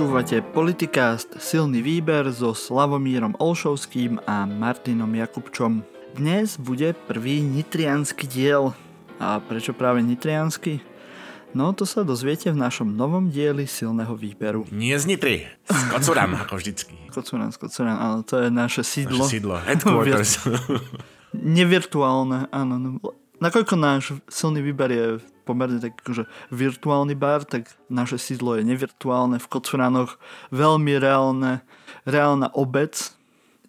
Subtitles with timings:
[0.00, 5.84] Počúvate Politikast Silný výber so Slavomírom Olšovským a Martinom Jakubčom.
[6.16, 8.72] Dnes bude prvý nitrianský diel.
[9.20, 10.80] A prečo práve nitriansky?
[11.52, 14.64] No to sa dozviete v našom novom dieli Silného výberu.
[14.72, 16.96] Nie z Nitry, z Kocuran, ako vždycky.
[17.12, 19.28] Kocuran, z Kocuran, áno, to je naše sídlo.
[19.28, 20.48] Naše sídlo, headquarters.
[21.36, 22.74] Nevirtuálne, áno.
[22.80, 22.88] No.
[23.36, 25.06] Nakoľko náš silný výber je
[25.50, 30.22] pomerne tak akože virtuálny bar, tak naše sídlo je nevirtuálne, v Kocuranoch
[30.54, 31.66] veľmi reálne,
[32.06, 33.18] reálna obec,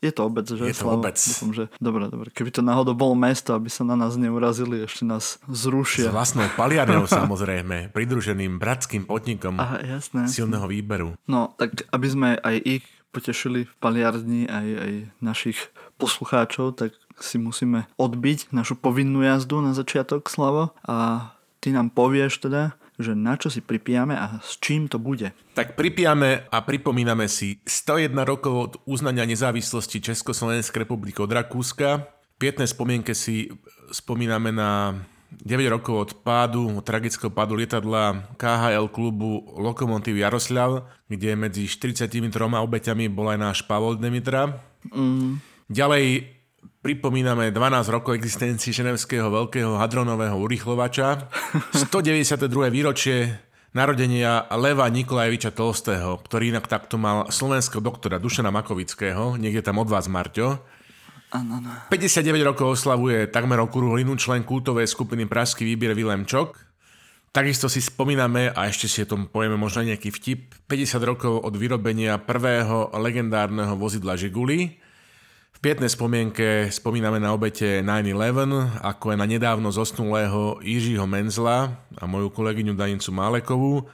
[0.01, 0.65] je to obec, že?
[0.65, 1.05] Je to Slavo?
[1.05, 1.13] obec.
[1.13, 1.63] Dúfam, že...
[1.77, 2.27] Dobre, dobre.
[2.33, 6.09] Keby to náhodou bolo mesto, aby sa na nás neurazili, ešte nás zrušia.
[6.09, 10.25] S vlastnou paliarňou samozrejme, pridruženým bratským podnikom Aha, jasné.
[10.25, 11.13] silného výberu.
[11.29, 15.69] No, tak aby sme aj ich potešili v paliarni, aj, aj našich
[16.01, 20.73] poslucháčov, tak si musíme odbiť našu povinnú jazdu na začiatok, Slavo.
[20.81, 21.29] A
[21.61, 25.31] ty nám povieš teda, že na čo si pripijame a s čím to bude.
[25.53, 32.09] Tak pripijame a pripomíname si 101 rokov od uznania nezávislosti Československej republiky od Rakúska.
[32.09, 33.53] V pietnej spomienke si
[33.93, 34.97] spomíname na
[35.31, 43.07] 9 rokov od pádu, tragického pádu lietadla KHL klubu Lokomotív Jaroslav, kde medzi 43 obeťami
[43.07, 44.59] bol aj náš Pavol Demitra.
[44.91, 45.39] Mm.
[45.71, 46.05] Ďalej
[46.81, 51.29] Pripomíname 12 rokov existencii ženevského veľkého hadronového urychlovača,
[51.77, 52.49] 192.
[52.73, 53.37] výročie
[53.69, 59.93] narodenia Leva Nikolajeviča Tolstého, ktorý inak takto mal slovenského doktora Dušana Makovického, niekde tam od
[59.93, 60.57] vás, Marťo.
[61.29, 61.69] Ano, ano.
[61.93, 66.57] 59 rokov oslavuje takmer okrúhlinu člen kultovej skupiny Pražský výbier Vilém Čok.
[67.29, 71.53] Takisto si spomíname, a ešte si o tom povieme možno nejaký vtip, 50 rokov od
[71.53, 74.89] vyrobenia prvého legendárneho vozidla Žiguli.
[75.51, 82.03] V pietnej spomienke spomíname na obete 9-11, ako aj na nedávno zosnulého Jiřího Menzla a
[82.09, 83.85] moju kolegyňu Danicu Málekovú.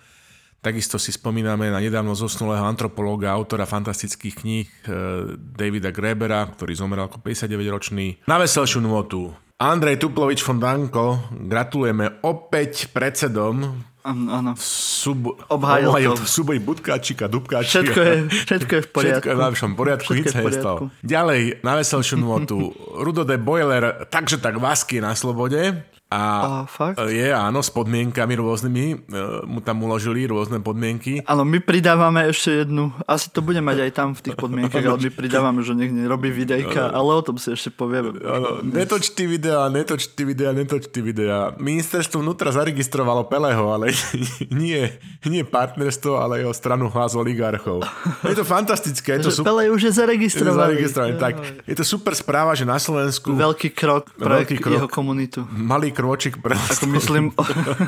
[0.58, 4.92] Takisto si spomíname na nedávno zosnulého antropológa, autora fantastických kníh eh,
[5.38, 8.26] Davida Grebera, ktorý zomrel ako 59-ročný.
[8.26, 9.32] Na veselšiu nôtu.
[9.58, 14.56] Andrej Tuplovič von Danko, gratulujeme opäť predsedom Áno.
[14.56, 15.36] Sub...
[15.52, 16.24] Obhájil to.
[16.24, 17.84] v súboji Budkáčika, Dubkáčika.
[17.84, 19.20] Všetko je, všetko je v poriadku.
[19.20, 20.80] Všetko je v najlepšom poriadku, nič sa nestalo.
[21.04, 22.72] Ďalej, na veselšiu nôtu.
[22.96, 25.84] Rudo de Boiler, takže tak Vasky na slobode.
[26.08, 26.96] A, a fakt?
[27.12, 28.96] je, áno, s podmienkami rôznymi, e,
[29.44, 31.20] mu tam uložili rôzne podmienky.
[31.28, 35.04] Áno, my pridávame ešte jednu, asi to bude mať aj tam v tých podmienkach, ale
[35.04, 38.16] my pridávame, že nech nerobí videjka, ale o tom si ešte povieme.
[38.24, 41.52] Áno, netoč ty videa, netoč ty videa, netoč ty videa.
[41.60, 43.92] Ministerstvo vnútra zaregistrovalo Peleho, ale
[44.64, 44.88] nie,
[45.28, 47.84] nie partnerstvo, ale jeho stranu hlas oligarchov.
[48.24, 49.52] Je to fantastické, je to super.
[49.52, 50.56] Pele už je zaregistrovaný.
[50.56, 51.36] zaregistrovaný tak.
[51.68, 53.36] Je to super správa, že na Slovensku...
[53.36, 55.44] Veľký krok pre veľký krok, jeho komunitu.
[55.52, 57.34] Malý krôčik pre Ako myslím,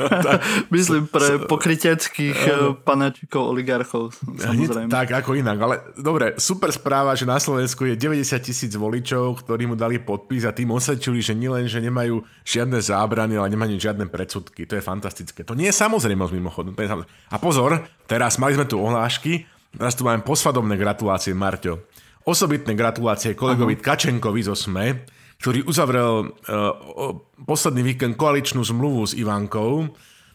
[0.75, 2.37] myslím pre pokryteckých
[2.81, 4.17] panačikov, oligarchov.
[4.25, 4.89] Samozrejme.
[4.89, 5.57] Tak, ako inak.
[5.61, 10.49] Ale dobre, super správa, že na Slovensku je 90 tisíc voličov, ktorí mu dali podpis
[10.49, 14.65] a tým osvedčili, že nielen, že nemajú žiadne zábrany, ale nemajú žiadne predsudky.
[14.65, 15.45] To je fantastické.
[15.45, 16.73] To nie je samozrejmosť mimochodom.
[16.73, 17.13] To je samozrejme.
[17.29, 19.45] A pozor, teraz mali sme tu ohlášky,
[19.77, 21.85] teraz tu máme posvadobné gratulácie, Marťo.
[22.25, 23.83] Osobitné gratulácie kolegovi Aha.
[23.93, 25.05] Kačenkovi zo SME,
[25.39, 27.15] ktorý uzavrel uh,
[27.47, 29.87] posledný víkend koaličnú zmluvu s Ivankou,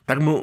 [0.08, 0.42] tak, mu, uh,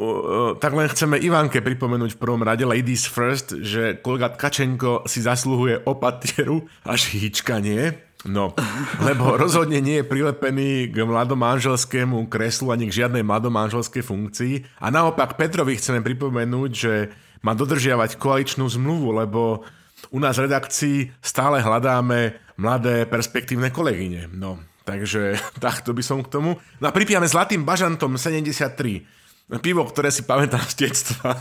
[0.61, 5.81] tak len chceme Ivanke pripomenúť v prvom rade Ladies First, že kolega Tkačenko si zasluhuje
[5.89, 7.97] opatieru až hýčkanie.
[8.21, 8.53] No,
[9.01, 14.53] lebo rozhodne nie je prilepený k mladomanželskému kreslu ani k žiadnej mladomanželskej funkcii.
[14.77, 16.93] A naopak Petrovi chceme pripomenúť, že
[17.41, 19.65] má dodržiavať koaličnú zmluvu, lebo
[20.13, 24.29] u nás v redakcii stále hľadáme mladé perspektívne kolegyne.
[24.29, 26.61] No, takže takto by som k tomu.
[26.77, 29.57] No a pripijame Zlatým bažantom 73.
[29.59, 31.35] Pivo, ktoré si pamätám z detstva.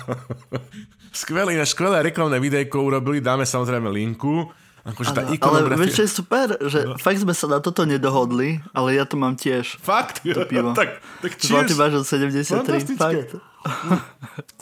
[1.21, 4.51] skvelé, skvelé reklamné videjko urobili, dáme samozrejme linku.
[4.81, 6.97] Akože tá ale vieš, je super, že no.
[6.97, 9.77] fakt sme sa na toto nedohodli, ale ja to mám tiež.
[9.77, 10.25] Fakt?
[10.25, 10.73] To pivo.
[10.73, 12.97] tak, tak Zlatý bažant 73.
[12.97, 13.37] Fakt.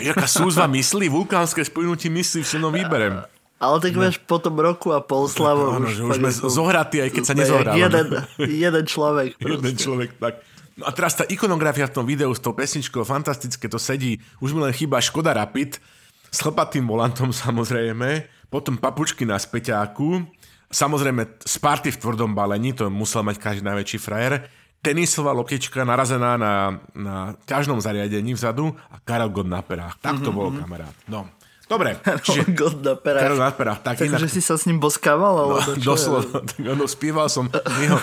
[0.02, 3.22] Jaká súzva myslí, vulkánske spojnutie myslí v silnom výberem.
[3.58, 4.06] Ale tak no.
[4.06, 7.34] vieš, po tom roku a pol slavo no, už, už sme zohratí, aj keď sa
[7.34, 7.82] nezohrávame.
[7.82, 8.06] Jeden,
[8.46, 9.34] jeden človek.
[9.58, 10.46] jeden človek, tak.
[10.78, 14.22] No a teraz tá ikonografia v tom videu s tou pesničkou, fantastické to sedí.
[14.38, 15.82] Už mi len chýba Škoda Rapid,
[16.31, 20.22] s chlpatým volantom samozrejme, potom papučky na späťáku,
[20.69, 24.44] Samozrejme, Sparty v tvrdom balení, to musel mať každý najväčší frajer.
[24.84, 27.16] Tenisová loptička narazená na, na
[27.49, 29.96] ťažnom zariadení vzadu a Karel God na perách.
[29.99, 30.37] Tak to mm-hmm.
[30.37, 30.94] bolo, kamarát.
[31.08, 31.25] No.
[31.69, 32.00] Dobre.
[32.25, 33.23] Čiže, God na perách.
[33.29, 33.81] Karel na perách.
[33.85, 34.32] Tak Takže inak...
[34.32, 35.37] si sa s ním boskával?
[35.37, 36.25] No, alebo doslova.
[36.49, 37.99] Tak ono, spieval som jeho,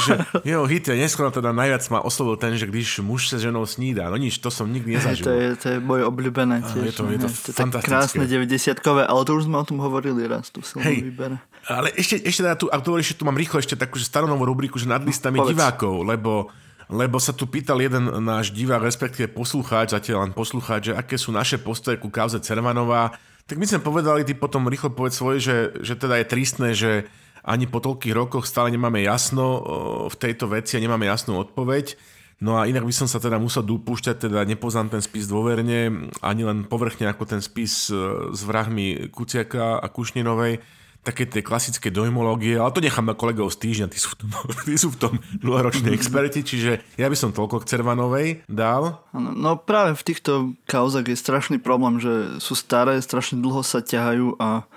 [0.00, 3.68] že jeho hit, ja neskôr teda najviac ma oslovil ten, že když muž sa ženou
[3.68, 4.08] snída.
[4.08, 5.28] No nič, to som nikdy nezažil.
[5.28, 6.84] To je, to je moje obľúbené tiež.
[6.90, 10.24] Je to, je to, to je krásne 90-kové, ale to už sme o tom hovorili
[10.24, 11.36] raz, tu silnom Hej, výbere.
[11.68, 14.80] Ale ešte, ešte teda tu, ak ešte tu mám rýchlo ešte takú že staronovú rubriku,
[14.80, 16.48] že nad listami no, divákov, lebo
[16.90, 21.30] lebo sa tu pýtal jeden náš divák, respektíve poslucháč, zatiaľ len poslucháč, že aké sú
[21.30, 23.14] naše postoje ku kauze Cervanová
[23.50, 27.10] tak my sme povedali, ty potom rýchlo povedz svoje, že, že teda je tristné, že
[27.42, 29.58] ani po toľkých rokoch stále nemáme jasno
[30.06, 31.98] v tejto veci a nemáme jasnú odpoveď.
[32.46, 36.42] No a inak by som sa teda musel dopúšťať, teda nepoznám ten spis dôverne, ani
[36.46, 37.98] len povrchne ako ten spis e,
[38.30, 40.62] s vrahmi Kuciaka a Kušninovej,
[41.00, 44.30] také tie klasické dojmológie, ale to nechám na kolegov z týždňa, tí sú v tom,
[44.68, 49.00] tí sú v tom dlhoroční experti, čiže ja by som toľko k Cervanovej dal.
[49.16, 50.32] No práve v týchto
[50.68, 54.68] kauzach je strašný problém, že sú staré, strašne dlho sa ťahajú a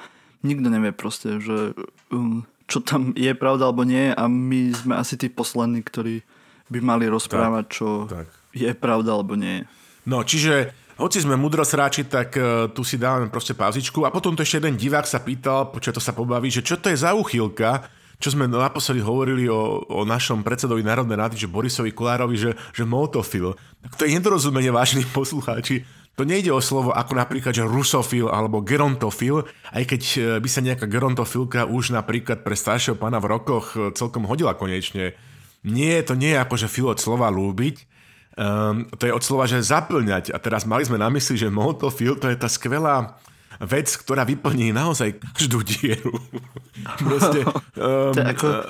[0.48, 1.76] nikto nevie proste, že
[2.12, 6.24] um, čo tam je pravda alebo nie a my sme asi tí poslední, ktorí
[6.72, 8.32] by mali rozprávať, čo tak.
[8.56, 9.68] je pravda alebo nie.
[10.04, 14.46] No, čiže hoci sme mudrosráči, tak uh, tu si dávame proste pauzičku a potom to
[14.46, 17.90] ešte jeden divák sa pýtal, počo to sa pobaví, že čo to je za uchylka,
[18.24, 22.88] čo sme naposledy hovorili o, o našom predsedovi Národnej rady, že Borisovi Kolárovi, že, že
[22.88, 23.52] motofil.
[23.84, 25.84] Tak to je nedorozumenie, vážení poslucháči.
[26.14, 30.62] To nejde o slovo ako napríklad, že rusofil alebo gerontofil, aj keď e, by sa
[30.62, 35.18] nejaká gerontofilka už napríklad pre staršieho pána v rokoch e, celkom hodila konečne.
[35.66, 37.90] Nie, to nie je ako, že fil od slova lúbiť,
[38.34, 40.34] Um, to je od slova, že zaplňať.
[40.34, 43.22] A teraz mali sme na mysli, že Molotofil to je tá skvelá
[43.62, 46.18] vec, ktorá vyplní naozaj každú dieru.
[47.06, 47.46] Proste,
[47.78, 48.62] um, to je ako, uh,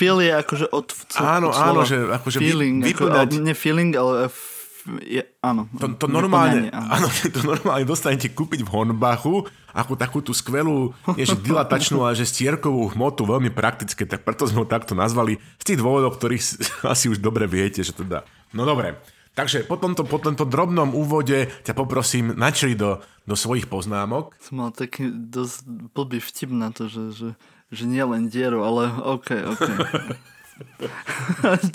[0.00, 3.28] feel je akože od, co, áno, od áno, že akože feeling, vy, vyplňať...
[3.36, 4.32] Ako, ne feeling, ale
[5.06, 5.70] je, áno.
[5.78, 6.88] To, to normálne, áno.
[6.90, 7.06] áno,
[7.36, 12.28] to normálne dostanete kúpiť v Hornbachu ako takú tú skvelú, nie že dilatačnú, ale že
[12.28, 16.42] stierkovú hmotu, veľmi praktické, tak preto sme ho takto nazvali z tých dôvodov, ktorých
[16.92, 19.00] asi už dobre viete, že teda No dobre,
[19.32, 24.36] takže po tomto, po tomto drobnom úvode ťa poprosím načri do, do svojich poznámok.
[24.40, 25.64] Som mal taký dosť
[25.96, 27.28] blbý vtip na to, že, že,
[27.72, 29.68] že nie len dieru, ale OK, OK.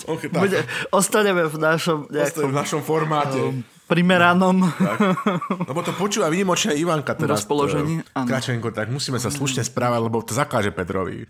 [0.14, 0.64] okay Bude,
[0.94, 3.42] ostaneme v našom, nejakom, v našom formáte.
[3.42, 4.68] Um, primeranom.
[4.68, 4.98] Tak.
[5.72, 7.44] Lebo to počúva výnimočne Ivanka teraz.
[7.44, 8.28] Rozpoložení, áno.
[8.28, 11.25] Kačenko, tak musíme sa slušne správať, lebo to zakáže Petrovi.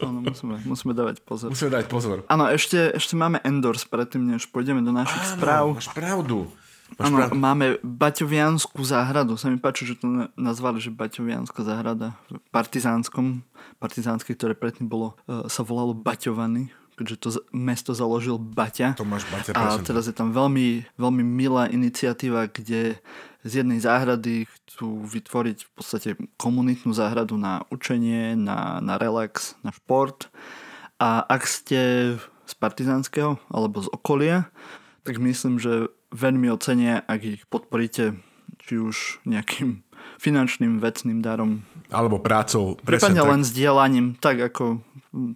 [0.00, 1.52] Áno, musíme, musíme dávať pozor.
[1.52, 2.16] Musíme dávať pozor.
[2.26, 5.64] Áno, ešte, ešte máme Endors predtým, než pôjdeme do našich áno, správ.
[5.76, 6.48] máš pravdu.
[6.96, 9.34] Áno, máme Baťovianskú záhradu.
[9.34, 13.42] Sa mi páči, že to nazvali, že Baťovianská záhrada v Partizánskom.
[13.82, 18.96] Partizánske, ktoré predtým bolo, e, sa volalo Baťovany keďže to mesto založil Baťa.
[18.96, 22.96] Tomáš Baťa, A teraz je tam veľmi, veľmi milá iniciatíva, kde
[23.46, 26.08] z jednej záhrady chcú vytvoriť v podstate
[26.40, 30.32] komunitnú záhradu na učenie, na, na relax, na šport.
[30.96, 31.80] A ak ste
[32.18, 34.48] z Partizánskeho alebo z okolia,
[35.04, 38.16] tak myslím, že veľmi ocenia, ak ich podporíte
[38.66, 39.86] či už nejakým
[40.18, 41.62] finančným vecným darom.
[41.92, 42.74] Alebo prácou.
[42.82, 44.80] Prípadne len sdielaním, tak ako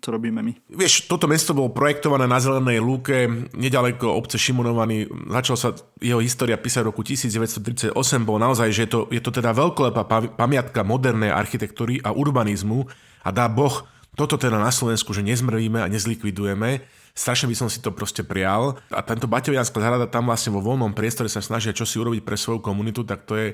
[0.01, 0.53] to robíme my.
[0.69, 5.09] Vieš, toto mesto bolo projektované na Zelenej lúke, nedaleko obce Šimonovaný.
[5.33, 5.69] Začal sa
[5.99, 7.97] jeho história písať v roku 1938.
[8.23, 10.03] Bolo naozaj, že je to, je to teda veľkolepá
[10.37, 12.85] pamiatka modernej architektúry a urbanizmu
[13.25, 13.85] a dá Boh
[14.19, 16.83] toto teda na Slovensku, že nezmrvíme a nezlikvidujeme.
[17.15, 18.77] Strašne by som si to proste prial.
[18.91, 22.35] A tento Baťovianská záhrada tam vlastne vo voľnom priestore sa snažia čo si urobiť pre
[22.35, 23.49] svoju komunitu, tak to je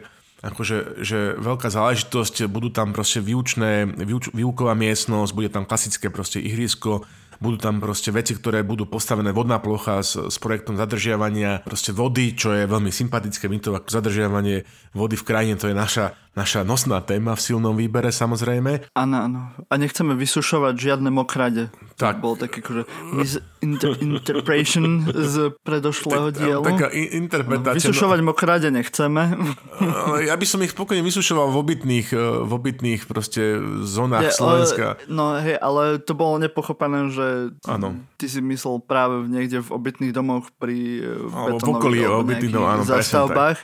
[0.45, 6.45] akože že veľká záležitosť, budú tam proste výučné, výuč, výuková miestnosť, bude tam klasické proste
[6.45, 11.93] ihrisko, budú tam proste veci, ktoré budú postavené vodná plocha s, s projektom zadržiavania proste
[11.93, 13.49] vody, čo je veľmi sympatické.
[13.49, 14.65] My to ako zadržiavanie
[14.97, 18.93] vody v krajine, to je naša naša nosná téma v silnom výbere samozrejme.
[18.93, 19.57] Áno, áno.
[19.73, 21.73] A nechceme vysušovať žiadne mokrade.
[21.97, 22.21] Tak.
[22.21, 22.85] To bol taký akože
[23.17, 26.61] misinterpretation z predošlého dielu.
[26.61, 27.89] Taká interpretácia.
[27.89, 29.33] Vysušovať mokrade nechceme.
[30.13, 33.57] Ale ja by som ich spokojne vysušoval v obytných, e, v obytných proste
[33.89, 35.01] zónach je, Slovenska.
[35.01, 37.26] Ale, no hej, ale to bolo nepochopené, že
[37.67, 37.97] ano.
[38.17, 42.85] ty si myslel práve niekde v obytných domoch pri e, v okolí obytných domov, áno,
[42.85, 43.59] zastavbách.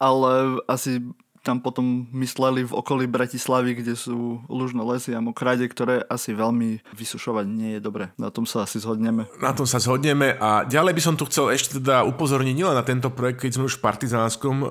[0.00, 1.04] Ale asi
[1.46, 6.82] tam potom mysleli v okolí Bratislavy, kde sú lužné lesy a mokrade, ktoré asi veľmi
[6.90, 8.10] vysušovať nie je dobre.
[8.18, 9.30] Na tom sa asi zhodneme.
[9.38, 12.82] Na tom sa zhodneme a ďalej by som tu chcel ešte teda upozorniť nielen na
[12.82, 14.68] tento projekt, keď sme už v Partizánskom, ehm,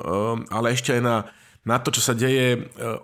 [0.51, 1.18] ale ešte aj na
[1.65, 2.48] na to, čo sa deje.
[2.54, 2.60] E,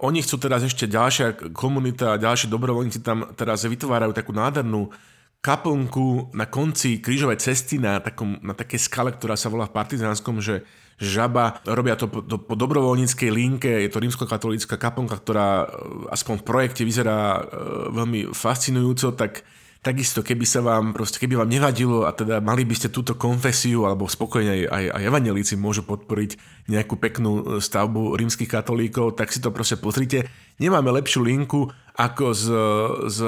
[0.05, 4.93] oni chcú teraz ešte ďalšia komunita, ďalší dobrovoľníci tam teraz vytvárajú takú nádhernú
[5.41, 10.37] kaplnku na konci krížovej cesty na, takom, na také skale, ktorá sa volá v Partizánskom,
[10.37, 10.61] že
[11.01, 15.65] žaba, robia to po, do, po dobrovoľníckej linke, je to rímskokatolícka kaplnka, ktorá
[16.13, 17.41] aspoň v projekte vyzerá
[17.89, 19.41] veľmi fascinujúco, tak
[19.81, 23.89] Takisto, keby sa vám, proste, keby vám nevadilo a teda mali by ste túto konfesiu,
[23.89, 26.37] alebo spokojne aj, aj, aj evangelíci môžu podporiť
[26.69, 30.29] nejakú peknú e, stavbu rímskych katolíkov, tak si to proste pozrite.
[30.61, 32.45] Nemáme lepšiu linku ako z,
[33.09, 33.19] z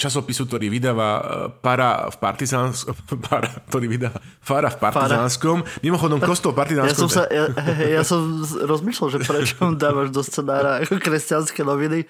[0.00, 1.22] časopisu, ktorý vydáva e,
[1.60, 2.96] Para v Partizánskom,
[3.28, 5.68] para, ktorý vydáva Fara v Partizánskom.
[5.68, 5.84] Para.
[5.84, 6.96] Mimochodom, kostol Partizánskom.
[6.96, 7.44] Ja som, sa, ja,
[7.76, 12.08] ja som rozmýšľal, že prečo dávaš do scenára ako kresťanské noviny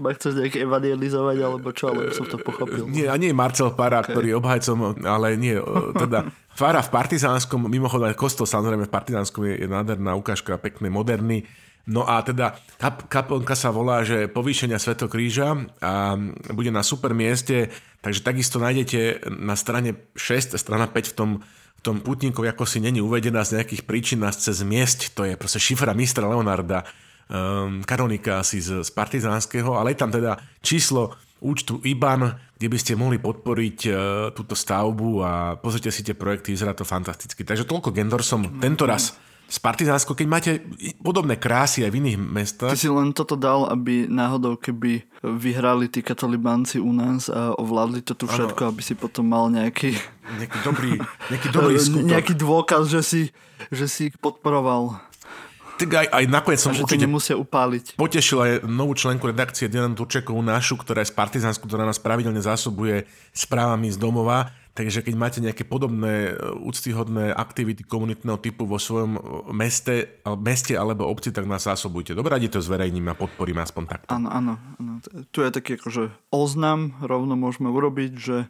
[0.00, 2.88] ma chceš nejak evangelizovať, alebo čo, ale som to pochopil.
[2.88, 4.16] Nie, a nie Marcel Para, okay.
[4.16, 5.60] ktorý je obhajcom, ale nie,
[5.94, 11.44] teda Fara v Partizánskom, mimochodom kostol samozrejme v Partizánskom je, je nádherná ukážka, pekný, moderný.
[11.88, 16.16] No a teda kap, kaplnka sa volá, že povýšenia Svetokríža a
[16.52, 21.30] bude na super mieste, takže takisto nájdete na strane 6, strana 5 v tom
[21.80, 25.32] v tom putníkovi ako si není uvedená z nejakých príčin nás cez miesť, to je
[25.32, 26.84] proste šifra mistra Leonarda
[27.30, 32.78] um, kanonika asi z, z partizánskeho, ale je tam teda číslo účtu IBAN, kde by
[32.78, 33.94] ste mohli podporiť uh,
[34.36, 37.46] túto stavbu a pozrite si tie projekty, vyzerá to fantasticky.
[37.46, 38.60] Takže toľko Gendorsom mm-hmm.
[38.60, 39.16] tento raz
[39.50, 40.50] z Partizánsko, keď máte
[41.02, 42.70] podobné krásy aj v iných mestách.
[42.70, 47.98] Ty si len toto dal, aby náhodou, keby vyhrali tí katolibanci u nás a ovládli
[48.06, 48.70] to tu všetko, ano.
[48.70, 49.98] aby si potom mal nejaký...
[50.38, 50.92] Nejaký dobrý,
[51.34, 52.06] nejaký dobrý skutok.
[52.06, 53.22] Nejaký dôkaz, že si,
[53.74, 55.02] že si podporoval
[55.80, 57.96] tak aj, aj nakoniec som určite nemusia upáliť.
[57.96, 62.44] potešil aj novú členku redakcie Diana Turčekovú našu, ktorá je z Partizánsku, ktorá nás pravidelne
[62.44, 64.52] zásobuje správami z domova.
[64.70, 66.32] Takže keď máte nejaké podobné e,
[66.62, 69.20] úctyhodné aktivity komunitného typu vo svojom e,
[69.50, 72.14] meste, meste alebo obci, tak nás zásobujte.
[72.14, 74.14] Dobre, radi to zverejníme a podporíme aspoň takto.
[74.14, 75.02] Áno, áno, áno.
[75.34, 78.46] Tu je taký akože oznam, rovno môžeme urobiť, že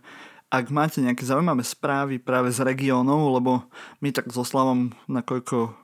[0.52, 3.64] ak máte nejaké zaujímavé správy práve z regiónov, lebo
[4.04, 5.79] my tak so Slavom, nakoľko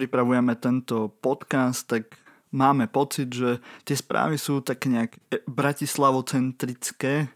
[0.00, 2.16] pripravujeme tento podcast, tak
[2.56, 7.28] máme pocit, že tie správy sú tak nejak bratislavocentrické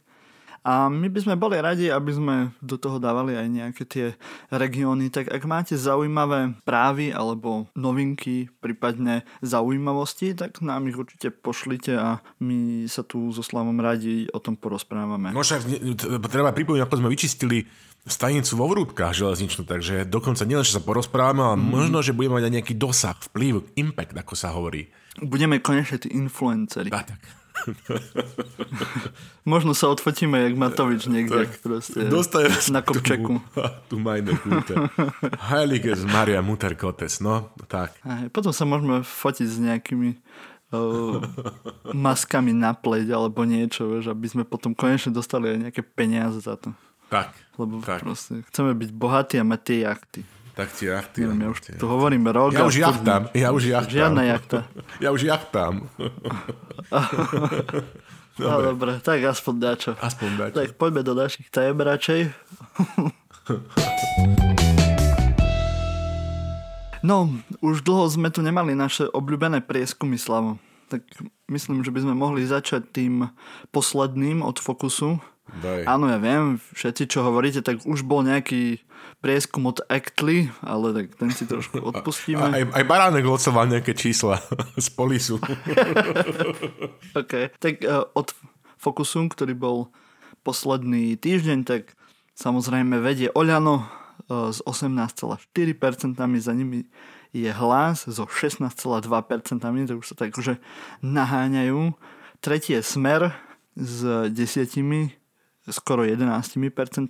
[0.64, 4.06] a my by sme boli radi, aby sme do toho dávali aj nejaké tie
[4.48, 5.12] regióny.
[5.12, 12.24] Tak ak máte zaujímavé správy alebo novinky, prípadne zaujímavosti, tak nám ich určite pošlite a
[12.40, 15.36] my sa tu so Slavom radi o tom porozprávame.
[15.36, 15.68] No však
[16.32, 17.68] treba pripomínať, ako sme vyčistili
[18.08, 21.68] stanicu vo vrúbkach železničnú, takže dokonca nielen, že sa porozprávame, ale mm.
[21.68, 24.88] možno, že budeme mať aj nejaký dosah, vplyv, impact, ako sa hovorí.
[25.20, 26.92] Budeme konečne tí influenceri.
[26.92, 27.43] A tak.
[29.44, 32.08] Možno sa odfotíme, jak Matovič niekde tak, proste
[32.72, 33.40] na kopčeku.
[33.88, 34.74] Tu, majne kúte.
[35.50, 37.94] Heiliges Maria Mutter Kotes, no, tak.
[38.02, 40.18] Aj, potom sa môžeme fotiť s nejakými
[40.74, 41.22] uh,
[41.94, 46.58] maskami na pleť alebo niečo, vieš, aby sme potom konečne dostali aj nejaké peniaze za
[46.58, 46.74] to.
[47.12, 47.30] Tak.
[47.60, 48.02] Lebo tak.
[48.02, 50.20] proste chceme byť bohatí a mať tie jachty.
[50.54, 51.26] Tak tie jachty.
[51.26, 52.54] Neviem, ja už tu hovorím rok.
[52.54, 53.26] Ja už jachtám.
[53.34, 53.90] Ja už jachtám.
[53.90, 54.58] Žiadna jachta.
[55.02, 55.74] Ja už jachtám.
[58.38, 58.54] dobre.
[58.54, 59.98] No dobre, tak aspoň dačo.
[59.98, 60.54] Aspoň dačo.
[60.62, 62.30] Tak poďme do našich tajem radšej.
[67.10, 70.62] no, už dlho sme tu nemali naše obľúbené prieskumy, Slavo.
[70.86, 71.02] Tak
[71.50, 73.26] myslím, že by sme mohli začať tým
[73.74, 75.84] posledným od Fokusu Daj.
[75.84, 78.80] Áno, ja viem, všetci, čo hovoríte, tak už bol nejaký
[79.24, 82.44] prieskum od Actly, ale tak ten si trošku odpustíme.
[82.44, 84.44] A, aj, aj Baránek odsoval nejaké čísla
[84.84, 85.40] z polisu.
[87.20, 88.36] OK, tak uh, od
[88.76, 89.88] Focusu, ktorý bol
[90.44, 91.96] posledný týždeň, tak
[92.36, 93.88] samozrejme vedie Oľano
[94.28, 95.40] uh, s 18,4%,
[96.44, 96.84] za nimi
[97.32, 98.68] je hlas so 16,2%,
[99.88, 100.60] tak už sa tak akože
[101.00, 101.96] naháňajú.
[102.44, 103.32] Tretí je Smer
[103.72, 105.16] s desiatimi
[105.72, 107.08] skoro 11%,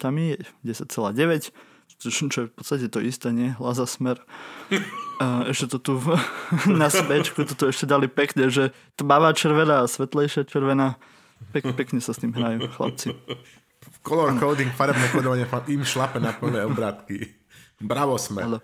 [0.62, 1.50] 10,9%,
[2.04, 3.56] čo je v podstate to isté, nie?
[3.56, 4.20] Laza smer.
[5.22, 5.94] A ešte to tu
[6.80, 11.00] na smečku toto ešte dali pekne, že tmavá červená a svetlejšia červená.
[11.52, 13.12] Pek, pekne sa s tým hrajú chlapci.
[14.04, 17.28] Color coding, farebné kodovanie, im šlape na plné obrátky.
[17.80, 18.60] Bravo smer.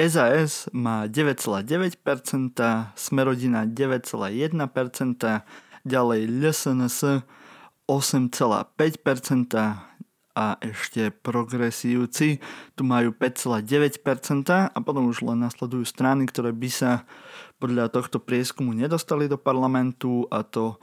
[0.00, 2.56] SAS má 9,9%,
[2.96, 5.44] Smerodina 9,1%,
[5.84, 7.04] ďalej LSNS
[7.84, 9.89] 8,5%
[10.40, 12.40] a ešte progresívci
[12.72, 17.04] tu majú 5,9% a potom už len nasledujú strany, ktoré by sa
[17.60, 20.80] podľa tohto prieskumu nedostali do parlamentu a to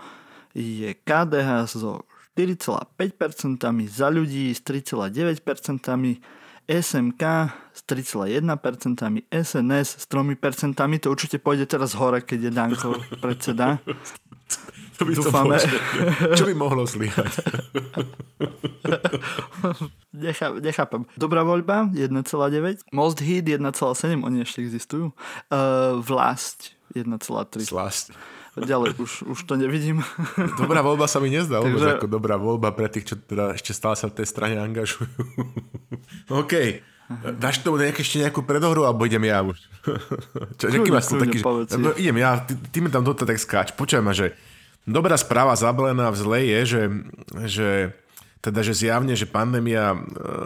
[0.53, 2.05] je KDH so
[2.37, 5.41] 4,5%, za ľudí s 3,9%,
[6.69, 7.23] SMK
[7.73, 13.81] s 3,1%, SNS s 3%, to určite pôjde teraz hore, keď je Danko predseda.
[14.97, 15.57] To by Dúfame.
[15.61, 17.29] To Čo by mohlo zlyhať?
[20.09, 21.05] Nechá, nechápem.
[21.13, 22.89] Dobrá voľba 1,9.
[22.89, 25.13] Most Hit 1,7, oni ešte existujú.
[25.53, 27.69] Uh, Vlast 1,3.
[27.69, 28.09] Vlast.
[28.57, 30.01] Ďalej už, už to nevidím.
[30.61, 32.01] Dobrá voľba sa mi nezdá, Takže...
[32.01, 35.05] ako dobrá voľba pre tých, čo teda ešte stále sa v tej strane angažujú.
[36.41, 36.81] OK.
[37.37, 39.61] Dáš tomu nejaké, ešte nejakú predohru, alebo idem ja už?
[40.57, 43.71] Čo, kľudne, máš taký, že, no, idem ja, ty, ty mi tam toto tak skáč.
[43.77, 44.35] Počujem ma, že
[44.87, 46.83] dobrá správa zabalená v zlej je, že,
[47.45, 47.69] že
[48.39, 49.97] teda, že zjavne, že pandémia e,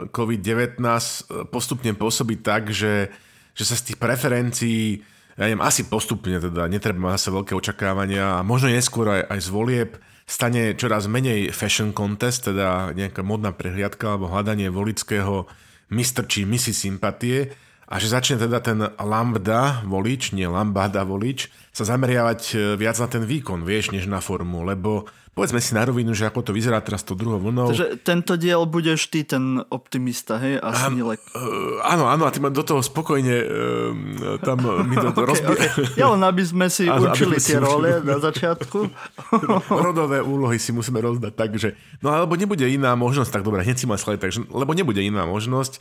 [0.10, 3.14] COVID-19 e, postupne pôsobí tak, že,
[3.54, 5.06] že sa z tých preferencií
[5.40, 9.50] ja neviem, asi postupne teda, netreba zase veľké očakávania a možno neskôr aj, aj z
[9.50, 9.92] volieb
[10.28, 15.48] stane čoraz menej fashion contest, teda nejaká modná prehliadka alebo hľadanie volického
[15.92, 16.28] Mr.
[16.28, 17.52] či Missy sympatie
[17.92, 23.08] a že začne teda ten lambda volič, nie lambada volič, sa zameriavať e, viac na
[23.12, 26.84] ten výkon, vieš, než na formu, lebo Povedzme si na rovinu, že ako to vyzerá
[26.84, 27.72] teraz to druhou vlnou.
[27.72, 30.60] Takže tento diel budeš ty ten optimista, hej?
[30.60, 31.24] A snilek.
[31.32, 34.60] Uh, áno, áno, a ty ma do toho spokojne uh, tam
[34.92, 35.56] mi to okay, rozbí...
[35.56, 35.72] okay.
[35.96, 38.92] Ja len aby sme si áno, určili tie role na začiatku.
[39.88, 41.80] Rodové úlohy si musíme rozdať tak, že...
[42.04, 45.80] No alebo nebude iná možnosť, tak dobre, hneď si ma takže, lebo nebude iná možnosť.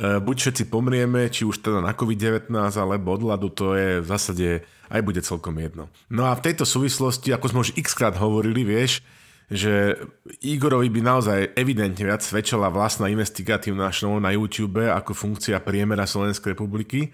[0.00, 4.06] Uh, buď všetci pomrieme, či už teda na COVID-19, alebo od ľadu, to je v
[4.08, 4.48] zásade
[4.90, 5.92] aj bude celkom jedno.
[6.08, 9.04] No a v tejto súvislosti, ako sme už x krát hovorili, vieš,
[9.50, 9.98] že
[10.46, 16.54] Igorovi by naozaj evidentne viac svedčala vlastná investigatívna show na YouTube ako funkcia priemera Slovenskej
[16.54, 17.10] republiky.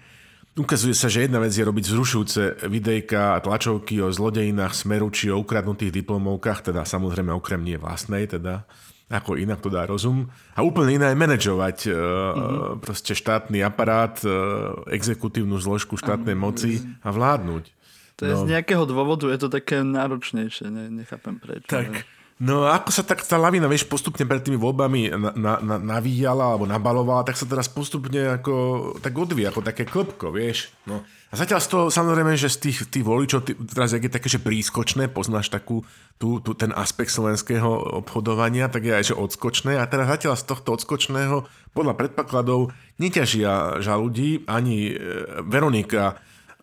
[0.57, 5.29] Ukazuje sa, že jedna vec je robiť zrušujúce videjka a tlačovky o zlodejinách Smeru či
[5.29, 8.65] o ukradnutých diplomovkách, teda samozrejme okrem nie vlastnej, teda
[9.07, 10.27] ako inak to dá rozum.
[10.51, 12.83] A úplne iné je manažovať mm-hmm.
[12.83, 14.29] proste štátny aparát, e,
[14.91, 17.63] exekutívnu zložku štátnej moci a vládnuť.
[18.19, 18.41] To je no.
[18.43, 21.69] z nejakého dôvodu, je to také náročnejšie, ne, nechápem prečo.
[21.69, 22.03] Tak?
[22.37, 25.75] No a ako sa tak tá lavina, vieš, postupne pred tými voľbami na, na, na,
[25.81, 28.53] navíjala alebo nabalovala, tak sa teraz postupne ako,
[29.01, 30.69] tak odvíja, ako také klopko, vieš.
[30.85, 31.01] No.
[31.27, 34.39] A zatiaľ z toho, samozrejme, že z tých, tých voličov, tý, teraz je také, že
[34.39, 35.83] prískočné, poznáš takú,
[36.15, 39.75] tú, tú, ten aspekt slovenského obchodovania, tak je aj, že odskočné.
[39.75, 41.43] A teraz zatiaľ z tohto odskočného,
[41.75, 44.95] podľa predpokladov, neťažia žaludí ani e,
[45.43, 46.15] Veronika,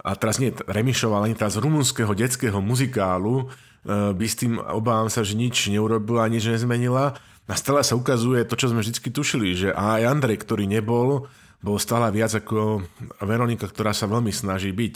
[0.04, 3.48] a teraz nie Remišová, ani teraz z rumunského detského muzikálu,
[3.84, 7.20] Eh, by s tým, obávam sa, že nič neurobila, nič nezmenila.
[7.44, 11.28] A stále sa ukazuje to, čo sme vždy tušili, že aj Andrej, ktorý nebol,
[11.64, 12.84] bol stále viac ako
[13.24, 14.94] Veronika, ktorá sa veľmi snaží byť.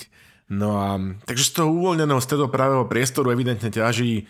[0.52, 4.26] No a takže z toho uvoľneného stredopravého priestoru evidentne ťaží eh,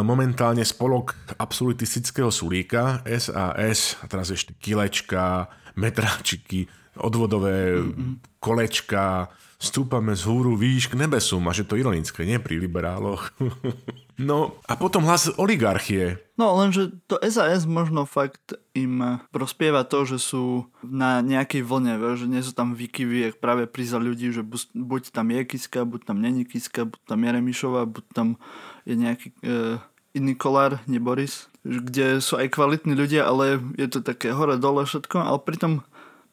[0.00, 8.40] momentálne spolok absolutistického sulíka SAS, a teraz ešte kilečka, metráčiky, odvodové mm-hmm.
[8.40, 13.34] kolečka, stúpame z húru výš k nebesu, že to ironické, nie pri liberáloch.
[14.30, 16.22] no a potom hlas oligarchie.
[16.38, 22.30] No lenže to SAS možno fakt im prospieva to, že sú na nejakej vlne, že
[22.30, 24.46] nie sú tam vykyvy, jak práve príza ľudí, že
[24.78, 28.38] buď tam je Kiska, buď tam není Kiska, buď tam je Remišová, buď tam
[28.86, 29.82] je nejaký e,
[30.14, 35.18] iný kolár, nie Boris, kde sú aj kvalitní ľudia, ale je to také hore-dole všetko,
[35.18, 35.82] ale pritom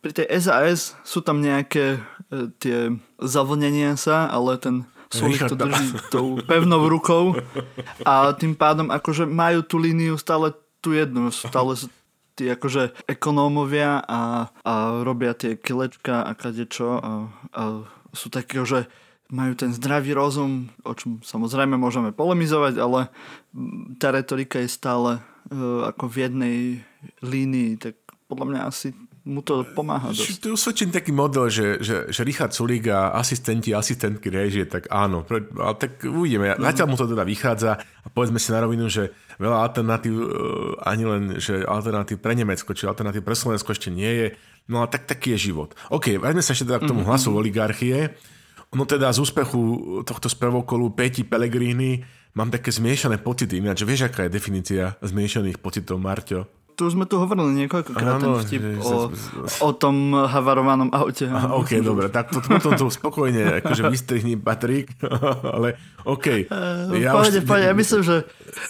[0.06, 1.98] pri tej SAS sú tam nejaké
[2.60, 7.38] tie zavlnenia sa, ale ten Sulik to drží tou pevnou rukou.
[8.04, 11.78] A tým pádom akože majú tú líniu stále tú jednu, stále
[12.36, 17.12] tí akože ekonómovia a, a robia tie kilečka a kadečo a,
[17.56, 17.64] a
[18.12, 18.92] sú také, že
[19.32, 23.10] majú ten zdravý rozum, o čom samozrejme môžeme polemizovať, ale
[23.98, 26.58] tá retorika je stále uh, ako v jednej
[27.26, 27.98] línii, tak
[28.30, 28.94] podľa mňa asi
[29.26, 30.46] mu to pomáha dosť.
[30.46, 35.26] To je taký model, že, že, že Richard Sulik a asistenti, asistentky režie, tak áno,
[35.58, 36.54] ale tak uvidíme.
[36.54, 36.62] Mm.
[36.62, 39.10] Zatiaľ mu to teda vychádza a povedzme si na rovinu, že
[39.42, 40.26] veľa alternatív, e,
[40.86, 44.28] ani len, že alternatív pre Nemecko, či alternatív pre Slovensko ešte nie je.
[44.70, 45.74] No a tak taký je život.
[45.90, 47.10] OK, vráťme sa ešte teda k tomu mm-hmm.
[47.10, 48.14] hlasu oligarchie.
[48.78, 49.60] No teda z úspechu
[50.06, 52.06] tohto sprevokolu Peti Pellegrini
[52.38, 53.58] mám také zmiešané pocity.
[53.58, 56.65] Ináč, vieš, aká je definícia zmiešaných pocitov, Marťo?
[56.76, 59.08] Tu už sme tu hovorili niekoľkokrát ten vtip o,
[59.64, 61.32] o tom havarovanom aute.
[61.32, 64.92] Aha, OK, dobre, tak to, potom to spokojne akože vystrihni Patrik,
[65.56, 66.52] ale OK.
[66.52, 67.48] Uh, ja pohode, už...
[67.48, 68.16] pohode, ja myslím, že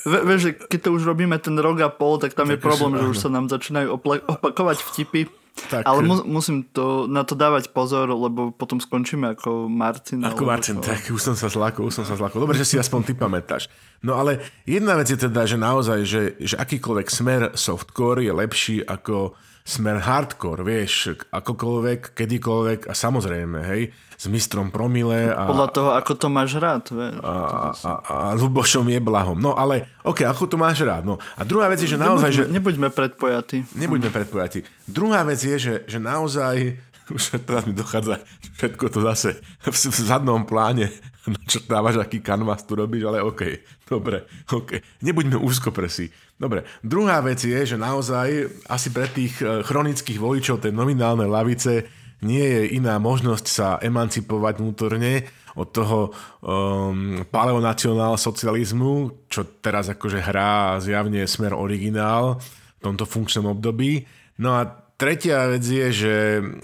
[0.06, 2.94] vieš, že keď to už robíme ten rok a pol, tak tam tak je problém,
[3.02, 3.90] že už sa nám začínajú
[4.30, 5.26] opakovať vtipy.
[5.56, 10.20] Tak, Ale mu, musím to, na to dávať pozor, lebo potom skončíme ako Marcin.
[10.20, 10.92] Ako Marcin, to...
[10.92, 12.44] tak už som sa zlakol, už som sa zlakol.
[12.44, 13.72] Dobre, že si aspoň ty pamätáš.
[14.04, 18.78] No ale jedna vec je teda, že naozaj, že, že akýkoľvek smer softcore je lepší
[18.84, 19.34] ako
[19.66, 25.34] smer hardcore, vieš, akokoľvek, kedykoľvek a samozrejme, hej, s mistrom promile.
[25.34, 27.18] A, Podľa toho, ako to máš rád, vieš.
[27.26, 29.42] A, a, a, a Lubošom je blahom.
[29.42, 31.10] No ale, ok, ako to máš rád.
[31.10, 31.18] No.
[31.34, 32.30] A druhá vec je, že naozaj...
[32.30, 32.54] Nebuďme, že...
[32.54, 33.58] nebuďme predpojatí.
[33.74, 34.60] Nebuďme predpojatí.
[34.86, 36.78] Druhá vec je, že, že naozaj
[37.14, 38.24] už teraz mi dochádza
[38.58, 39.30] všetko to zase
[39.62, 40.90] v, v zadnom pláne
[41.26, 44.78] načrtávaš, aký kanvas tu robíš, ale OK, dobre, OK.
[45.02, 46.14] Nebuďme úzkopresí.
[46.38, 51.86] Dobre, druhá vec je, že naozaj asi pre tých eh, chronických voličov tej nominálnej lavice
[52.24, 56.12] nie je iná možnosť sa emancipovať vnútorne od toho
[56.44, 62.40] um, paleonacionál socializmu, čo teraz akože hrá zjavne smer originál
[62.80, 64.04] v tomto funkčnom období.
[64.40, 66.18] No a tretia vec je, že,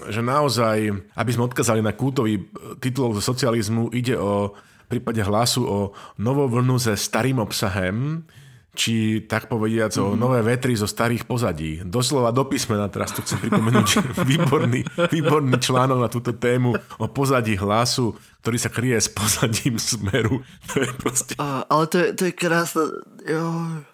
[0.08, 2.48] že naozaj, aby sme odkazali na kultový
[2.80, 4.56] titul zo socializmu, ide o
[4.88, 5.78] v prípade hlasu o
[6.20, 8.28] novú vlnu se starým obsahem,
[8.72, 11.84] či tak povediac o nové vetry zo starých pozadí.
[11.84, 13.88] Doslova do písmena, teraz tu chcem pripomenúť
[14.32, 14.80] výborný,
[15.12, 20.40] výborný článok na túto tému o pozadí hlasu, ktorý sa kryje s pozadím smeru.
[20.72, 21.32] To je proste...
[21.36, 22.84] A, ale to je, to je krásne.
[23.28, 23.44] Jo.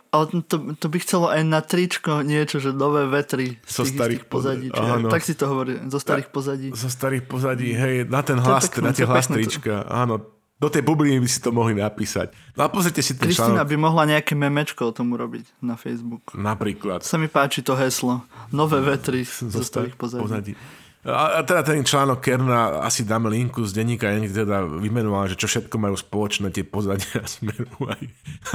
[0.09, 4.25] Ale to, to by chcelo aj na tričko niečo, že nové vetry zo so starých
[4.25, 4.73] pozadí.
[4.73, 5.12] Či, áno.
[5.12, 6.68] Tak si to hovorí, zo starých pozadí.
[6.73, 9.85] Zo starých pozadí, hej, na ten hlas, na tie hlas trička.
[9.85, 10.25] Áno,
[10.59, 12.35] do tej bubliny by si to mohli napísať.
[12.59, 13.71] No a pozrite si ten Kristina článok.
[13.71, 16.35] by mohla nejaké memečko o tomu robiť na Facebook.
[16.35, 17.07] Napríklad.
[17.07, 18.27] Sa mi páči to heslo.
[18.51, 20.23] Nové vetry zo starých pozadí.
[20.25, 20.53] pozadí.
[21.09, 25.47] A teda ten článok Kerna, asi dáme linku z denníka, ja teda vymenoval, že čo
[25.47, 28.03] všetko majú spoločné tie pozadia smeru aj,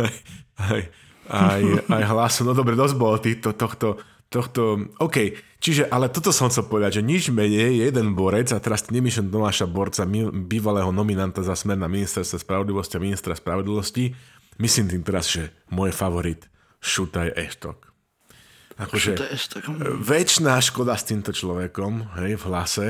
[0.04, 0.14] aj,
[0.60, 0.82] aj,
[1.30, 2.44] aj, aj hlasu.
[2.48, 4.02] No dobre, dosť bolo týchto, tohto,
[4.34, 8.58] tohto, OK, čiže, ale toto som chcel povedať, že nič menej je jeden borec, a
[8.58, 14.18] teraz nemýšľam Tomáša Borca, bývalého nominanta za smer na ministerstvo spravodlivosti a ministra spravodlivosti,
[14.58, 16.50] myslím tým teraz, že môj favorit,
[16.82, 17.94] Šutaj Eštok.
[18.74, 19.14] Akože,
[20.02, 22.88] väčšiná škoda s týmto človekom, hej, v hlase,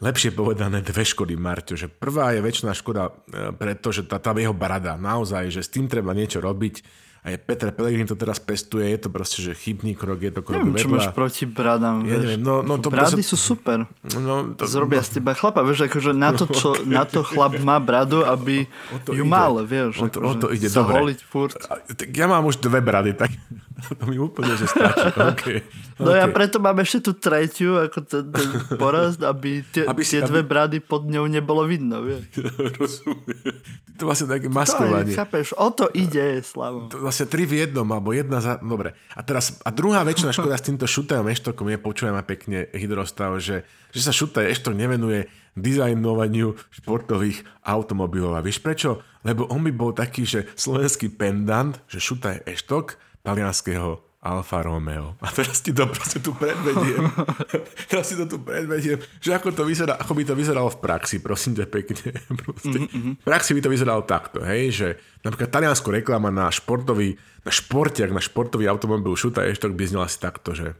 [0.00, 1.76] lepšie povedané dve škody, Marťo.
[1.76, 3.12] Že prvá je väčšiná škoda,
[3.60, 8.06] pretože tá, tá jeho brada, naozaj, že s tým treba niečo robiť aj Peter Pellegrini
[8.06, 11.10] to teraz pestuje, je to proste, že chybný krok, je to krok neviem, čo máš
[11.10, 13.34] proti bradám, ja neviem, no, no to Brady proste...
[13.34, 13.90] sú super.
[14.14, 14.62] No, to...
[14.70, 18.70] Zrobia z teba chlapa, vieš, akože na to, čo, na to chlap má bradu, aby
[19.10, 19.26] ju ide.
[19.26, 19.98] mal, vieš.
[19.98, 21.18] O to, o to ide, dobre.
[21.26, 21.58] furt.
[21.98, 23.34] Tak ja mám už dve brady, tak
[23.98, 25.08] to mi úplne, že stačí.
[25.36, 25.58] Okay.
[25.98, 26.22] No okay.
[26.22, 30.24] ja preto mám ešte tú tretiu, ako ten, ten porast, aby tie, aby si, tie
[30.24, 30.48] dve aby...
[30.48, 32.30] brady pod ňou nebolo vidno, vieš.
[32.78, 33.56] Rozumiem.
[33.96, 35.12] To vlastne také maskovanie.
[35.12, 36.92] To je, chápeš, o to ide, Slavo.
[36.92, 38.60] To vlastne tri v jednom, alebo jedna za...
[38.60, 38.92] Dobre.
[39.16, 43.64] A teraz, a druhá väčšina škoda s týmto šutajom eštokom je, počujeme pekne hydrostav, že,
[43.96, 48.36] že sa šutaj eštok nevenuje dizajnovaniu športových automobilov.
[48.36, 49.00] A vieš prečo?
[49.24, 55.14] Lebo on by bol taký, že slovenský pendant, že šutaj eštok talianského Alfa Romeo.
[55.22, 57.06] A teraz ti to proste tu predvediem.
[57.90, 61.22] teraz si to tu predvediem, že ako to vyzerá, ako by to vyzeralo v praxi,
[61.22, 62.10] prosím ťa pekne.
[62.42, 62.78] Proste.
[62.82, 63.12] Mm-hmm.
[63.22, 64.88] V praxi by to vyzeralo takto, hej, že
[65.22, 67.14] napríklad taliansku reklama na športový,
[67.46, 70.74] na športiak, na športový automobil Šuta Eštok by znela asi takto, že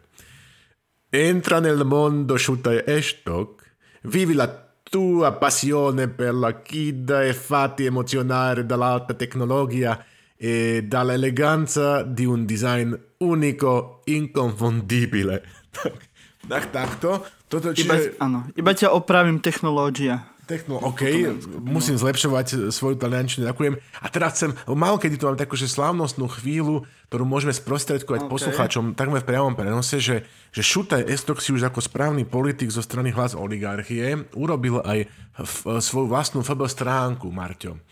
[1.15, 3.63] Entra nel mondo Šuta Eštok,
[4.11, 4.51] vivi la
[4.83, 9.99] tua passione per la kid e fatti emozionare dall'alta tecnologia
[10.37, 15.43] e dall'eleganza di un design unico, inconfondibile.
[16.51, 17.25] tak, takto.
[17.49, 17.87] Toto, čiže...
[17.87, 20.37] iba, áno, iba ťa opravím technológia.
[20.47, 21.03] Techno, OK,
[21.59, 23.83] musím zlepšovať svoju taliančinu, ďakujem.
[23.99, 28.31] A teraz chcem, malo kedy tu mám takú že slávnostnú chvíľu, ktorú môžeme sprostredkovať okay.
[28.31, 30.23] poslucháčom takmer v priamom prenose, že,
[30.55, 35.83] že Šutaj Estok si už ako správny politik zo strany hlas oligarchie urobil aj v,
[35.83, 37.83] svoju vlastnú FB stránku, Marťo.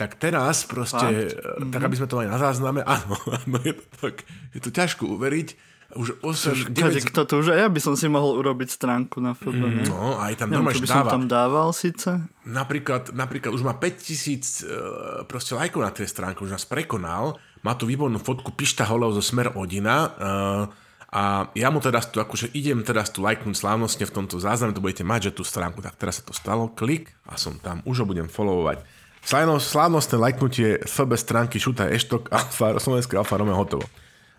[0.00, 1.68] Tak teraz proste, Fakt?
[1.68, 4.24] tak aby sme to mali na zázname, áno, áno je, to tak,
[4.56, 5.48] je to ťažko uveriť,
[5.90, 7.10] už 8, 9...
[7.10, 9.50] Kto to už, ja by som si mohol urobiť stránku na FB.
[9.50, 10.94] Mm, no, aj tam Neviem, čo by dáva.
[10.94, 12.08] som tam dával síce.
[12.46, 17.74] Napríklad, napríklad už má 5000 uh, proste lajkov na tej stránke, už nás prekonal, má
[17.74, 20.64] tu výbornú fotku Pišta Holov zo Smer Odina, uh,
[21.10, 24.78] a ja mu teraz tu, akože idem teraz tu lajknúť slávnostne v tomto zázname, to
[24.78, 28.02] budete mať, že tú stránku, tak teraz sa to stalo, klik a som tam, už
[28.02, 28.86] ho budem followovať.
[29.24, 33.84] Slávnostné lajknutie FB stránky Šuta Eštok Alfa, Slovenské Alfa Romeo hotovo.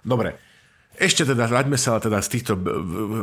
[0.02, 0.36] Dobre,
[0.98, 2.60] ešte teda, vráťme sa teda z týchto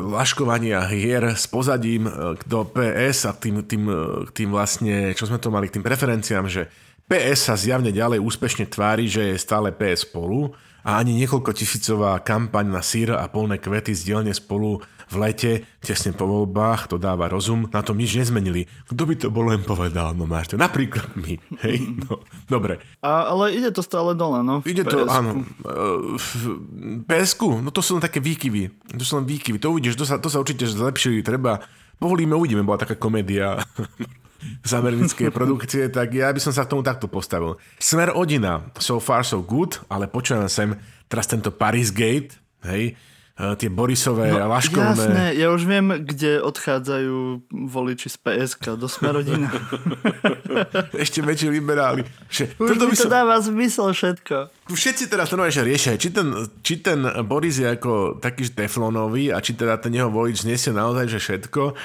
[0.08, 5.36] laškovania hier s pozadím e, do PS a tým, tým, e, tým vlastne, čo sme
[5.36, 6.66] to mali, k tým preferenciám, že
[7.04, 10.56] PS sa zjavne ďalej úspešne tvári, že je stále PS spolu
[10.88, 15.52] a ani niekoľko tisícová kampaň na sír a polné kvety z dielne spolu v lete,
[15.84, 18.68] tesne po voľbách, to dáva rozum, na tom nič nezmenili.
[18.88, 21.76] Kto by to bol len povedal, no máš to, napríklad my, hej,
[22.08, 22.80] no, dobre.
[23.04, 24.64] A, ale ide to stále dole, no.
[24.64, 25.44] Ide to, áno,
[26.16, 26.32] v
[27.04, 30.16] PSku, no to sú len také výkyvy, to sú len výkyvy, to uvidíš, to sa,
[30.16, 31.64] to sa určite zlepšili, treba,
[32.00, 33.60] povolíme, uvidíme, bola taká komédia
[34.62, 37.58] z americkej produkcie, tak ja by som sa k tomu takto postavil.
[37.82, 40.78] Smer Odina, so far so good, ale počujem sem
[41.10, 42.94] teraz tento Paris Gate, hej,
[43.38, 44.98] Eh, tie Borisové no, laškovné...
[44.98, 49.46] Jasné, ja už viem, kde odchádzajú voliči z PSK, do Smerodina.
[51.06, 52.02] Ešte väčší liberáli.
[52.26, 53.14] Že, už mi to som...
[53.14, 54.50] dáva zmysel všetko.
[54.74, 56.34] Všetci teraz to že riešia, či ten,
[56.66, 56.98] či ten
[57.30, 61.78] Boris je ako taký teflonový a či teda ten jeho volič nesie naozaj že všetko,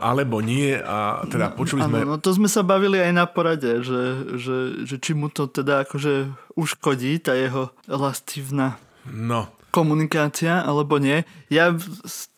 [0.00, 2.02] alebo nie a teda no, počuli sme...
[2.02, 4.02] Áno, no to sme sa bavili aj na porade, že,
[4.36, 8.76] že, že či mu to teda akože uškodí tá jeho lastívna
[9.08, 11.26] no komunikácia, alebo nie.
[11.50, 11.74] Ja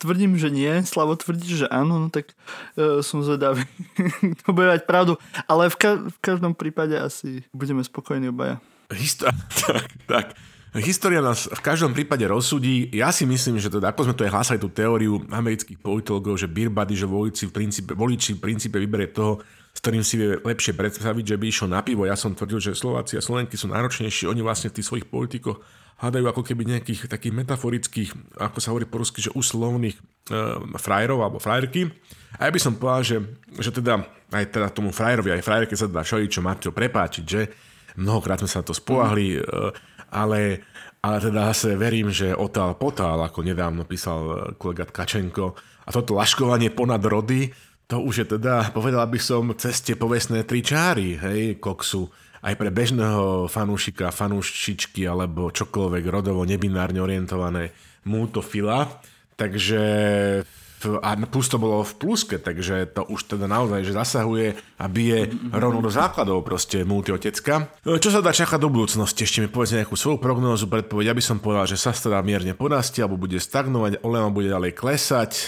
[0.00, 2.32] tvrdím, že nie, Slavo tvrdí, že áno, no tak
[2.80, 3.68] uh, som zvedavý.
[4.40, 5.20] to bude mať pravdu.
[5.44, 8.56] Ale v, ka- v každom prípade asi budeme spokojní obaja.
[8.88, 9.28] Histo-
[9.68, 10.26] tak, tak.
[10.76, 12.92] História nás v každom prípade rozsudí.
[12.92, 16.52] Ja si myslím, že teda, ako sme tu aj hlásali tú teóriu amerických politologov, že
[16.52, 19.40] beer buddy, že voliči v princípe, voliči v princípe vyberie toho,
[19.72, 22.04] s ktorým si vie lepšie predstaviť, že by išiel na pivo.
[22.04, 25.64] Ja som tvrdil, že Slováci a Slovenky sú náročnejší, oni vlastne v tých svojich politikoch
[25.96, 30.02] hádajú ako keby nejakých takých metaforických, ako sa hovorí po rusky, že uslovných e,
[30.76, 31.88] frajerov alebo frajerky.
[32.36, 33.16] A ja by som povedal, že,
[33.64, 37.48] že teda aj teda tomu frajerovi, aj frajerke sa dá čo má to prepáčiť, že
[37.96, 39.42] mnohokrát sme sa na to spolahli, e,
[40.10, 40.62] ale,
[41.02, 46.74] ale teda zase verím, že otál potál, ako nedávno písal kolega Tkačenko, a toto laškovanie
[46.74, 47.54] ponad rody,
[47.86, 52.10] to už je teda, povedal by som, ceste povestné tri čáry, hej, koksu
[52.42, 57.74] aj pre bežného fanúšika, fanúšičky alebo čokoľvek rodovo nebinárne orientované
[58.06, 58.86] multofila.
[59.34, 59.82] Takže
[60.84, 65.32] a plus to bolo v pluske, takže to už teda naozaj, že zasahuje a bije
[65.50, 67.72] rovno do základov proste multiotecka.
[67.82, 69.24] Čo sa dá čakať do budúcnosti?
[69.24, 71.10] Ešte mi povedz nejakú svoju prognózu, predpoveď.
[71.10, 74.72] Ja by som povedal, že sa teda mierne porastie alebo bude stagnovať, Olema bude ďalej
[74.76, 75.44] klesať, e,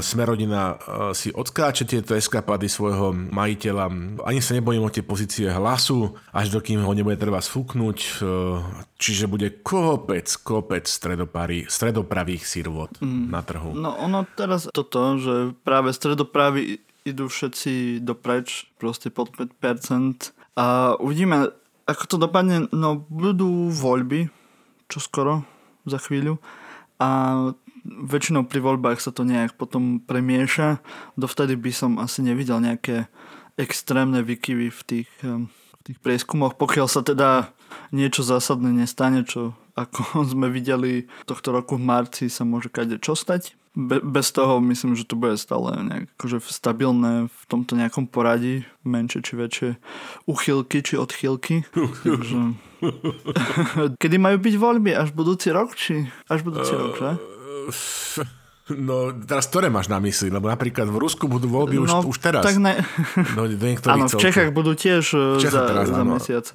[0.00, 0.76] Smerodina e,
[1.12, 3.84] si odskáče tieto eskapady svojho majiteľa.
[4.24, 7.98] Ani sa nebojím o tie pozície hlasu, až dokým ho nebude treba sfúknuť.
[9.02, 13.34] Čiže bude kopec, kopec stredopravých sirvot mm.
[13.34, 13.74] na trhu.
[13.74, 21.50] No ono teraz toto, že práve stredopravy idú všetci dopreč, proste pod 5% a uvidíme,
[21.90, 24.30] ako to dopadne, no budú voľby,
[24.86, 25.42] čo skoro,
[25.82, 26.38] za chvíľu.
[27.02, 27.10] A
[27.82, 30.78] väčšinou pri voľbách sa to nejak potom premieša,
[31.18, 33.10] dovtedy by som asi nevidel nejaké
[33.58, 37.50] extrémne vykyvy v tých, v tých prieskumoch, pokiaľ sa teda
[37.90, 43.16] niečo zásadné nestane, čo ako sme videli tohto roku v marci sa môže kade čo
[43.16, 48.04] stať be, bez toho myslím, že to bude stále nejak akože stabilné v tomto nejakom
[48.04, 49.70] poradí, menšie či väčšie
[50.28, 51.64] uchylky či odchylky.
[52.04, 52.38] Takže...
[54.02, 54.90] Kedy majú byť voľby?
[54.92, 55.72] Až budúci rok?
[55.72, 57.10] Či až budúci uh, rok, že?
[58.76, 60.32] No, teraz ktoré máš na mysli?
[60.32, 62.42] Lebo napríklad v Rusku budú voľby no, už, už teraz.
[62.44, 62.80] Tak ne...
[63.36, 66.46] no, áno, v Čechách budú tiež e, za, teraz, za mesiac.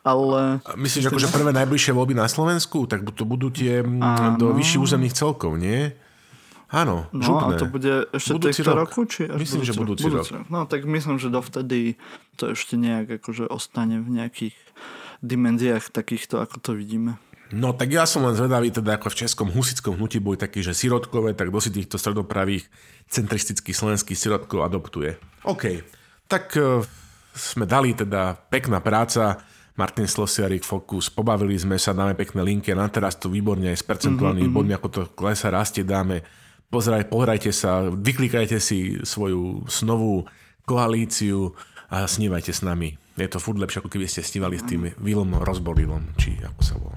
[0.00, 0.64] Ale...
[0.74, 2.88] Myslíš, akože prvé najbližšie voľby na Slovensku?
[2.88, 4.36] Tak to budú tie áno.
[4.40, 5.92] do vyšších územných celkov, nie?
[6.70, 7.58] Áno, no, župné.
[7.58, 8.76] a to bude ešte budúci rok.
[8.86, 9.02] roku?
[9.02, 10.46] Či až myslím, že budúci, budúci rok.
[10.46, 10.46] rok.
[10.54, 11.98] No tak myslím, že dovtedy
[12.38, 14.54] to ešte nejak akože ostane v nejakých
[15.18, 17.18] dimenziách takýchto, ako to vidíme.
[17.50, 20.70] No tak ja som len zvedavý, teda ako v českom husickom hnutí boli takí, že
[20.70, 22.70] sirotkové, tak dosi týchto stredopravých
[23.10, 25.18] centristických slovenských sirotkov adoptuje.
[25.42, 25.82] OK,
[26.30, 26.78] tak uh,
[27.34, 29.42] sme dali teda pekná práca,
[29.74, 33.80] Martin Slosiarik, Focus, pobavili sme sa, dáme pekné linky a na teraz to výborne aj
[33.80, 34.56] s percentuálnymi mm-hmm.
[34.60, 36.20] bodmi, ako to klesa rastie, dáme
[36.68, 40.28] pozeraj, pohrajte sa, vyklikajte si svoju snovú
[40.68, 41.56] koalíciu
[41.88, 42.99] a snívajte s nami.
[43.20, 46.74] Je to furt lepšie, ako keby ste snívali s tým Willom Rozbolilom, či ako sa
[46.80, 46.96] volá.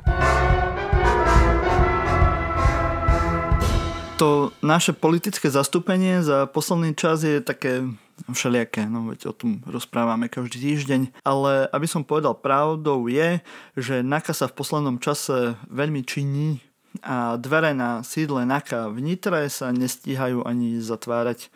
[4.16, 7.84] To naše politické zastúpenie za posledný čas je také
[8.32, 13.44] všelijaké, no veď o tom rozprávame každý týždeň, ale aby som povedal pravdou je,
[13.76, 16.64] že NAKA sa v poslednom čase veľmi činí
[17.04, 21.52] a dvere na sídle NAKA v Nitre sa nestíhajú ani zatvárať.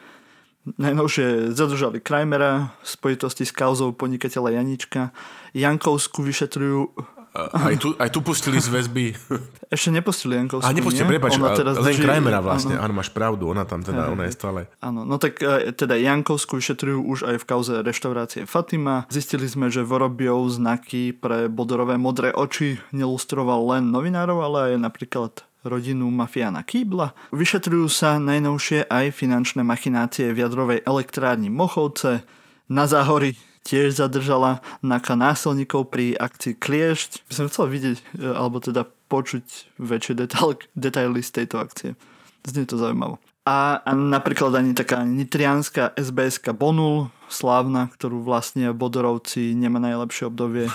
[0.76, 5.16] Najnovšie zadržali Krajmera v spojitosti s kauzou podnikateľa Janička.
[5.56, 6.92] Jankovsku vyšetrujú
[7.38, 9.06] aj, tu, aj tu pustili z väzby.
[9.76, 12.76] Ešte nepustili Jankovskú, A nepustili, prepač, teraz len drží- Krajmera vlastne.
[12.82, 14.60] Áno, máš pravdu, ona tam teda, ona je stále.
[14.82, 19.06] Áno, no tak e, teda Jankovskú vyšetrujú už aj v kauze reštaurácie Fatima.
[19.14, 25.32] Zistili sme, že Vorobiov znaky pre bodorové modré oči nelustroval len novinárov, ale aj napríklad
[25.68, 27.12] rodinu mafiána Kýbla.
[27.36, 32.24] Vyšetrujú sa najnovšie aj finančné machinácie v jadrovej elektrárni Mochovce.
[32.72, 33.36] Na Záhori
[33.68, 37.28] tiež zadržala NAKA násilníkov pri akcii Kliešť.
[37.28, 42.00] By som chcel vidieť, e, alebo teda počuť väčšie detail, detaily z tejto akcie.
[42.48, 43.20] Znie to zaujímavo.
[43.48, 50.68] A, a napríklad ani taká nitrianská SBS Bonul, slávna, ktorú vlastne Bodorovci nemá najlepšie obdobie.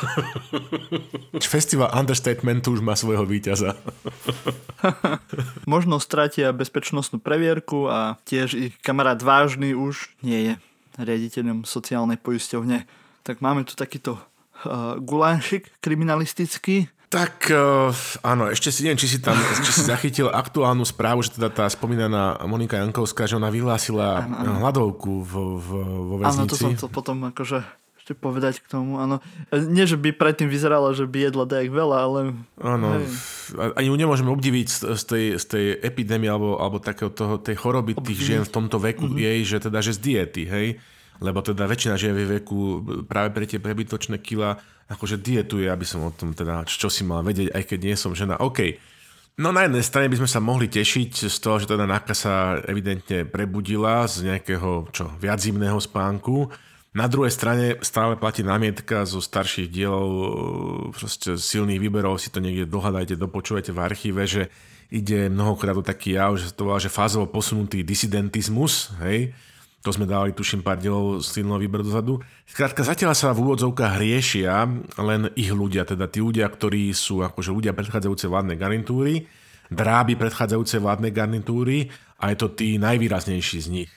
[1.36, 3.76] Festival Understatementu už má svojho víťaza.
[5.68, 10.52] Možno stratia bezpečnostnú previerku a tiež ich kamarát Vážny už nie je
[10.96, 12.88] riaditeľom sociálnej poisťovne.
[13.20, 16.88] Tak máme tu takýto uh, gulášik kriminalistický.
[17.12, 17.92] Tak uh,
[18.24, 21.68] áno, ešte si neviem, či si tam či si zachytil aktuálnu správu, že teda tá
[21.68, 24.24] spomínaná Monika Jankovská, že ona vyhlásila
[24.58, 25.68] hladovku v, v,
[26.08, 26.56] vo Áno, to väznici.
[26.58, 27.60] som chcel potom akože
[27.94, 29.20] ešte povedať k tomu, áno.
[29.52, 32.20] Nie, že by predtým vyzerala, že by jedla dajak veľa, ale...
[32.56, 32.98] Áno,
[33.54, 37.36] a- ani ju nemôžeme obdiviť z, z, tej, z tej epidémie alebo, alebo takého toho,
[37.36, 39.14] tej choroby tých žien v tomto veku Mhm.
[39.14, 40.68] jej, že teda, že z diety, hej?
[41.22, 44.58] Lebo teda väčšina žien v veku práve pre tie prebytočné kila
[44.90, 48.12] akože dietuje, aby som o tom teda, čo si mal vedieť, aj keď nie som
[48.12, 48.36] žena.
[48.42, 48.76] OK.
[49.40, 52.60] No na jednej strane by sme sa mohli tešiť z toho, že teda Naka sa
[52.68, 56.52] evidentne prebudila z nejakého čo, viac zimného spánku.
[56.92, 62.68] Na druhej strane stále platí námietka zo starších dielov proste silných výberov, si to niekde
[62.68, 64.52] dohľadajte, dopočúvajte v archíve, že
[64.92, 69.32] ide mnohokrát o taký jav, že to volá, že fázovo posunutý disidentizmus, hej,
[69.82, 72.22] to sme dávali, tuším, pár dielov silného výberu dozadu.
[72.46, 74.70] Skrátka, zatiaľ sa v úvodzovkách riešia
[75.02, 79.26] len ich ľudia, teda tí ľudia, ktorí sú akože ľudia predchádzajúcej vládnej garnitúry,
[79.74, 81.90] dráby predchádzajúcej vládnej garnitúry
[82.22, 83.92] a je to tí najvýraznejší z nich.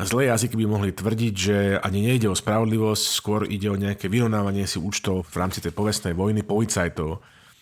[0.00, 4.64] Zlé jazyky by mohli tvrdiť, že ani nejde o spravodlivosť, skôr ide o nejaké vyrovnávanie
[4.64, 7.20] si účtov v rámci tej povestnej vojny policajtov.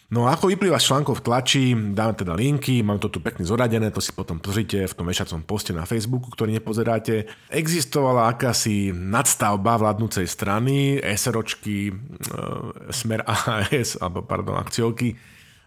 [0.09, 3.44] No a ako vyplýva z článkov v tlači, dáme teda linky, mám to tu pekne
[3.44, 7.29] zoradené, to si potom pozrite v tom vešacom poste na Facebooku, ktorý nepozeráte.
[7.53, 11.94] Existovala akási nadstavba vládnúcej strany, SROčky, e,
[12.88, 15.12] Smer AHS, alebo pardon, akciovky,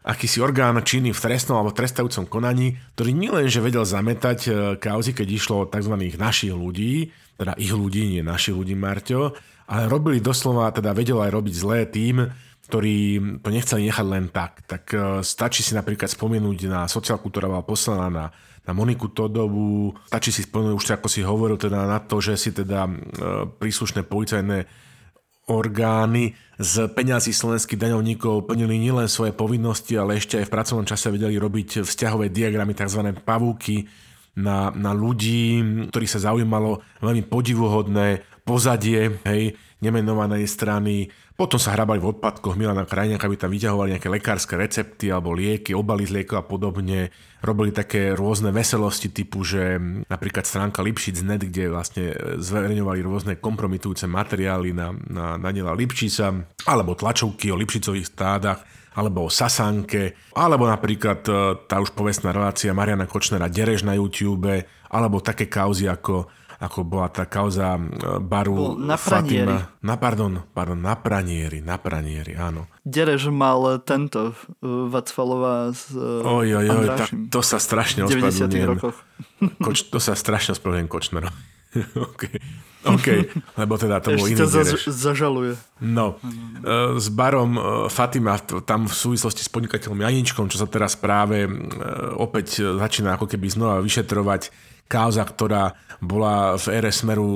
[0.02, 4.52] akýsi orgán činný v trestnom alebo trestajúcom konaní, ktorý nielenže vedel zametať e,
[4.82, 6.18] kauzy, keď išlo o tzv.
[6.18, 9.38] našich ľudí, teda ich ľudí, nie našich ľudí, Marťo,
[9.72, 12.28] ale robili doslova, teda vedel aj robiť zlé tým,
[12.68, 12.96] ktorí
[13.40, 14.68] to nechceli nechať len tak.
[14.68, 18.26] Tak e, stačí si napríklad spomenúť na sociálku, ktorá bola poslaná na,
[18.68, 22.52] na Moniku Todovú, stačí si spomenúť už ako si hovoril teda na to, že si
[22.52, 22.92] teda e,
[23.48, 24.68] príslušné policajné
[25.52, 31.12] orgány z peňazí slovenských daňovníkov plnili nielen svoje povinnosti, ale ešte aj v pracovnom čase
[31.12, 33.04] vedeli robiť vzťahové diagramy, tzv.
[33.24, 33.90] pavúky
[34.38, 35.60] na, na ľudí,
[35.92, 41.08] ktorí sa zaujímalo veľmi podivuhodné pozadie, hej, nemenovanej strany.
[41.40, 45.72] Potom sa hrabali v odpadkoch Milana Krajňaka, aby tam vyťahovali nejaké lekárske recepty alebo lieky,
[45.72, 47.10] obaly z liekov a podobne.
[47.40, 49.80] Robili také rôzne veselosti typu, že
[50.12, 56.30] napríklad stránka Lipšic.net, kde vlastne zverejňovali rôzne kompromitujúce materiály na, na Daniela Lipšica,
[56.68, 58.62] alebo tlačovky o Lipšicových stádach,
[58.92, 61.32] alebo o Sasanke, alebo napríklad e,
[61.64, 64.52] tá už povestná relácia Mariana Kočnera Derež na YouTube,
[64.92, 66.28] alebo také kauzy ako
[66.62, 67.82] ako bola tá kauza e,
[68.22, 69.50] baru Bol na Pranieri.
[69.50, 69.82] Fatima.
[69.82, 72.70] Na, pardon, pardon, na Pranieri, na Pranieri, áno.
[72.86, 78.14] Derež mal tento uh, Vacfalová s uh, Oj, oj, oj, tak to sa strašne v
[78.14, 78.70] 90 ospravedlňujem.
[78.78, 78.98] rokoch.
[79.66, 81.34] Koč, to sa strašne ospravedlňujem Kočnerovi.
[82.14, 82.24] OK.
[82.82, 83.08] OK,
[83.62, 84.84] lebo teda to bol iný ťa za, Dereš.
[84.90, 85.54] zažaluje.
[85.86, 87.62] No, e, s barom e,
[87.94, 91.50] Fatima tam v súvislosti s podnikateľom Janičkom, čo sa teraz práve e,
[92.18, 94.50] opäť e, začína ako keby znova vyšetrovať
[94.92, 97.30] kauza, ktorá bola v ére Smeru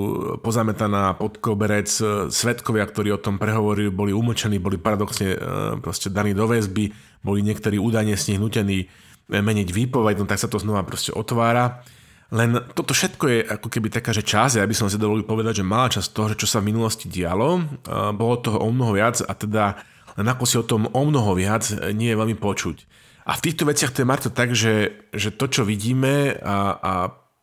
[0.44, 1.88] pozametaná pod koberec.
[1.88, 5.38] E, Svetkovia, ktorí o tom prehovorili, boli umlčení, boli paradoxne e,
[5.80, 6.92] proste daní do väzby,
[7.24, 8.88] boli niektorí údajne z nich nutení e,
[9.32, 11.86] meniť výpoveď, no tak sa to znova proste otvára.
[12.34, 15.62] Len toto všetko je ako keby taká, že čas, ja by som si dovolil povedať,
[15.62, 18.98] že malá časť toho, že čo sa v minulosti dialo, a bolo toho o mnoho
[18.98, 19.78] viac a teda
[20.18, 22.78] len ako si o tom o mnoho viac nie je veľmi počuť.
[23.26, 26.94] A v týchto veciach to je Marto tak, že, že to, čo vidíme a, a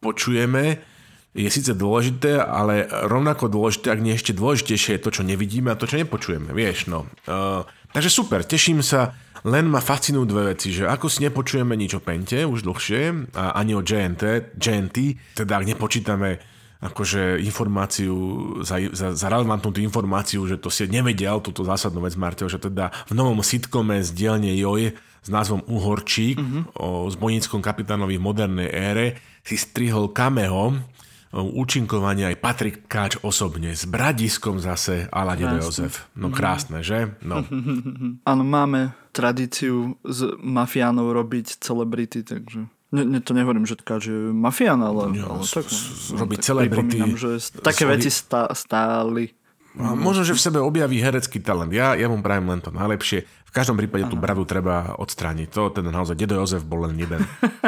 [0.03, 0.83] počujeme,
[1.33, 5.79] je síce dôležité, ale rovnako dôležité, ak nie ešte dôležitejšie je to, čo nevidíme a
[5.79, 7.09] to, čo nepočujeme, vieš, no.
[7.25, 7.65] Uh,
[7.97, 9.17] takže super, teším sa,
[9.49, 13.57] len ma fascinujú dve veci, že ako si nepočujeme nič o Pente už dlhšie, a
[13.57, 14.97] ani o JNT, JNT,
[15.41, 16.37] teda ak nepočítame
[16.83, 18.15] akože informáciu,
[18.67, 22.59] za, za, za relevantnú tú informáciu, že to si nevedel, túto zásadnú vec, Marťo, že
[22.59, 26.63] teda v novom sitkome z dielne Joj s názvom Uhorčík mm-hmm.
[26.83, 29.07] o zbojníckom kapitánovi v modernej ére
[29.47, 30.75] si strihol cameo
[31.33, 36.13] účinkovania aj Patrik Káč osobne, s Bradiskom zase Ala Dedo Jozef.
[36.13, 37.17] No krásne, že?
[37.25, 37.41] No.
[38.31, 42.69] Áno, máme tradíciu s mafiánov robiť celebrity, takže...
[42.93, 47.01] Ne, ne, to nehovorím, že tkáč je mafián, ale, jo, ale tak, no, robiť celebrity.
[47.17, 49.33] že také veci stá, stáli.
[49.81, 51.73] A možno, že v sebe objaví herecký talent.
[51.73, 53.25] Ja, ja mu prajem len to najlepšie.
[53.53, 55.53] V každom prípade tú bradu treba odstrániť.
[55.53, 57.21] To ten naozaj dedo Jozef bol len jeden.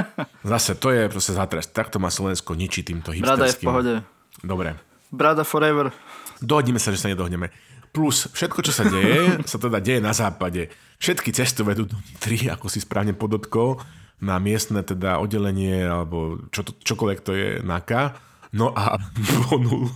[0.40, 1.76] Zase to je proste zatrest.
[1.76, 3.28] Takto má Slovensko ničí týmto hipsterským.
[3.28, 3.92] Brada je v pohode.
[4.40, 4.80] Dobre.
[5.12, 5.92] Brada forever.
[6.40, 7.52] Dohodíme sa, že sa nedohneme.
[7.92, 10.72] Plus všetko, čo sa deje, sa teda deje na západe.
[11.04, 13.76] Všetky cesty vedú do Nitry, ako si správne podotkol,
[14.24, 18.16] na miestne teda oddelenie alebo čo čokoľvek to je NAKA.
[18.56, 18.96] No a
[19.52, 19.92] vonul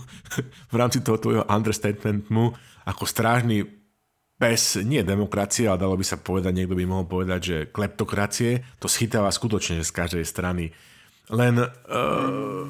[0.69, 2.53] v rámci toho tvojho understatementu
[2.85, 3.78] ako strážny
[4.39, 8.87] pes nie demokracie, ale dalo by sa povedať, niekto by mohol povedať, že kleptokracie, to
[8.87, 10.71] schytáva skutočne z každej strany.
[11.27, 12.63] Len uh,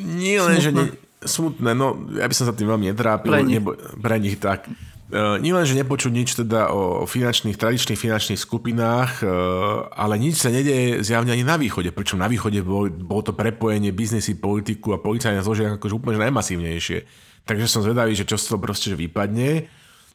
[0.00, 0.90] nie len, že ne,
[1.20, 3.28] smutné, no ja by som sa tým veľmi netrápil.
[3.28, 3.60] Pre nich.
[3.60, 4.66] Nebo, pre nich tak.
[5.06, 10.42] Uh, nie len, že nepočuť nič teda o finančných, tradičných finančných skupinách, uh, ale nič
[10.42, 14.96] sa nedeje zjavne ani na východe, pričom na východe bolo, bolo to prepojenie biznesy, politiku
[14.96, 16.98] a policajné zložiek akože úplne najmasívnejšie.
[17.46, 19.70] Takže som zvedavý, že čo z toho proste vypadne.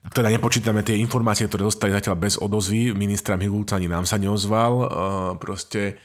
[0.09, 4.89] Teda nepočítame tie informácie, ktoré dostali zatiaľ bez odozvy, ministra Mihulca ani nám sa neozval.
[5.37, 6.01] Proste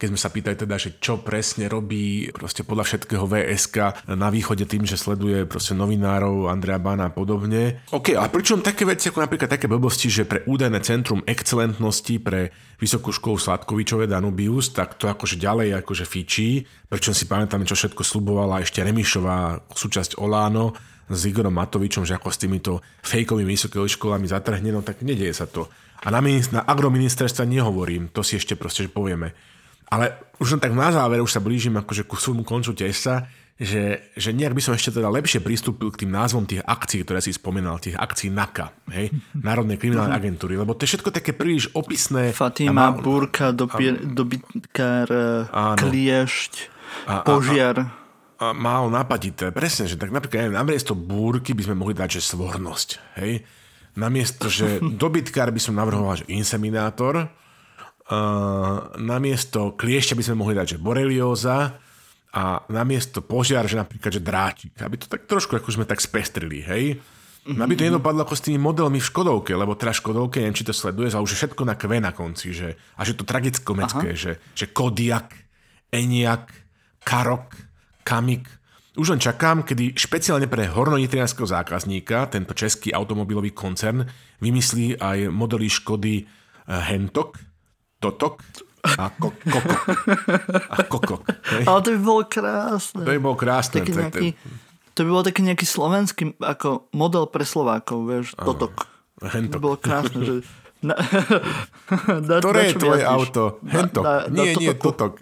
[0.00, 4.64] keď sme sa pýtali teda, že čo presne robí proste podľa všetkého VSK na východe
[4.64, 7.84] tým, že sleduje proste novinárov Andrea Bána a podobne.
[7.92, 12.48] OK, ale pričom také veci ako napríklad také blbosti, že pre údajné centrum excelentnosti pre
[12.80, 18.00] Vysokú školu Sladkovičové Danubius, tak to akože ďalej akože fičí, pričom si pamätáme, čo všetko
[18.00, 20.72] slubovala ešte Remišová súčasť Oláno,
[21.10, 25.46] s Igorom Matovičom, že ako s týmito fejkovými vysokými školami zatrhne, no tak nedieje sa
[25.50, 25.66] to.
[26.00, 29.34] A na, minist- na agroministerstva nehovorím, to si ešte proste že povieme.
[29.90, 33.26] Ale už len tak na záver, už sa blížim akože ku svojmu koncu tesa,
[33.60, 37.20] že, že nejak by som ešte teda lepšie pristúpil k tým názvom tých akcií, ktoré
[37.20, 41.68] si spomínal, tých akcií NAKA, hej, Národnej kriminálnej agentúry, lebo to je všetko také príliš
[41.76, 42.32] opisné.
[42.32, 42.96] Fatima, má...
[42.96, 45.08] Burka, dobytkár,
[45.76, 46.52] kliešť,
[47.28, 47.76] požiar.
[47.76, 47.99] A, a, a
[48.40, 49.52] málo napadité.
[49.52, 52.88] Presne, že tak napríklad aj namiesto búrky by sme mohli dať, že svornosť.
[53.20, 53.44] Hej?
[54.00, 57.28] Namiesto, že dobytkár by som navrhoval, že inseminátor.
[58.10, 61.76] Uh, namiesto kliešťa by sme mohli dať, že borelióza.
[62.30, 64.72] A namiesto požiar, že napríklad, že dráčik.
[64.80, 66.96] Aby to tak trošku, ako sme tak spestrili, hej?
[67.40, 67.60] Mm-hmm.
[67.60, 70.76] Aby to nedopadlo ako s tými modelmi v Škodovke, lebo teda Škodovke, neviem, či to
[70.76, 74.38] sleduje, ale už je všetko na kve na konci, že, a že to tragicko-mecké, že,
[74.52, 75.32] že Kodiak,
[75.88, 76.52] Eniak,
[77.00, 77.69] Karok,
[78.02, 78.48] Kamik.
[78.98, 84.02] Už len čakám, kedy špeciálne pre hornonitrianského zákazníka tento český automobilový koncern
[84.42, 86.26] vymyslí aj modely Škody eh,
[86.66, 87.38] Hentok,
[88.02, 88.42] Totok
[88.80, 89.80] a ko- Kokok.
[90.72, 91.22] A Kokok.
[91.68, 93.04] Ale to by bolo krásne.
[93.04, 93.84] To by bolo krásne.
[93.84, 94.28] Taký nejaký,
[94.96, 98.88] to by bol taký nejaký slovenský ako model pre Slovákov, vieš, Totok.
[99.20, 99.52] Hentok.
[99.52, 100.34] To by bolo krásne, že
[100.80, 100.94] na,
[102.28, 103.16] na, Ktoré na je tvoje jazdíš?
[103.20, 103.42] auto?
[103.68, 104.04] Hentok.
[104.04, 105.12] Na, na, nie, na nie, totok.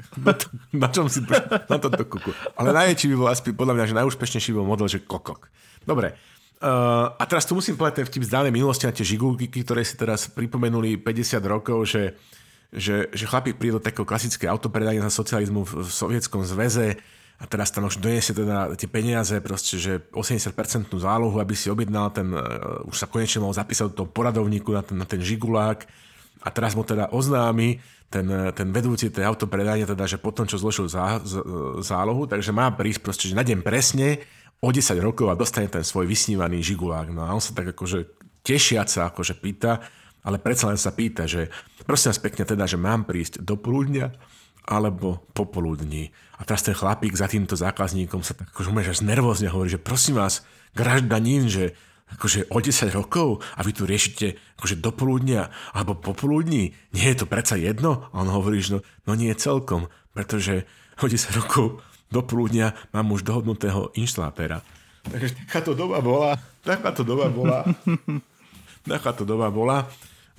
[0.71, 1.21] Na čom si...
[1.67, 2.31] Na toto kuku.
[2.55, 5.51] Ale najväčší by bol asi, podľa mňa, že najúspešnejší bol model, že kokok.
[5.83, 6.15] Dobre.
[6.59, 9.87] Uh, a teraz tu musím povedať ten vtip z dávnej minulosti na tie žigulky, ktoré
[9.87, 12.19] si teraz pripomenuli 50 rokov, že,
[12.75, 16.99] že, že chlapík príde do takého klasické autopredania za socializmu v, v Sovietskom zväze,
[17.39, 22.11] a teraz tam už donesie teda tie peniaze, proste, že 80% zálohu, aby si objednal
[22.11, 25.87] ten, uh, už sa konečne mal zapísať do toho poradovníku na ten, na ten žigulák
[26.43, 27.79] a teraz mu teda oznámi
[28.09, 28.27] ten,
[28.57, 31.39] ten vedúci tej autopredania, teda, že potom, čo zložil zá, z,
[31.85, 34.25] zálohu, takže má prísť proste, že na deň presne
[34.59, 37.13] o 10 rokov a dostane ten svoj vysnívaný žigulák.
[37.13, 39.85] No a on sa tak akože tešiaca akože pýta,
[40.25, 41.53] ale predsa len sa pýta, že
[41.85, 44.11] prosím vás pekne teda, že mám prísť do poludnia
[44.67, 46.11] alebo popoludní.
[46.39, 50.23] A teraz ten chlapík za týmto zákazníkom sa tak akože až nervózne hovorí, že prosím
[50.23, 51.75] vás, graždanín, že
[52.15, 57.19] akože o 10 rokov a vy tu riešite akože do poludnia alebo popoludní, nie je
[57.21, 58.09] to predsa jedno?
[58.15, 60.65] A on hovorí, že no, no nie celkom, pretože
[61.03, 64.65] o 10 rokov do poludnia mám už dohodnutého inštalátéra.
[65.05, 67.69] Takže takáto doba bola, takáto doba bola,
[68.89, 69.85] takáto doba bola.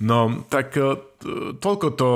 [0.00, 0.96] No, tak e,
[1.60, 2.08] toľko to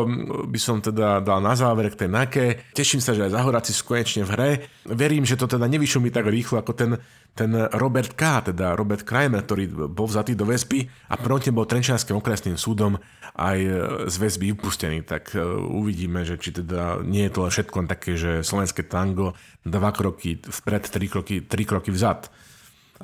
[0.48, 2.72] by som teda dal na záver k tej NAKE.
[2.72, 4.50] Teším sa, že aj Zahoráci sú konečne v hre.
[4.88, 6.96] Verím, že to teda nevyšumí tak rýchlo ako ten,
[7.36, 12.16] ten Robert K., teda Robert Kramer, ktorý bol vzatý do väzby a proti bol Trenčianským
[12.16, 12.96] okresným súdom
[13.36, 13.72] aj e,
[14.08, 15.04] z väzby upustený.
[15.04, 19.92] Tak e, uvidíme, že či teda nie je to všetko také, že slovenské tango dva
[19.92, 22.32] kroky vpred, tri kroky, tri kroky vzad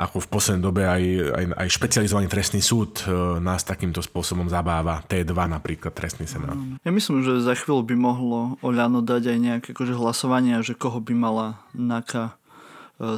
[0.01, 1.03] ako v poslednej dobe aj,
[1.37, 5.05] aj, aj špecializovaný trestný súd e, nás takýmto spôsobom zabáva.
[5.05, 6.57] T2 napríklad, trestný senát.
[6.81, 11.05] Ja myslím, že za chvíľu by mohlo Oľano dať aj nejaké akože hlasovanie, že koho
[11.05, 12.35] by mala NAKA e,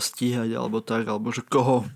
[0.02, 1.86] stíhať alebo tak, alebo že koho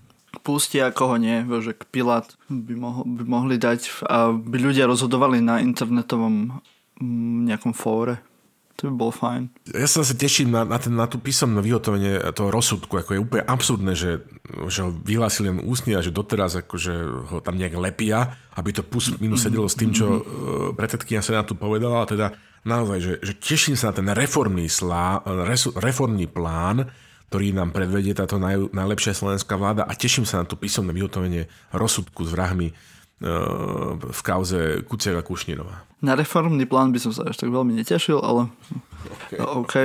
[0.47, 5.59] pustia koho nie, že Pilát by, mohol, by mohli dať a by ľudia rozhodovali na
[5.59, 6.63] internetovom
[7.47, 8.26] nejakom fóre
[8.77, 9.49] to by bol fajn.
[9.73, 12.93] Ja sa zase teším na, na, ten, na tú písomné vyhotovenie toho rozsudku.
[13.01, 14.21] Ako je úplne absurdné, že,
[14.69, 16.93] že ho vyhlásili len ústne a že doteraz akože
[17.33, 20.21] ho tam nejak lepia, aby to plus minus sedelo s tým, čo uh,
[20.77, 22.05] predsedkynia Senátu povedala.
[22.05, 22.37] A teda
[22.69, 25.25] naozaj, že, že teším sa na ten reformný, slá,
[25.81, 26.85] reformný plán,
[27.33, 31.49] ktorý nám predvedie táto naj, najlepšia slovenská vláda a teším sa na to písomné vyhotovenie
[31.73, 32.77] rozsudku s vrahmi
[33.17, 35.89] v kauze Kuciaka Kušnírová.
[36.05, 38.53] Na reformný plán by som sa až tak veľmi netešil, ale
[39.09, 39.37] okay.
[39.41, 39.75] OK.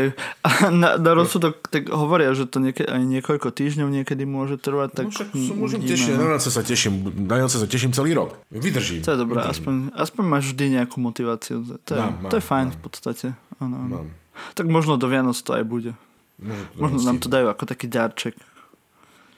[0.44, 4.92] A na, na rozsudok tak hovoria, že to nieke, aj niekoľko týždňov niekedy môže trvať,
[4.92, 8.36] tak no, však môžem tešiť, na sa teším, na Vianoce sa teším celý rok.
[8.52, 9.00] Vydržím.
[9.00, 11.64] To je dobré, aspoň, aspoň máš vždy nejakú motiváciu.
[11.64, 12.76] To je, mám, to je fajn mám.
[12.76, 13.26] v podstate.
[13.56, 13.96] Ano, ano.
[14.52, 15.96] Tak možno do Vianoc to aj bude.
[16.36, 18.36] Možno, možno nám to dajú ako taký darček.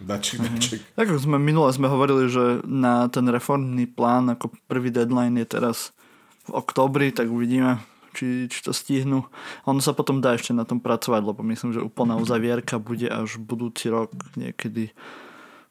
[0.05, 0.81] Daček, daček.
[0.93, 5.49] Tak ako sme minule sme hovorili, že na ten reformný plán ako prvý deadline je
[5.49, 5.97] teraz
[6.45, 7.81] v oktobri, tak uvidíme,
[8.13, 9.25] či, či to stihnú.
[9.65, 13.41] Ono sa potom dá ešte na tom pracovať, lebo myslím, že úplná uzavierka bude až
[13.41, 14.93] budúci rok niekedy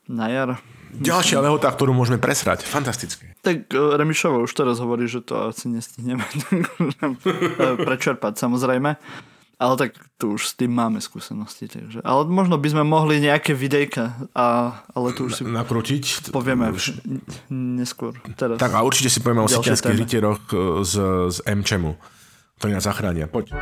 [0.09, 0.49] na jar.
[0.93, 2.65] Ďalšia lehota, ktorú môžeme presrať.
[2.65, 3.33] Fantastické.
[3.41, 6.21] Tak e, Remišovo už teraz hovorí, že to asi nestihneme
[7.87, 8.97] prečerpať samozrejme.
[9.63, 11.71] Ale tak tu už s tým máme skúsenosti.
[11.71, 12.03] Takže.
[12.03, 15.41] Ale možno by sme mohli nejaké videjka, a, ale tu už si...
[15.47, 16.35] Nakrútiť?
[16.35, 16.99] Povieme už
[17.47, 18.11] neskôr.
[18.35, 18.59] Teraz.
[18.59, 20.93] Tak a určite si povieme o sikianských rytieroch e, z,
[21.31, 21.95] z MČMu,
[22.59, 23.31] ktorí nás zachránia.
[23.31, 23.55] Poď.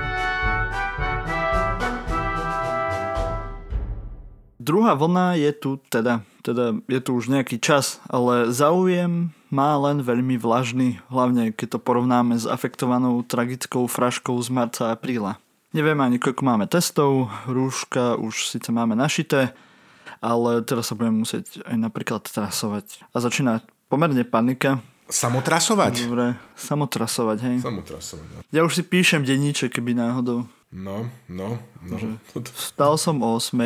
[4.57, 10.01] Druhá vlna je tu teda, teda je tu už nejaký čas, ale záujem má len
[10.01, 15.37] veľmi vlažný, hlavne keď to porovnáme s afektovanou tragickou fraškou z marca a apríla.
[15.71, 19.55] Nevieme ani koľko máme testov, rúška už síce máme našité,
[20.19, 23.07] ale teraz sa budeme musieť aj napríklad trasovať.
[23.15, 24.83] A začína pomerne panika.
[25.07, 26.11] Samotrasovať?
[26.11, 27.57] Dobre, samotrasovať, hej.
[27.63, 28.27] Samotrasovať.
[28.27, 28.39] Ja.
[28.51, 30.43] ja už si píšem denníček, keby náhodou.
[30.71, 31.95] No, no, no.
[31.99, 32.07] Že
[32.55, 33.59] vstal som o 8.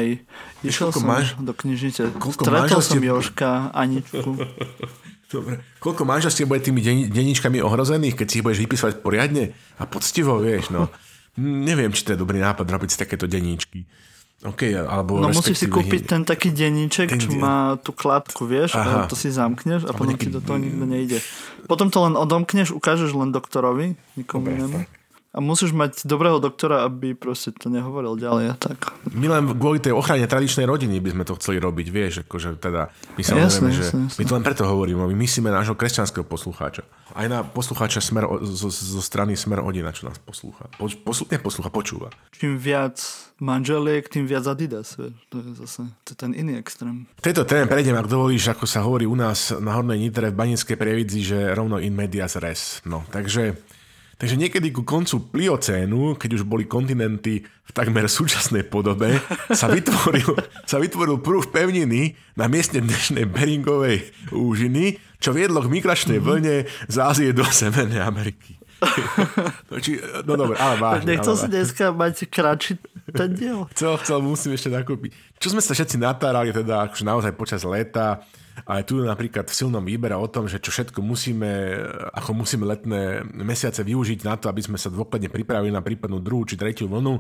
[0.66, 1.38] Išiel som máš?
[1.38, 2.18] do knižnice.
[2.18, 4.42] Stretol som Joška, Aničku.
[5.34, 5.62] Dobre.
[5.82, 10.70] Koľko manželstiev bude tými denníčkami ohrozených, keď si ich budeš vypísať poriadne a poctivo, vieš,
[10.70, 10.90] no.
[11.42, 13.84] Neviem, či to je dobrý nápad robiť si takéto denníčky.
[14.44, 17.18] OK, alebo no musíš si kúpiť ten taký denníček, ten...
[17.18, 19.08] čo má tú klapku, vieš, Aha.
[19.08, 21.18] a to si zamkneš a potom ti do toho nikto nejde.
[21.66, 24.86] Potom to len odomkneš, ukážeš len doktorovi, nikomu inému.
[25.36, 28.96] A musíš mať dobrého doktora, aby proste to nehovoril ďalej a tak.
[29.12, 32.88] My len kvôli tej ochrane tradičnej rodiny by sme to chceli robiť, vieš, akože teda
[33.20, 34.16] my sa jasne, že jasne, jasne.
[34.16, 36.88] my to len preto hovoríme, my myslíme nášho kresťanského poslucháča.
[37.12, 40.72] Aj na poslucháča smer, zo, zo strany Smer Odina, čo nás poslúcha.
[40.80, 42.08] Po, poslu, neposlúcha, počúva.
[42.32, 43.04] Čím viac
[43.44, 45.20] manželiek, tým viac Adidas, vieš.
[45.36, 47.12] To je zase to je ten iný extrém.
[47.20, 50.40] V tejto téme prejdem, ak dovolíš, ako sa hovorí u nás na Hornej Nitre v
[50.40, 52.80] Banickej prievidzi, že rovno in medias res.
[52.88, 53.60] No, takže
[54.16, 59.20] Takže niekedy ku koncu pliocénu, keď už boli kontinenty v takmer súčasnej podobe,
[59.60, 66.24] sa vytvoril, sa vytvoril prúh pevniny na mieste dnešnej Beringovej úžiny, čo viedlo k migračnej
[66.24, 66.26] mhm.
[66.26, 66.56] vlne
[66.88, 68.56] z Ázie do Severnej Ameriky.
[69.72, 71.16] no, či, no dobre, ale vážne.
[71.16, 72.74] Nechcel si dneska mať kratší
[73.12, 73.68] ten diel.
[73.72, 75.16] Chcel, chcel, musím ešte nakúpiť.
[75.40, 78.24] Čo sme sa všetci natárali teda akože naozaj počas leta,
[78.64, 81.76] ale tu napríklad v silnom výbere o tom, že čo všetko musíme,
[82.16, 86.48] ako musíme letné mesiace využiť na to, aby sme sa dôkladne pripravili na prípadnú druhú
[86.48, 87.20] či tretiu vlnu.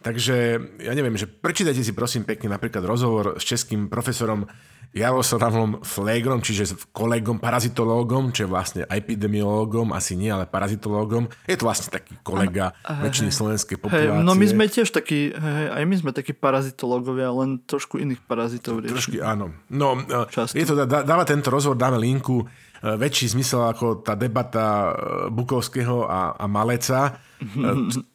[0.00, 0.36] Takže
[0.80, 4.48] ja neviem, že prečítajte si prosím pekne napríklad rozhovor s českým profesorom
[4.90, 11.30] Jaroslavom Flegrom, čiže kolegom, parazitológom, čo je vlastne epidemiológom, asi nie, ale parazitológom.
[11.46, 14.10] Je to vlastne taký kolega ano, väčšiny hej, slovenskej populácie.
[14.10, 18.18] Hej, no my sme tiež takí, hej, aj my sme takí parazitológovia, len trošku iných
[18.26, 19.54] parazitov Trošku, áno.
[19.70, 20.58] No, e, Často.
[20.58, 24.90] je to, dáva tento rozhovor, dáme linku, väčší zmysel ako tá debata e,
[25.28, 27.20] Bukovského a, a Maleca,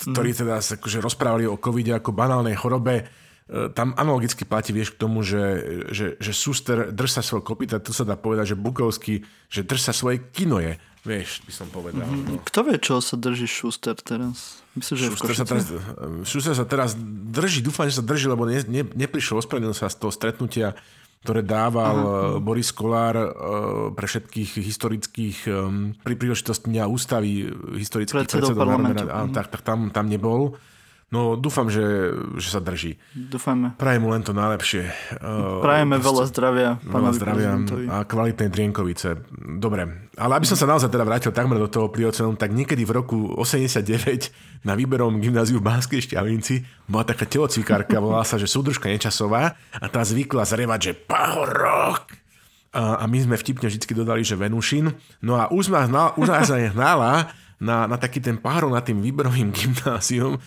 [0.02, 3.06] ktorí teda sa akože rozprávali o covide ako banálnej chorobe
[3.46, 5.62] E, tam analogicky platí, vieš, k tomu, že,
[5.94, 9.22] že, že Suster drž sa svoj kopita, to sa dá povedať, že Bukovský,
[9.54, 10.82] že drž sa svoje kino je.
[11.06, 12.10] Vieš, by som povedal.
[12.10, 12.26] Mm-hmm.
[12.26, 12.42] No.
[12.42, 14.66] Kto vie, čo sa drží Schuster teraz?
[14.74, 15.66] Myslím, že Schuster sa teraz,
[16.26, 16.98] Schuster sa teraz
[17.30, 20.74] drží, dúfam, že sa drží, lebo ne, ne, neprišiel, ospravedlnil sa z toho stretnutia,
[21.26, 22.38] ktoré dával Aha.
[22.38, 23.28] Boris Kolár uh,
[23.98, 27.50] pre všetkých historických um, pri príležitosti Dňa ústavy
[27.82, 29.06] historických predsedov, predsedov parlamentu.
[29.10, 30.54] A, tak, tak tam, tam nebol.
[31.16, 33.00] No dúfam, že, že sa drží.
[33.16, 33.72] Dúfame.
[33.80, 34.92] Prajem mu len to najlepšie.
[35.64, 36.70] Prajeme uh, veľa zdravia.
[36.84, 37.50] Veľa zdravia
[37.88, 39.24] a kvalitnej drienkovice.
[39.56, 42.92] Dobre, ale aby som sa naozaj teda vrátil takmer do toho priocenu, tak niekedy v
[42.92, 48.92] roku 89 na výberom gymnáziu v Banskej Šťavnici bola taká telocvikárka, volala sa, že súdružka
[48.92, 52.26] Nečasová a tá zvykla zrevať, že pahorok!
[52.76, 54.92] A, my sme vtipne vždy dodali, že Venušin.
[55.24, 55.88] No a už nás,
[56.20, 57.32] už nás hnala
[57.66, 60.38] na, na taký ten párov nad tým výberovým gymnázium,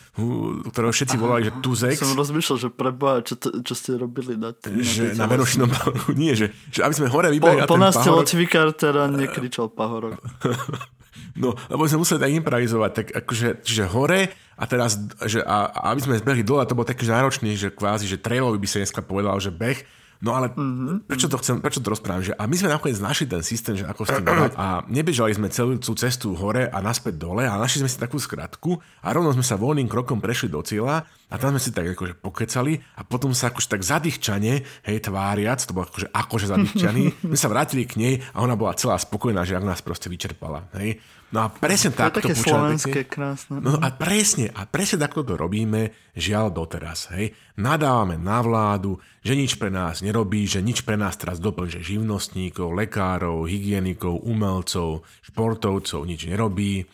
[0.71, 1.99] ktorého všetci volali, že Tuzex.
[1.99, 4.79] Som rozmýšľal, že preboha, čo, to, čo ste robili na tým.
[4.79, 5.69] Že na Verošinom
[6.15, 10.15] nie, že, že aby sme hore vybrali po, po nás telocvikár teda nekričal pahorok.
[11.39, 15.95] No, lebo sme museli tak improvizovať, tak akože, že hore a teraz, že a, a
[15.95, 19.07] aby sme zbehli dole, to bolo také náročné, že kvázi, že trailový by sa dneska
[19.07, 19.79] povedal, že beh,
[20.19, 21.07] No ale mm-hmm.
[21.07, 22.27] prečo to chcem, prečo to rozprávam?
[22.27, 24.27] Že, a my sme nakoniec našli ten systém, že ako s tým
[24.59, 28.19] a nebežali sme celú tú cestu hore a naspäť dole a našli sme si takú
[28.19, 31.93] skratku a rovno sme sa voľným krokom prešli do cieľa a tam sme si tak
[31.93, 37.03] akože pokecali a potom sa akože tak zadýchčane, hej, tváriac, to bolo akože, akože zadýchčaný,
[37.33, 40.73] my sa vrátili k nej a ona bola celá spokojná, že ak nás proste vyčerpala.
[40.81, 40.97] Hej.
[41.29, 43.61] No a presne to takto je také slovenské, krásne.
[43.61, 47.13] No a presne, a presne takto to robíme, žiaľ doteraz.
[47.13, 47.37] Hej.
[47.61, 51.85] Nadávame na vládu, že nič pre nás nerobí, že nič pre nás teraz doplň, že
[51.85, 56.89] živnostníkov, lekárov, hygienikov, umelcov, športovcov nič nerobí.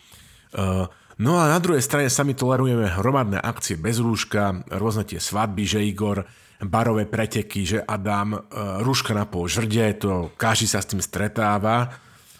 [0.51, 5.63] Uh, no a na druhej strane sami tolerujeme hromadné akcie bez rúška, rôzne tie svadby,
[5.67, 6.23] že Igor,
[6.63, 8.39] barové preteky, že Adam, uh,
[8.79, 11.91] rúška na pol žrde, to každý sa s tým stretáva.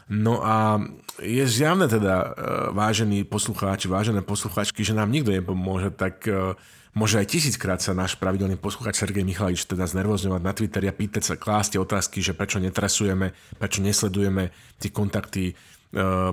[0.05, 0.79] No a
[1.21, 2.27] je zjavné teda, e,
[2.75, 6.53] vážení poslucháči, vážené poslucháčky, že nám nikto nepomôže, tak e,
[6.93, 11.23] môže aj tisíckrát sa náš pravidelný poslucháč Sergej Michalič teda znervozňovať na Twitteri a pýtať
[11.23, 15.53] sa, klásť otázky, že prečo netrasujeme, prečo nesledujeme tie kontakty e,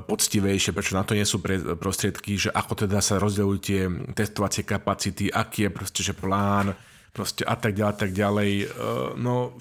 [0.09, 1.39] poctivejšie, prečo na to nie sú
[1.79, 6.75] prostriedky, že ako teda sa rozdeľujú tie testovacie kapacity, aký je proste, že plán,
[7.15, 8.51] proste a tak ďalej, tak ďalej.
[9.23, 9.55] No,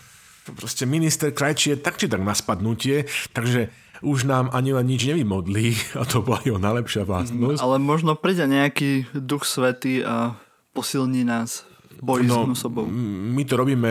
[0.58, 3.70] proste minister Krajčí je tak či tak na spadnutie, takže
[4.02, 7.62] už nám ani len nič nevymodlí a to bola jeho najlepšia vlastnosť.
[7.62, 10.34] Ale možno príde nejaký duch svety a
[10.74, 11.70] posilní nás
[12.02, 12.90] boji no, s sobou.
[12.90, 13.90] My to robíme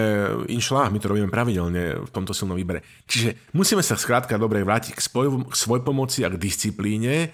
[0.50, 2.82] inšlá, my to robíme pravidelne v tomto silnom výbere.
[3.06, 7.30] Čiže musíme sa skrátka dobre vrátiť k, spoj, k svoj pomoci a k disciplíne,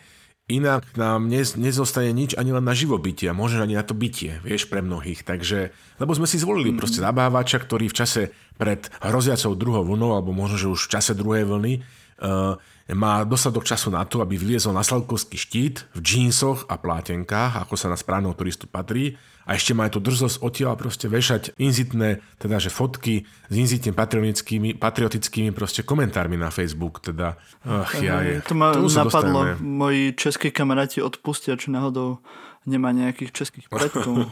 [0.47, 4.39] inak nám nez, nezostane nič ani len na živobytie a možno ani na to bytie,
[4.47, 5.27] vieš, pre mnohých.
[5.27, 6.79] Takže, lebo sme si zvolili mm.
[6.79, 8.23] proste zabávača, ktorý v čase
[8.55, 12.55] pred hroziacou druhou vlnou, alebo možno, že už v čase druhej vlny, uh,
[12.95, 17.75] má dostatok času na to, aby vyliezol na slavkovský štít v džínsoch a plátenkách, ako
[17.75, 19.19] sa na správneho turistu patrí.
[19.47, 23.95] A ešte má aj tú drzosť odtiaľ proste vešať inzitné, teda že fotky s inzitne
[23.95, 26.99] patriotickými, patriotickými proste komentármi na Facebook.
[26.99, 28.43] Teda, ach, ja je.
[28.51, 32.19] To ma napadlo, moji českí kamaráti odpustia, či náhodou
[32.67, 34.27] nemá nejakých českých predkov.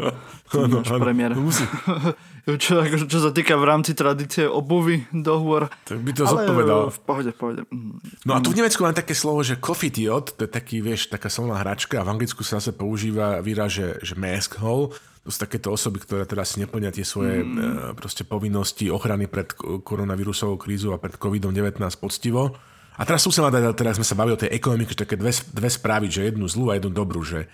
[0.54, 1.34] ano, premiér.
[2.40, 5.68] Čo, ako, čo sa týka v rámci tradície obuvy, dohovor.
[5.84, 6.80] Tak by to ale zodpovedal.
[6.88, 7.60] v pohode, v pohode.
[8.24, 11.12] No a tu v Nemecku mám také slovo, že coffee tiot, to je taký, vieš,
[11.12, 14.90] taká solná hračka a v Anglicku sa zase používa výraz, že, že mask hole.
[15.22, 17.92] To sú takéto osoby, ktoré teraz si neplnia tie svoje mm.
[17.94, 19.52] proste povinnosti ochrany pred
[19.84, 22.56] koronavírusovou krízou a pred COVID-19 poctivo.
[22.96, 25.32] A teraz sú sa dať, teraz sme sa bavili o tej ekonomike, že také dve,
[25.32, 27.48] dve správy, že jednu zlú a jednu dobrú, že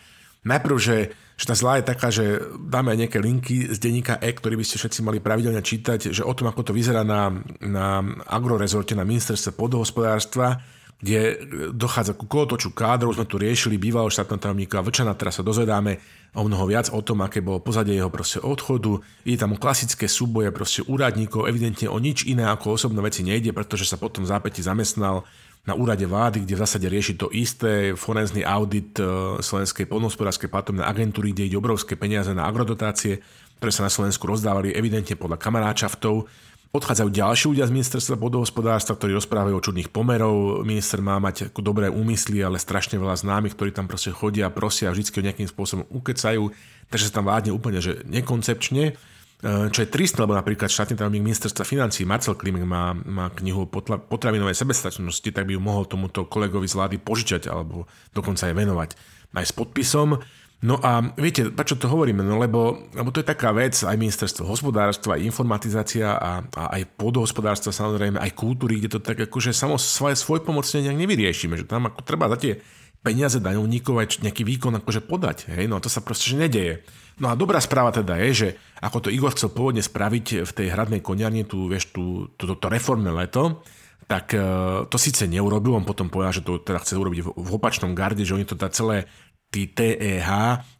[0.46, 0.96] najprv, že,
[1.34, 4.64] že tá zlá je taká, že dáme aj nejaké linky z denníka E, ktorý by
[4.64, 9.02] ste všetci mali pravidelne čítať, že o tom, ako to vyzerá na, na agrorezorte, na
[9.02, 10.62] ministerstve podhospodárstva,
[10.96, 11.44] kde
[11.76, 16.00] dochádza ku kolotoču kádrov, sme tu riešili bývalého štátneho tajomníka Vlčana, teraz sa dozvedáme
[16.32, 19.04] o mnoho viac o tom, aké bolo pozadie jeho proste odchodu.
[19.28, 23.52] Ide tam o klasické súboje proste úradníkov, evidentne o nič iné ako osobné veci nejde,
[23.52, 25.28] pretože sa potom zápäti zamestnal
[25.66, 29.02] na úrade vlády, kde v zásade rieši to isté, forenzný audit e,
[29.42, 33.18] Slovenskej podnospodárskej platobnej agentúry, kde ide obrovské peniaze na agrodotácie,
[33.58, 36.30] ktoré sa na Slovensku rozdávali evidentne podľa kamaráčaftov.
[36.70, 40.62] Odchádzajú ďalší ľudia z ministerstva podhospodárstva, ktorí rozprávajú o čudných pomerov.
[40.62, 45.08] Minister má mať dobré úmysly, ale strašne veľa známych, ktorí tam proste chodia, prosia vždy
[45.08, 46.52] ho nejakým spôsobom ukecajú.
[46.92, 48.94] Takže sa tam vládne úplne že nekoncepčne.
[49.36, 53.68] Eh, čo je tristné, lebo napríklad štátny tajomník ministerstva financí Marcel Klimek má, má knihu
[53.68, 57.84] potravinovej sebestačnosti, tak by ju mohol tomuto kolegovi z vlády požičať alebo
[58.16, 58.90] dokonca aj venovať
[59.36, 60.16] aj s podpisom.
[60.64, 62.24] No a viete, prečo to hovoríme?
[62.24, 66.96] No lebo, lebo to je taká vec, aj ministerstvo hospodárstva, aj informatizácia a, a aj
[66.96, 71.68] pôdohospodárstva samozrejme, aj kultúry, kde to tak akože samo svoje svoj pomocne nejak nevyriešime, že
[71.68, 72.64] tam ako treba za tie
[73.04, 75.52] peniaze daňovníkov aj nejaký výkon akože podať.
[75.52, 75.68] Hej?
[75.68, 76.74] No a to sa proste že nedeje.
[77.16, 78.48] No a dobrá správa teda je, že
[78.84, 82.54] ako to Igor chcel pôvodne spraviť v tej hradnej koniarni, tu, vieš, tu, to, to,
[82.60, 83.64] to reformné leto,
[84.04, 87.50] tak uh, to síce neurobil, on potom povedal, že to teda chce urobiť v, v
[87.56, 89.08] opačnom garde, že oni to teda celé
[89.48, 90.28] tí TEH,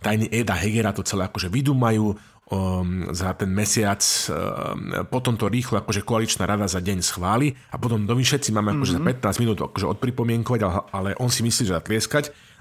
[0.05, 2.13] tajný Eda Hegera to celé akože vydumajú,
[2.51, 7.77] um, za ten mesiac, um, potom to rýchlo akože koaličná rada za deň schváli a
[7.81, 9.19] potom my všetci máme akože mm-hmm.
[9.25, 11.83] za 15 minút akože odpripomienkovať, ale, ale on si myslí, že za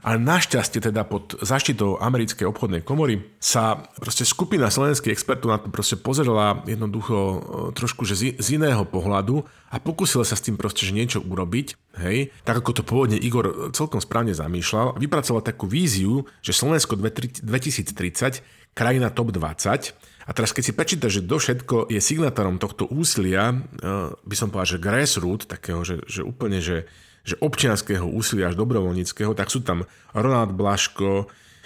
[0.05, 5.73] Ale našťastie teda pod zaštitou americkej obchodnej komory sa proste skupina slovenských expertov na to
[5.73, 7.37] proste pozerala jednoducho uh,
[7.73, 9.41] trošku že z, iného pohľadu
[9.73, 13.73] a pokúsila sa s tým proste že niečo urobiť, hej, tak ako to pôvodne Igor
[13.73, 18.45] celkom správne zamýšľal, vypracoval takú víziu, že Slovensko 2030
[18.77, 19.95] krajina top 20.
[20.25, 24.53] A teraz keď si prečítaš, že do všetko je signatárom tohto úsilia, eh, by som
[24.53, 26.85] povedal, že grassroot, takého, že, že úplne, že,
[27.25, 31.25] že občianského úsilia až dobrovoľníckého, tak sú tam Ronald Blaško,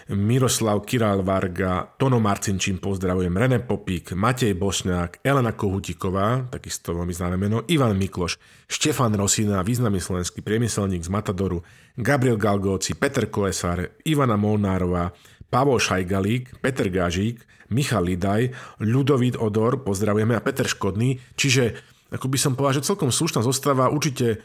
[0.10, 7.38] Miroslav Királ Varga, Tono Marcinčín, pozdravujem, René Popík, Matej Bošňák, Elena Kohutiková, takisto veľmi známe
[7.38, 11.62] meno, Ivan Mikloš, Štefan Rosina, významný slovenský priemyselník z Matadoru,
[11.94, 15.14] Gabriel Galgóci, Peter Kolesár, Ivana Molnárová,
[15.46, 18.50] Pavol Šajgalík, Peter Gážík, Michal Lidaj,
[18.82, 21.22] Ľudovít Odor, pozdravujeme, a Peter Škodný.
[21.38, 24.38] Čiže ako by som povedal, že celkom slušná zostava, určite e,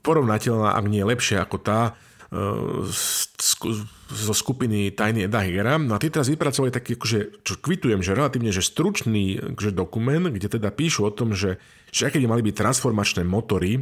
[0.00, 1.80] porovnateľná, ak nie lepšia ako tá
[2.32, 2.88] e,
[4.12, 5.76] zo skupiny Tajny Eda Hegera.
[5.76, 10.24] No a tí teraz vypracovali taký, akože, čo kvitujem, že relatívne že stručný akože dokument,
[10.28, 11.60] kde teda píšu o tom, že,
[11.92, 13.80] že aké by mali byť transformačné motory e,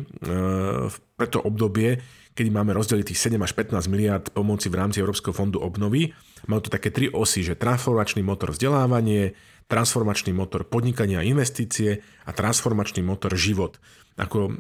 [0.91, 2.03] pre to obdobie,
[2.35, 6.15] kedy máme rozdeliť tých 7 až 15 miliard pomoci v rámci Európskeho fondu obnovy.
[6.47, 9.35] Majú to také tri osy, že transformačný motor vzdelávanie,
[9.71, 13.79] transformačný motor podnikania a investície a transformačný motor život.
[14.19, 14.53] Ako, e,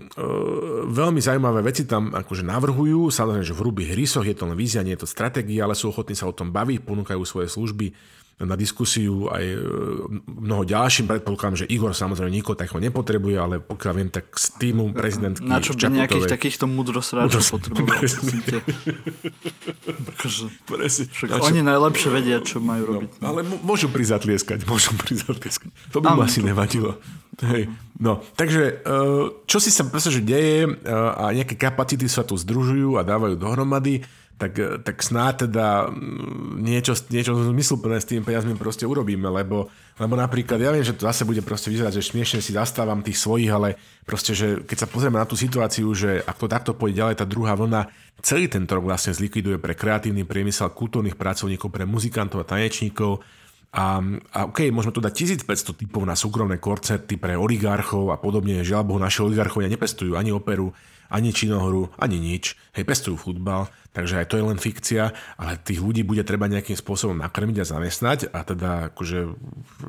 [0.86, 4.86] veľmi zaujímavé veci tam akože navrhujú, samozrejme, že v hrubých rysoch je to len vízia,
[4.86, 7.92] nie je to stratégia, ale sú ochotní sa o tom baviť, ponúkajú svoje služby
[8.40, 9.58] na diskusiu aj e,
[10.24, 11.04] mnoho ďalším.
[11.12, 15.60] Predpokladám, že Igor samozrejme nikoho takého nepotrebuje, ale pokiaľ viem, tak s týmu prezidentky Na
[15.60, 18.00] čo by nejakých takýchto mudrosráčov potreboval?
[21.44, 23.10] oni najlepšie vedia, čo majú no, robiť.
[23.20, 25.68] No, ale môžu prizatlieskať, môžu prizatlieskať.
[25.92, 26.96] To by mu asi nevadilo.
[27.40, 27.68] Hej.
[28.00, 28.94] No, takže e,
[29.44, 34.00] čo si sa že deje e, a nejaké kapacity sa tu združujú a dávajú dohromady
[34.40, 39.68] tak, tak snáď teda mm, niečo, niečo zmysluplné s tými peniazmi proste urobíme, lebo,
[40.00, 43.20] lebo napríklad, ja viem, že to zase bude proste vyzerať, že smiešne si zastávam tých
[43.20, 43.76] svojich, ale
[44.08, 47.28] proste, že keď sa pozrieme na tú situáciu, že ak to takto pôjde ďalej, tá
[47.28, 47.92] druhá vlna
[48.24, 53.20] celý ten rok vlastne zlikviduje pre kreatívny priemysel, kultúrnych pracovníkov, pre muzikantov a tanečníkov,
[53.70, 54.02] a,
[54.34, 58.66] a OK, môžeme tu dať 1500 typov na súkromné koncerty pre oligarchov a podobne.
[58.66, 60.74] Žiaľ Bohu, naši oligarchovia nepestujú ani operu,
[61.10, 62.54] ani činohru, ani nič.
[62.70, 66.78] Hej, pestujú futbal, takže aj to je len fikcia, ale tých ľudí bude treba nejakým
[66.78, 69.18] spôsobom nakrmiť a zamestnať a teda akože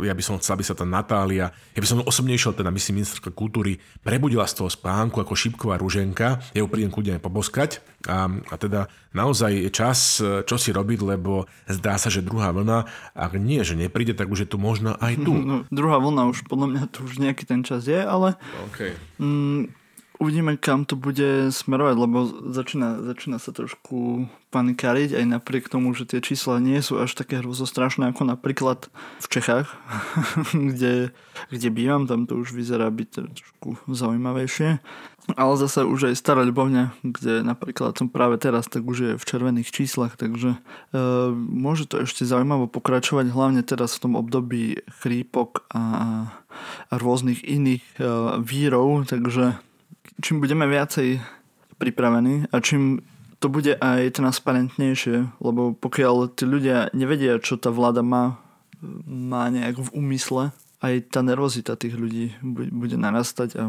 [0.01, 3.05] ja by som chcel, aby sa tá Natália, ja by som osobne išiel, teda myslím
[3.05, 8.25] ministerka kultúry, prebudila z toho spánku ako šipková ruženka, ja ju prídem kľudne poboskať a,
[8.49, 13.37] a teda naozaj je čas, čo si robiť, lebo zdá sa, že druhá vlna, ak
[13.37, 15.33] nie, že nepríde, tak už je tu možno aj tu.
[15.51, 18.39] No, druhá vlna už podľa mňa tu už nejaký ten čas je, ale
[18.71, 18.95] okay.
[19.19, 19.80] mm,
[20.21, 22.17] uvidíme, kam to bude smerovať, lebo
[22.53, 27.41] začína, začína sa trošku panikáriť aj napriek tomu, že tie čísla nie sú až také
[27.41, 29.73] hrozostrašné ako napríklad v Čechách,
[30.69, 31.09] kde,
[31.49, 34.77] kde bývam, tam to už vyzerá byť trošku zaujímavejšie.
[35.37, 39.27] Ale zase už aj stará ľubovňa, kde napríklad som práve teraz, tak už je v
[39.27, 40.59] červených číslach, takže e,
[41.37, 45.83] môže to ešte zaujímavo pokračovať, hlavne teraz v tom období chrípok a,
[46.89, 48.03] a rôznych iných e,
[48.41, 49.61] vírov, takže
[50.21, 51.19] čím budeme viacej
[51.81, 53.01] pripravení a čím
[53.41, 58.37] to bude aj transparentnejšie, lebo pokiaľ tí ľudia nevedia, čo tá vláda má,
[59.09, 62.37] má nejak v úmysle, aj tá nervozita tých ľudí
[62.69, 63.63] bude narastať a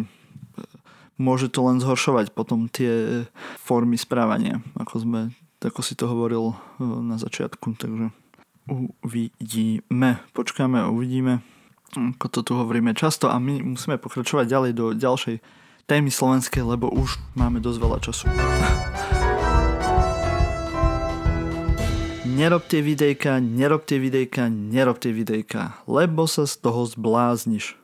[1.17, 3.25] môže to len zhoršovať potom tie
[3.61, 5.21] formy správania, ako sme,
[5.65, 8.13] ako si to hovoril e, na začiatku, takže
[9.05, 11.41] uvidíme, počkáme a uvidíme,
[11.97, 16.91] ako to tu hovoríme často a my musíme pokračovať ďalej do ďalšej témy slovenské, lebo
[16.91, 18.25] už máme dosť veľa času.
[22.33, 27.77] Nerobte videjka, nerobte videjka, nerobte videjka, lebo sa z toho zblázniš.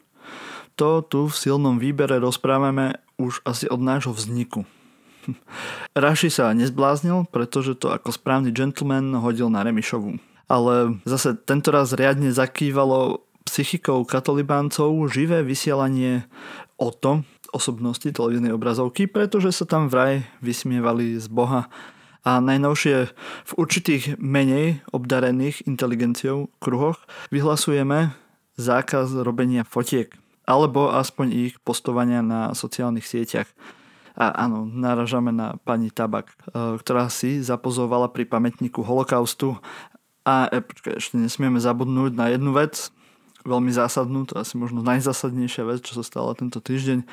[0.80, 4.64] To tu v silnom výbere rozprávame už asi od nášho vzniku.
[5.92, 10.16] Raši sa nezbláznil, pretože to ako správny gentleman hodil na Remišovu.
[10.48, 16.24] Ale zase tento raz riadne zakývalo psychikou katolibáncov živé vysielanie
[16.80, 17.20] o to,
[17.52, 21.68] osobnosti televíznej obrazovky, pretože sa tam vraj vysmievali z Boha
[22.26, 23.08] a najnovšie
[23.46, 27.00] v určitých menej obdarených inteligenciou kruhoch
[27.32, 28.12] vyhlasujeme
[28.58, 30.12] zákaz robenia fotiek
[30.48, 33.48] alebo aspoň ich postovania na sociálnych sieťach.
[34.18, 39.60] A áno, naražame na pani Tabak, e, ktorá si zapozovala pri pamätníku holokaustu.
[40.24, 42.90] A e, počkaj, ešte nesmieme zabudnúť na jednu vec,
[43.46, 47.06] veľmi zásadnú, to asi možno najzásadnejšia vec, čo sa stala tento týždeň,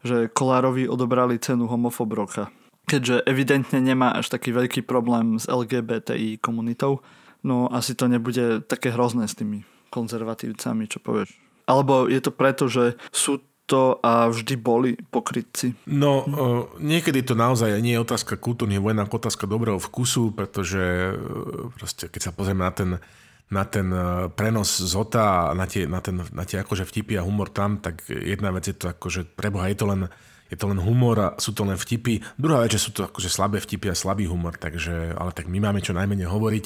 [0.00, 2.48] že Kolárovi odobrali cenu homofob roka
[2.90, 7.06] keďže evidentne nemá až taký veľký problém s LGBTI komunitou,
[7.46, 9.62] no asi to nebude také hrozné s tými
[9.94, 11.38] konzervatívcami, čo povieš.
[11.70, 13.38] Alebo je to preto, že sú
[13.70, 15.78] to a vždy boli pokrytci.
[15.86, 21.14] No, o, niekedy to naozaj nie je otázka kultúrnych vojen, ako otázka dobrého vkusu, pretože
[21.78, 22.90] proste, keď sa pozrieme na ten,
[23.50, 23.90] na ten
[24.38, 27.82] prenos z OTA a na tie, na, ten, na tie akože vtipy a humor tam,
[27.82, 30.02] tak jedna vec je to akože, preboha, je to len
[30.50, 32.18] je to len humor a sú to len vtipy.
[32.34, 35.62] Druhá vec, že sú to akože slabé vtipy a slabý humor, takže, ale tak my
[35.62, 36.64] máme čo najmenej hovoriť.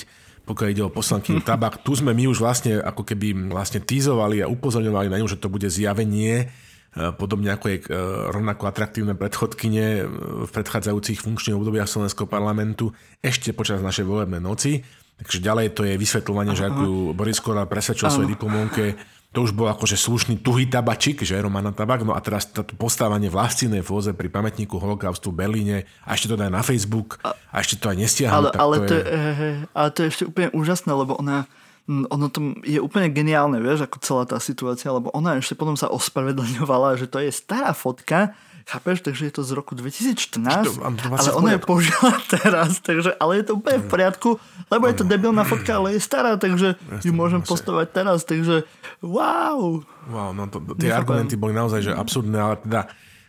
[0.48, 4.48] Pokiaľ ide o poslanky tabak, tu sme my už vlastne ako keby vlastne týzovali a
[4.48, 7.86] upozorňovali na ňu, že to bude zjavenie, e, podobne ako je e,
[8.32, 10.02] rovnako atraktívne predchodkyne e,
[10.48, 14.80] v predchádzajúcich funkčných obdobiach Slovenského parlamentu ešte počas našej volebnej noci.
[15.14, 18.98] Takže ďalej to je vysvetľovanie, že ako Boris Korál presvedčil svojej diplomovke,
[19.34, 23.26] to už bol akože slušný tuhý tabačik, že Romana Tabak, no a teraz to postávanie
[23.26, 25.76] v Lascinej fóze pri pamätníku holokaustu v Berlíne.
[26.06, 27.18] A ešte to dá na Facebook.
[27.26, 28.30] A, ešte to aj nestiahnu.
[28.30, 29.02] Ale, ale, to je...
[29.02, 31.50] Je, ale to je ešte úplne úžasné, lebo ona
[31.84, 35.92] ono to je úplne geniálne, vieš, ako celá tá situácia, lebo ona ešte potom sa
[35.92, 38.32] ospravedlňovala, že to je stará fotka,
[38.64, 39.04] Chápeš?
[39.04, 40.80] Takže je to z roku 2014, to,
[41.12, 44.40] ale ona je použila teraz, takže, ale je to úplne v poriadku,
[44.72, 48.64] lebo je to debilná fotka, ale je stará, takže ju môžem postovať teraz, takže
[49.04, 49.84] wow.
[50.08, 51.00] Wow, no to, tie Nechápam.
[51.04, 52.80] argumenty boli naozaj že absurdné, ale teda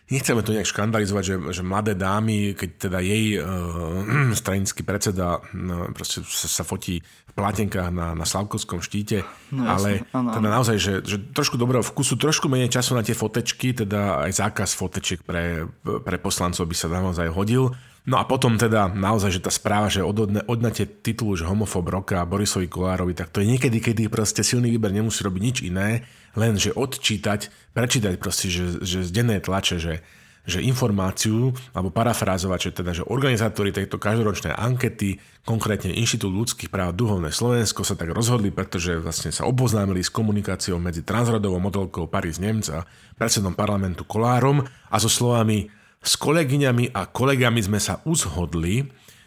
[0.08, 5.90] nechceme to nejak škandalizovať, že, že mladé dámy, keď teda jej uh, stranický predseda uh,
[5.92, 7.02] proste sa, sa fotí
[7.36, 9.20] plátenkách na, na Slavkovskom štíte,
[9.52, 10.56] no, ale ano, teda ano.
[10.56, 14.72] naozaj, že, že trošku dobrého vkusu, trošku menej času na tie fotečky, teda aj zákaz
[14.72, 17.76] fotečiek pre, pre poslancov by sa naozaj hodil.
[18.06, 22.22] No a potom teda naozaj, že tá správa, že odne, odnate titulu, že homofob roka
[22.22, 26.06] Borisovi Kolárovi, tak to je niekedy, kedy proste silný výber nemusí robiť nič iné,
[26.38, 30.06] len že odčítať, prečítať proste, že, že z dennej tlače, že
[30.46, 36.94] že informáciu, alebo parafrázovať, že teda, že organizátori tejto každoročnej ankety, konkrétne Inštitút ľudských práv
[36.94, 42.38] Duhovné Slovensko sa tak rozhodli, pretože vlastne sa oboznámili s komunikáciou medzi transrodovou modelkou Paris
[42.38, 42.86] Nemca,
[43.18, 45.66] predsedom parlamentu Kolárom a so slovami
[45.98, 48.86] s kolegyňami a kolegami sme sa uzhodli,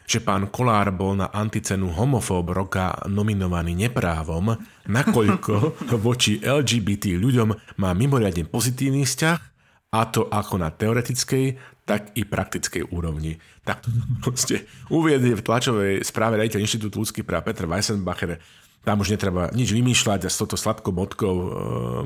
[0.09, 4.57] že pán Kolár bol na anticenu homofób roka nominovaný neprávom,
[4.89, 9.49] nakoľko voči LGBT ľuďom má mimoriadne pozitívny vzťah
[9.89, 13.41] a to ako na teoretickej, tak i praktickej úrovni.
[13.65, 13.89] Tak to
[14.21, 18.37] proste uviedli v tlačovej správe rejiteľ Inštitútu ľudských práv Petr Weissenbacher.
[18.79, 21.49] Tam už netreba nič vymýšľať a s touto sladkou bodkou uh,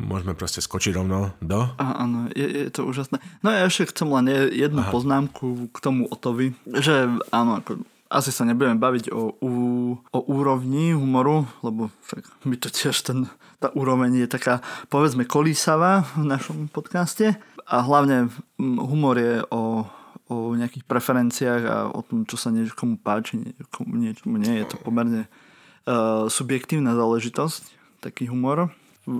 [0.01, 1.69] môžeme proste skočiť rovno do...
[1.77, 3.21] Á, áno, je, je to úžasné.
[3.45, 4.89] No ja ešte chcem len jednu Aha.
[4.89, 9.49] poznámku k tomu Otovi, že áno, ako asi sa nebudeme baviť o, o,
[9.97, 13.25] o úrovni humoru, lebo však my to tiež ten,
[13.57, 14.61] tá úroveň je taká,
[14.93, 17.33] povedzme, kolísavá v našom podcaste
[17.65, 18.29] a hlavne
[18.61, 19.89] humor je o,
[20.29, 24.61] o nejakých preferenciách a o tom, čo sa niekomu páči, niekomu, niečomu nie.
[24.61, 27.63] Je to pomerne uh, subjektívna záležitosť,
[28.05, 28.69] taký humor.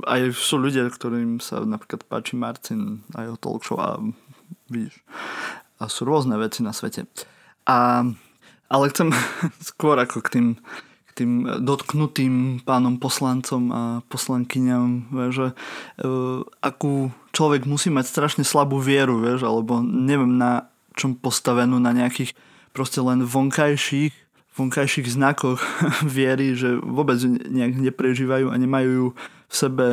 [0.08, 3.98] Aj sú ľudia, ktorým sa napríklad páči Marcin a jeho talk show a
[4.70, 5.02] vidíš.
[5.82, 7.10] A sú rôzne veci na svete.
[7.68, 8.08] A,
[8.74, 9.14] ale chcem
[9.70, 10.48] skôr ako k tým
[11.14, 19.22] tým dotknutým pánom poslancom a poslankyňam, že uh, akú človek musí mať strašne slabú vieru,
[19.22, 22.34] vieš, alebo neviem na čom postavenú, na nejakých
[22.74, 25.62] proste len vonkajších vonkajších znakoch
[26.18, 29.08] viery, že vôbec nejak neprežívajú a nemajú ju
[29.50, 29.88] v sebe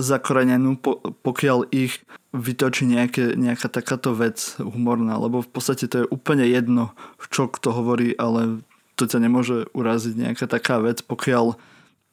[0.00, 2.00] zakorenenú, po, pokiaľ ich
[2.32, 6.96] vytočí nejaké, nejaká takáto vec humorná, lebo v podstate to je úplne jedno,
[7.28, 8.64] čo kto hovorí, ale
[8.96, 11.60] to ťa nemôže uraziť nejaká taká vec, pokiaľ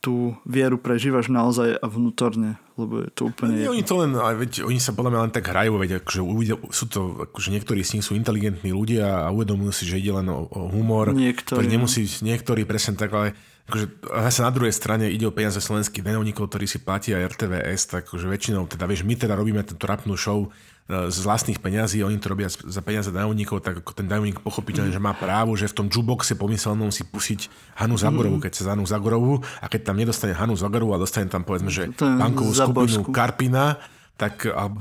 [0.03, 2.61] tú vieru prežívaš naozaj a vnútorne.
[2.77, 3.57] lebo je to úplne...
[3.57, 6.21] Nie, oni to len, ale veď, oni sa podľa mňa len tak hrajú, veď akože
[6.69, 10.29] sú to, akože niektorí z nich sú inteligentní ľudia a uvedomujú si, že ide len
[10.29, 11.09] o, o humor.
[11.09, 11.65] Niektorí.
[11.65, 13.33] nemusí, niektorí presne tak, ale
[13.65, 18.05] akože zase na druhej strane ide o peniaze slovenských denovníkov, ktorí si platia RTVS, tak
[18.05, 22.21] akože väčšinou, teda vieš, my teda robíme túto rapnú show e, z vlastných peňazí, oni
[22.21, 24.97] to robia za peniaze daňovníkov, tak ako ten daňovník pochopiteľne, mm.
[24.97, 27.49] že má právo, že v tom jukeboxe pomyselnom si pusiť
[27.81, 28.43] Hanu Zagorovú, mm.
[28.45, 31.89] keď sa Hanu Zagorovú a keď tam nedostane Hanu Zagorovú a dostane tam povedzme, že
[31.97, 33.81] bankovú skupinu Karpina,
[34.13, 34.79] tak, alebo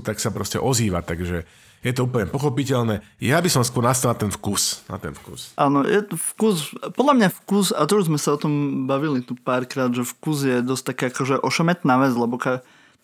[0.00, 1.44] tak sa proste ozýva, takže
[1.84, 3.04] je to úplne pochopiteľné.
[3.20, 4.88] Ja by som skôr nastal na ten vkus.
[4.88, 5.52] Na ten vkus.
[5.60, 9.20] Áno, je to vkus, podľa mňa vkus, a to už sme sa o tom bavili
[9.20, 12.40] tu párkrát, že vkus je dosť taká akože ošemetná vec, lebo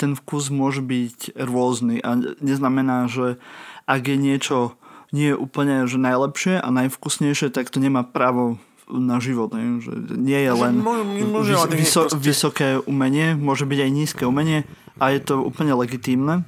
[0.01, 3.37] ten vkus môže byť rôzny a neznamená, že
[3.85, 4.81] ak je niečo
[5.13, 9.53] nie je úplne že najlepšie a najvkusnejšie, tak to nemá právo na život.
[9.55, 9.83] Ne?
[9.83, 14.65] Že nie je len môže, vyso, vysoké umenie, môže byť aj nízke umenie
[15.03, 16.47] a je to úplne legitímne.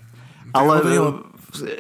[0.53, 0.85] Ale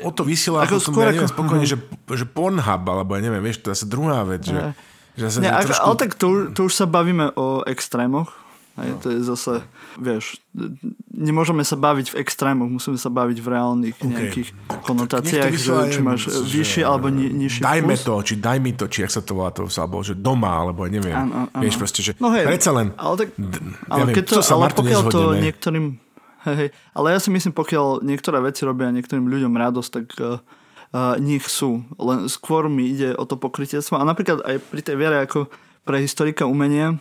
[0.04, 1.32] o to vysiela ako skôr ja ako...
[1.32, 1.80] spokojne, že,
[2.12, 4.76] že Pornhub, alebo ja neviem, vieš, to je zase druhá vec, že,
[5.16, 5.84] že zase ne, trošku...
[5.84, 8.36] Ale tak to, to už sa bavíme o extrémoch,
[8.72, 8.96] aj no.
[9.04, 9.54] to je zase,
[10.00, 10.40] vieš,
[11.12, 14.08] nemôžeme sa baviť v extrémoch, musíme sa baviť v reálnych okay.
[14.08, 14.48] nejakých
[14.84, 18.04] konotáciách, že, či máš že, vyšší alebo ni, nižší Dajme vkus.
[18.08, 20.88] to, či daj mi to, či ak sa to volá to, alebo že doma, alebo
[20.88, 21.12] neviem.
[21.12, 21.60] Ano, ano.
[21.60, 22.96] Vieš proste, že no hej, predsa len...
[22.96, 23.28] Ale, tak,
[23.92, 25.84] ale, keď to, ale pokiaľ to niektorým
[26.42, 30.42] Hej, ale ja si myslím, pokiaľ niektoré veci robia niektorým ľuďom radosť, tak uh,
[30.90, 31.86] uh, nech sú.
[32.02, 33.94] Len skôr mi ide o to pokrytectvo.
[33.98, 35.46] A napríklad aj pri tej viere ako
[35.86, 36.98] pre historika umenia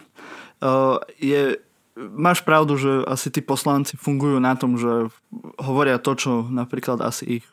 [0.62, 1.58] uh, je
[1.98, 5.12] máš pravdu, že asi tí poslanci fungujú na tom, že
[5.60, 7.46] hovoria to, čo napríklad asi ich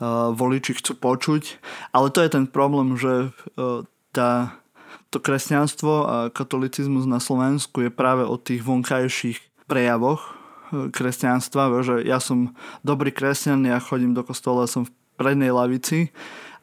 [0.00, 1.60] uh, voliči chcú počuť,
[1.92, 4.56] ale to je ten problém, že uh, tá,
[5.12, 10.35] to kresťanstvo a katolicizmus na Slovensku je práve o tých vonkajších prejavoch
[10.92, 12.54] kresťanstva, že ja som
[12.86, 16.12] dobrý kresťan, ja chodím do kostola, som v prednej lavici,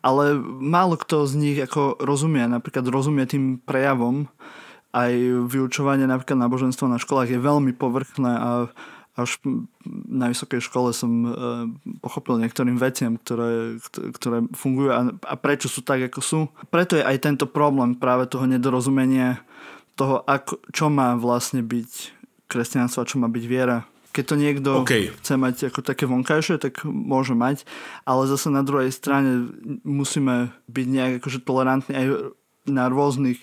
[0.03, 4.30] ale málo kto z nich ako rozumie, napríklad rozumie tým prejavom,
[4.93, 5.11] aj
[5.49, 8.49] vyučovanie napríklad náboženstva na školách je veľmi povrchné a
[9.14, 9.38] až
[10.09, 11.30] na vysokej škole som e,
[12.01, 16.39] pochopil niektorým veciam, ktoré, ktoré fungujú a, a prečo sú tak, ako sú.
[16.74, 19.45] Preto je aj tento problém práve toho nedorozumenia
[19.93, 21.91] toho, ako, čo má vlastne byť
[22.49, 23.86] kresťanstvo a čo má byť viera.
[24.14, 25.09] Keď to niekto okay.
[25.09, 27.66] chce mať ako také vonkajšie, tak môže mať,
[28.05, 29.49] ale zase na druhej strane
[29.82, 32.07] musíme byť nejak akože tolerantní aj
[32.70, 33.41] na rôznych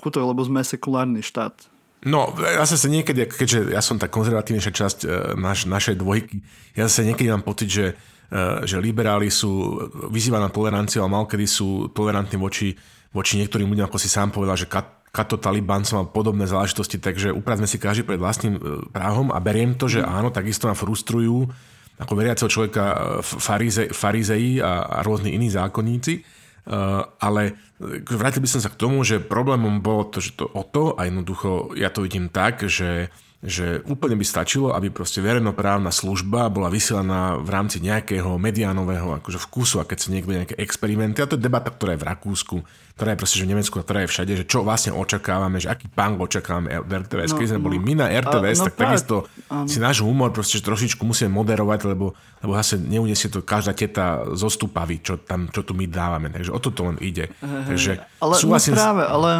[0.00, 1.54] kútoch, lebo sme sekulárny štát.
[2.02, 6.42] No, ja sa niekedy, keďže ja som tá konzervatívnejšia časť e, naš, našej dvojky,
[6.74, 7.86] ja sa niekedy mám pocit, že,
[8.26, 9.78] e, že liberáli sú
[10.10, 12.74] vyzývaná toleranciu a malkedy sú tolerantní voči,
[13.14, 16.96] voči niektorým ľuďom, ako si sám povedal, že kat, Kato Taliban som mal podobné záležitosti,
[16.96, 20.72] takže upravme si každý pred vlastným e, práhom a beriem to, že áno, takisto ma
[20.72, 21.52] frustrujú
[22.00, 26.24] ako veriaceho človeka e, farize, farizeji a, a rôzni iní zákonníci,
[26.64, 27.60] uh, ale
[28.08, 31.04] vrátil by som sa k tomu, že problémom bolo to, že to o to a
[31.04, 36.70] jednoducho ja to vidím tak, že že úplne by stačilo, aby proste verejnoprávna služba bola
[36.70, 41.34] vysielaná v rámci nejakého mediánového akože vkusu a keď sa niekto nejaké experimenty, a to
[41.34, 42.56] je debata, ktorá je v Rakúsku,
[42.94, 45.66] ktorá je proste že v Nemecku a ktorá je všade, že čo vlastne očakávame, že
[45.66, 47.34] aký punk očakávame v RTVS.
[47.34, 47.66] No, Keď sme no.
[47.66, 49.14] boli my na RTVS, no, tak práve, takisto
[49.50, 49.66] um.
[49.66, 52.14] si náš humor proste že trošičku musíme moderovať, lebo,
[52.46, 56.30] lebo zase neuniesie to každá teta zo stupavy, čo, tam, čo tu my dávame.
[56.30, 57.26] Takže o toto len ide.
[57.42, 59.30] Hey, Takže ale, súhlasím no práve, ale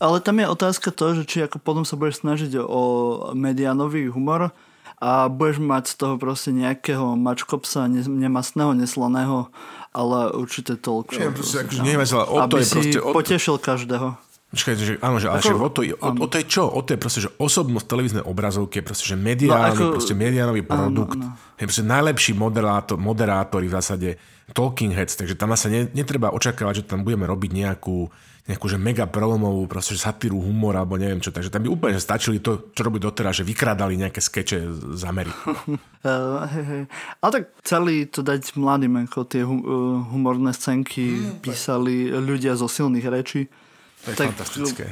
[0.00, 2.82] ale tam je otázka to, že či ako potom sa budeš snažiť o
[3.36, 4.50] medianový humor
[5.00, 9.52] a budeš mať z toho proste nejakého mačkopsa ne, nemastného, neslaného,
[9.92, 11.12] ale určite toľko.
[11.16, 12.98] Nie, proste, akože, ale o to je proste...
[13.00, 14.29] Potešil každého.
[14.50, 16.66] Počkaj, že, áno, že, ale že o, to, o, o, to je čo?
[16.66, 20.14] O to je proste, že osobnosť televíznej obrazovky je proste, že mediálny, no, ako, proste
[20.18, 21.22] mediánový produkt.
[21.22, 21.54] Áno, áno.
[21.54, 24.08] Je proste najlepší moderátor, moderátori v zásade
[24.50, 28.10] talking heads, takže tam sa ne, netreba očakávať, že tam budeme robiť nejakú
[28.50, 31.30] nejakú že mega prelomovú proste satíru, humor alebo neviem čo.
[31.30, 34.58] Takže tam by úplne že stačili to, čo robí doteraz, že vykrádali nejaké skeče
[34.98, 35.38] z Ameriky.
[36.02, 36.90] uh, hey.
[37.22, 43.06] Ale tak chceli to dať mladým, ako tie humorné scénky mm, písali ľudia zo silných
[43.06, 43.46] rečí.
[44.04, 44.84] To je tak, fantastické.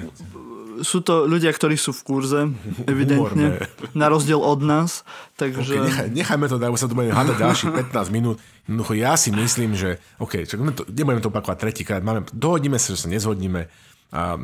[0.84, 2.40] Sú to ľudia, ktorí sú v kurze,
[2.86, 3.96] evidentne, Humorné.
[3.98, 5.02] na rozdiel od nás.
[5.34, 5.74] Takže...
[5.74, 8.36] Okay, nechaj, nechajme to, dajme sa tu budeme hádať ďalších 15 minút.
[8.68, 12.94] Jednoducho ja si myslím, že OK, čak, to, nebudeme to opakovať tretíkrát, máme, dohodnime sa,
[12.94, 13.66] že sa nezhodníme
[14.12, 14.38] a,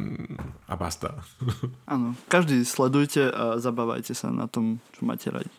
[0.69, 1.23] a basta.
[1.93, 5.53] Áno, každý sledujte a zabávajte sa na tom, čo máte radi.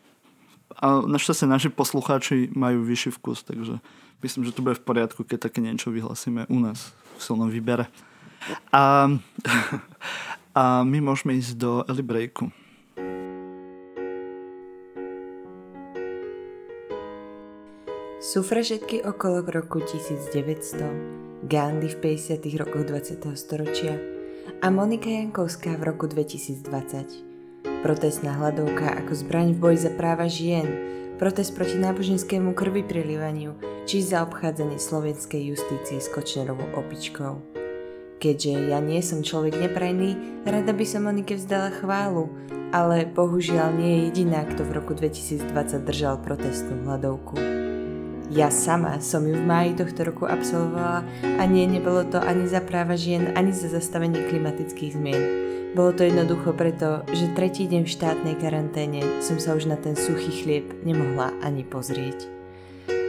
[0.75, 3.79] A našťastie naši poslucháči majú vyšší vkus, takže
[4.25, 7.87] myslím, že to bude v poriadku, keď také niečo vyhlasíme u nás v silnom výbere.
[8.71, 9.09] A,
[10.59, 12.51] a my môžeme ísť do early breaku.
[18.25, 22.41] Sufražetky okolo roku 1900, Gandhi v 50.
[22.57, 23.21] rokoch 20.
[23.37, 24.01] storočia
[24.65, 27.85] a Monika Jankovská v roku 2020.
[27.85, 30.65] Protestná hladovka ako zbraň v boji za práva žien,
[31.21, 33.53] protest proti náboženskému krvi prilivaniu
[33.85, 37.64] či zaobchádzanie slovenskej justície s Kočnerovou opičkou.
[38.15, 42.31] Keďže ja nie som človek neprajný, rada by som Monike vzdala chválu,
[42.71, 47.35] ale bohužiaľ nie je jediná, kto v roku 2020 držal protestnú hladovku.
[48.33, 51.05] Ja sama som ju v máji tohto roku absolvovala
[51.37, 55.23] a nie, nebolo to ani za práva žien, ani za zastavenie klimatických zmien.
[55.75, 59.93] Bolo to jednoducho preto, že tretí deň v štátnej karanténe som sa už na ten
[59.93, 62.31] suchý chlieb nemohla ani pozrieť.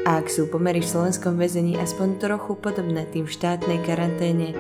[0.06, 4.54] A ak sú pomery v slovenskom väzení aspoň trochu podobné tým v štátnej karanténe,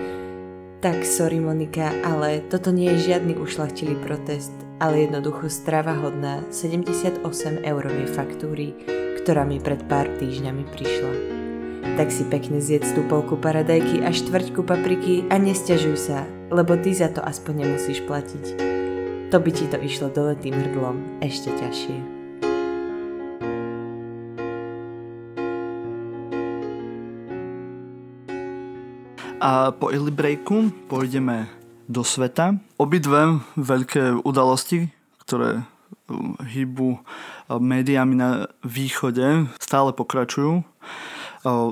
[0.80, 7.24] tak sorry Monika, ale toto nie je žiadny ušlachtilý protest, ale jednoducho strava hodná 78
[7.64, 8.76] eurovej faktúry,
[9.22, 11.12] ktorá mi pred pár týždňami prišla.
[11.96, 16.92] Tak si pekne zjedz tú polku paradajky a štvrťku papriky a nestiažuj sa, lebo ty
[16.92, 18.44] za to aspoň nemusíš platiť.
[19.32, 22.15] To by ti to išlo dole tým hrdlom ešte ťažšie.
[29.46, 31.46] A po early breaku pôjdeme
[31.86, 32.58] do sveta.
[32.82, 34.90] Obidve veľké udalosti,
[35.22, 35.62] ktoré
[36.10, 37.00] um, hýbu um,
[37.62, 40.66] médiami na východe, stále pokračujú.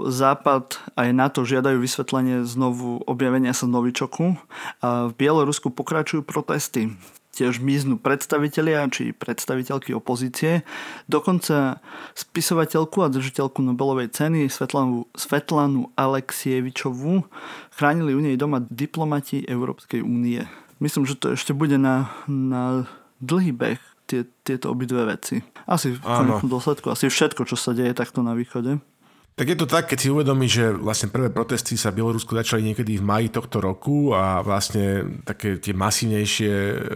[0.07, 4.39] Západ aj na to žiadajú vysvetlenie znovu objavenia sa novičoku.
[4.79, 6.95] A v Bielorusku pokračujú protesty
[7.35, 10.63] tiež miznú predstavitelia či predstaviteľky opozície.
[11.11, 11.83] Dokonca
[12.15, 17.27] spisovateľku a držiteľku Nobelovej ceny Svetlanu, Svetlanu Aleksievičovú
[17.75, 20.47] chránili u nej doma diplomati Európskej únie.
[20.79, 22.87] Myslím, že to ešte bude na, na
[23.19, 25.43] dlhý beh tie, tieto obidve veci.
[25.65, 28.79] Asi v konečnom dôsledku, asi všetko, čo sa deje takto na východe.
[29.35, 32.71] Tak je to tak, keď si uvedomí, že vlastne prvé protesty sa v Bielorusku začali
[32.71, 36.53] niekedy v maji tohto roku a vlastne také tie masívnejšie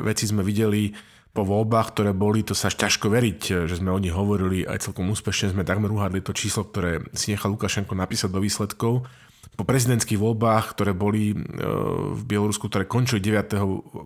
[0.07, 0.95] veci sme videli
[1.35, 4.87] po voľbách, ktoré boli, to sa až ťažko veriť, že sme o nich hovorili aj
[4.87, 9.03] celkom úspešne, sme takmer uhádli to číslo, ktoré si nechal Lukašenko napísať do výsledkov.
[9.59, 11.37] Po prezidentských voľbách, ktoré boli e,
[12.15, 13.59] v Bielorusku, ktoré končili 9.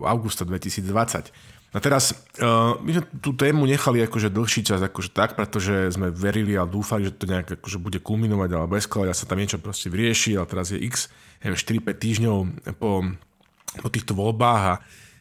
[0.09, 1.28] augusta 2020,
[1.73, 6.12] a teraz uh, my sme tú tému nechali akože dlhší čas akože tak, pretože sme
[6.12, 9.57] verili a dúfali, že to nejak akože bude kulminovať alebo eskalovať a sa tam niečo
[9.57, 11.09] proste vyrieši, ale teraz je x,
[11.41, 12.37] 4-5 týždňov
[12.77, 13.09] po,
[13.81, 14.75] po týchto voľbách a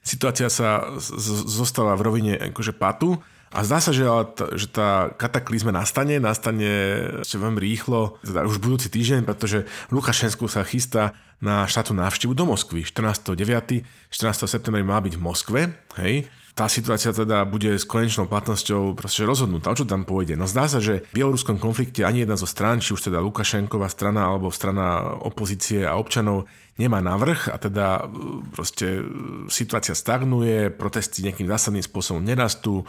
[0.04, 3.24] situácia sa z- zostáva v rovine akože patu.
[3.52, 4.08] A zdá sa, že,
[4.56, 6.72] že tá kataklizma nastane, nastane
[7.20, 11.12] ešte veľmi rýchlo, teda už budúci týždeň, pretože Lukašensko sa chystá
[11.43, 12.88] na štátnu návštevu do Moskvy.
[12.88, 13.84] 14.9.
[14.08, 14.47] 14.
[14.47, 15.62] septembra má byť v Moskve,
[15.99, 19.72] hej, tá situácia teda bude s konečnou platnosťou proste rozhodnutá.
[19.72, 20.36] O čo tam pôjde?
[20.36, 23.88] No zdá sa, že v bieloruskom konflikte ani jedna zo strán, či už teda Lukašenková
[23.88, 28.04] strana alebo strana opozície a občanov nemá navrh a teda e,
[28.49, 29.04] proste e,
[29.52, 32.86] situácia stagnuje, protesty nejakým zásadným spôsobom nerastú, e,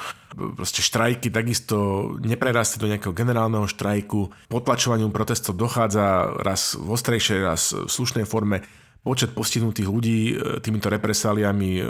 [0.55, 7.63] proste štrajky takisto neprerastú do nejakého generálneho štrajku, potlačovaniu protestov dochádza raz v ostrejšej, raz
[7.75, 8.65] v slušnej forme
[9.03, 11.83] počet postihnutých ľudí e, týmito represáliami e,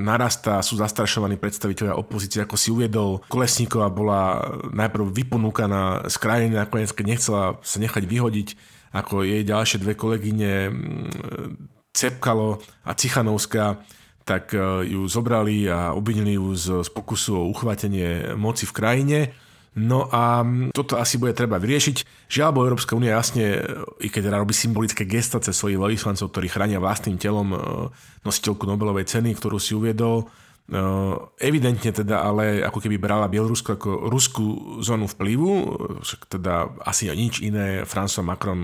[0.00, 3.20] narastá, sú zastrašovaní predstaviteľia opozície, ako si uviedol.
[3.28, 4.40] Kolesníková bola
[4.72, 8.48] najprv vyponúkaná z krajiny, nakoniec keď nechcela sa nechať vyhodiť,
[8.96, 10.52] ako jej ďalšie dve kolegyne
[11.94, 13.84] Cepkalo a Cichanovská,
[14.24, 19.18] tak e, ju zobrali a obvinili ju z, pokusu o uchvátenie moci v krajine.
[19.74, 22.30] No a toto asi bude treba vyriešiť.
[22.30, 23.58] Žiaľ, bo Európska únia jasne,
[23.98, 27.58] i keď teda robí symbolické gesta cez svojich veľvyslancov, ktorí chránia vlastným telom e,
[28.22, 30.30] nositeľku Nobelovej ceny, ktorú si uviedol,
[30.70, 30.78] e,
[31.42, 35.50] evidentne teda ale ako keby brala Bielorusko ako ruskú zónu vplyvu,
[36.06, 38.62] však teda asi nič iné François Macron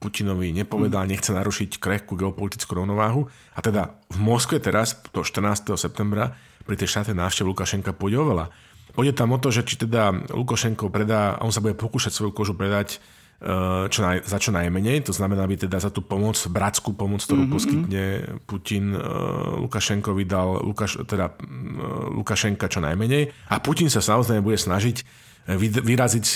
[0.00, 1.10] Putinovi nepovedal, mm.
[1.12, 3.28] nechce narušiť krehkú geopolitickú rovnováhu.
[3.52, 5.76] A teda v Moskve teraz, do 14.
[5.76, 6.32] septembra,
[6.64, 8.48] pri tej štátnej návšteve Lukašenka pôjde oveľa.
[8.96, 12.32] Pôjde tam o to, že či teda Lukošenko predá, a on sa bude pokúšať svoju
[12.32, 16.40] kožu predať e, čo naj, za čo najmenej, to znamená, aby teda za tú pomoc,
[16.48, 17.56] bratskú pomoc, ktorú mm-hmm.
[17.60, 18.04] poskytne
[18.48, 23.52] Putin uh, Lukašenkovi dal Lukaš, teda, uh, Lukašenka čo najmenej.
[23.52, 26.26] A Putin sa samozrejme bude snažiť vyraziť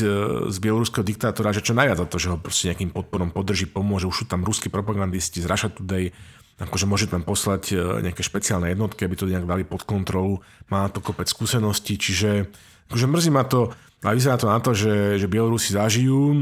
[0.47, 4.07] z bieloruského diktátora, že čo najviac za to, že ho proste nejakým podporom podrží, pomôže.
[4.07, 6.15] Už sú tam ruskí propagandisti z Russia Today,
[6.61, 7.75] akože môže tam poslať e,
[8.05, 10.45] nejaké špeciálne jednotky, aby to nejak dali pod kontrolu.
[10.69, 12.53] Má to kopec skúseností, čiže
[12.93, 16.41] akože mrzí ma to, a vyzerá to na to, že, že Bielorusi zažijú e,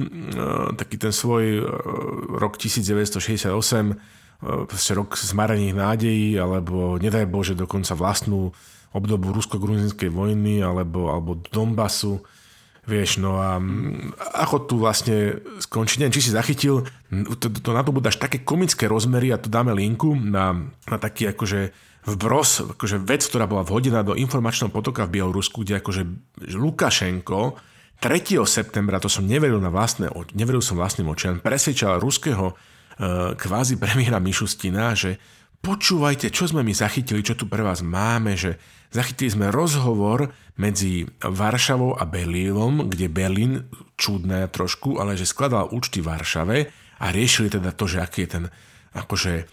[0.78, 1.62] taký ten svoj e,
[2.38, 8.54] rok 1968, e, rok zmarených nádejí, alebo nedaj Bože dokonca vlastnú
[8.94, 12.22] obdobu rusko-gruzinskej vojny alebo, alebo Donbasu.
[12.88, 13.60] Vieš, no a
[14.40, 16.88] ako tu vlastne skončí, neviem, či si zachytil,
[17.36, 20.56] to, to na to budú až také komické rozmery a tu dáme linku na,
[20.88, 21.76] na taký akože
[22.08, 26.02] vbros, akože vec, ktorá bola vhodená do informačného potoka v Bielorusku, kde akože
[26.56, 27.60] Lukašenko
[28.00, 28.40] 3.
[28.48, 34.16] septembra, to som neveril, na vlastné, neveril som vlastným očiam, presvedčal ruského uh, kvázi premiéra
[34.16, 35.20] Mišustina, že
[35.60, 38.56] počúvajte, čo sme my zachytili, čo tu pre vás máme, že
[38.92, 46.02] zachytili sme rozhovor medzi Varšavou a Berlínom, kde Berlín, čudné trošku, ale že skladal účty
[46.02, 48.44] Varšave a riešili teda to, že aký je ten
[48.94, 49.44] akože e,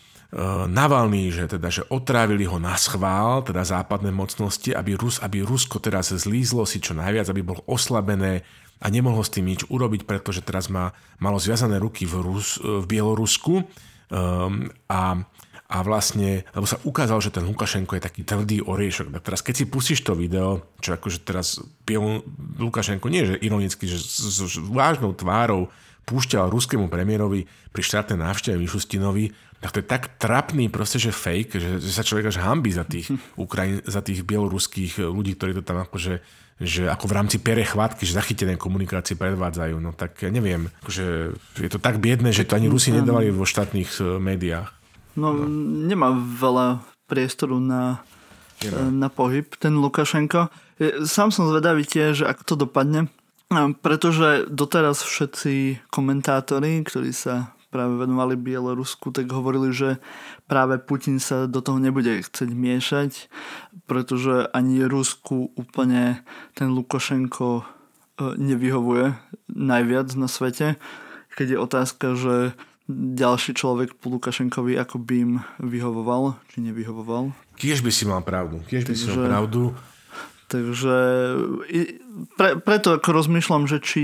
[0.66, 5.78] Navalný, že teda, že otrávili ho na schvál, teda západné mocnosti, aby, Rus, aby Rusko
[5.78, 8.42] teraz zlízlo si čo najviac, aby bolo oslabené
[8.82, 10.92] a nemohlo s tým nič urobiť, pretože teraz má,
[11.22, 13.64] malo zviazané ruky v, Rus, v Bielorusku.
[14.06, 15.26] Um, a
[15.66, 19.10] a vlastne, lebo sa ukázalo, že ten Lukašenko je taký tvrdý oriešok.
[19.18, 21.58] Tak teraz, keď si pustíš to video, čo akože teraz
[22.62, 25.74] Lukašenko nie že ironicky, že s, s vážnou tvárou
[26.06, 31.58] púšťal ruskému premiérovi pri štátnej návšteve Mišustinovi, tak to je tak trapný proste, že fake,
[31.58, 33.10] že, že sa človek až hambí za tých,
[33.42, 38.08] Ukrajin, za tých bieloruských ľudí, ktorí to tam akože že ako v rámci pere chvátky,
[38.08, 39.76] že zachytené komunikácie predvádzajú.
[39.84, 43.44] No tak ja neviem, že je to tak biedné, že to ani Rusi nedávali vo
[43.44, 44.72] štátnych eh, médiách.
[45.16, 45.48] No, no.
[45.88, 48.04] nemá veľa priestoru na,
[48.92, 50.52] na pohyb ten Lukašenko.
[51.08, 53.08] Sám som zvedavý tiež, ako to dopadne,
[53.80, 60.00] pretože doteraz všetci komentátori, ktorí sa práve venovali Bielorusku, tak hovorili, že
[60.48, 63.28] práve Putin sa do toho nebude chcieť miešať,
[63.84, 66.24] pretože ani Rusku úplne
[66.56, 67.64] ten Lukašenko e,
[68.40, 69.20] nevyhovuje
[69.52, 70.80] najviac na svete.
[71.36, 72.36] Keď je otázka, že
[72.92, 77.34] ďalší človek po Lukašenkovi ako by im vyhovoval, či nevyhovoval.
[77.58, 78.62] Kiež by si mal pravdu.
[78.70, 79.74] Kiež by takže, si mal pravdu.
[80.46, 80.98] Takže
[82.38, 84.04] pre, preto ako rozmýšľam, že či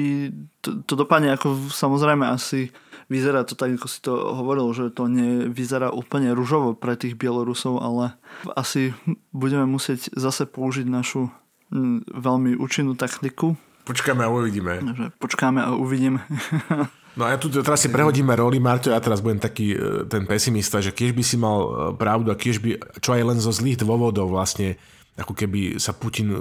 [0.66, 2.74] to, to dopadne ako samozrejme asi
[3.12, 7.78] vyzerá to tak, ako si to hovoril, že to nevyzerá úplne ružovo pre tých Bielorusov,
[7.84, 8.18] ale
[8.58, 8.96] asi
[9.30, 11.30] budeme musieť zase použiť našu
[12.10, 13.54] veľmi účinnú taktiku.
[13.86, 14.82] Počkáme a uvidíme.
[15.20, 16.24] Počkáme a uvidíme.
[17.20, 20.24] No a ja tu teraz si prehodíme roli, Marto, ja teraz budem taký e, ten
[20.24, 21.70] pesimista, že keď by si mal e,
[22.00, 22.70] pravdu a keď by,
[23.04, 24.80] čo aj len zo zlých dôvodov vlastne,
[25.20, 26.40] ako keby sa Putin e,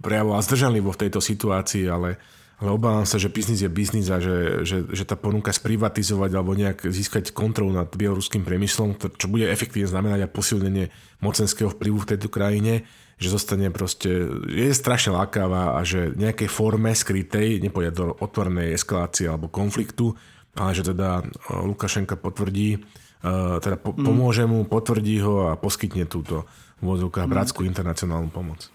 [0.00, 2.16] prejavoval zdržanlivo v tejto situácii, ale,
[2.56, 6.56] ale obávam sa, že biznis je biznis a že, že, že tá ponuka sprivatizovať alebo
[6.56, 10.88] nejak získať kontrolu nad bieloruským priemyslom, čo bude efektívne znamenať aj posilnenie
[11.20, 16.92] mocenského vplyvu v tejto krajine, že zostane proste, je strašne lákavá a že nejakej forme
[16.92, 20.12] skrytej nepôjde do otvornej eskalácie alebo konfliktu,
[20.52, 21.24] ale že teda e,
[21.64, 22.78] Lukašenka potvrdí, e,
[23.60, 24.04] teda po, mm.
[24.04, 26.44] pomôže mu, potvrdí ho a poskytne túto
[26.84, 28.68] v bratskú internacionálnu pomoc.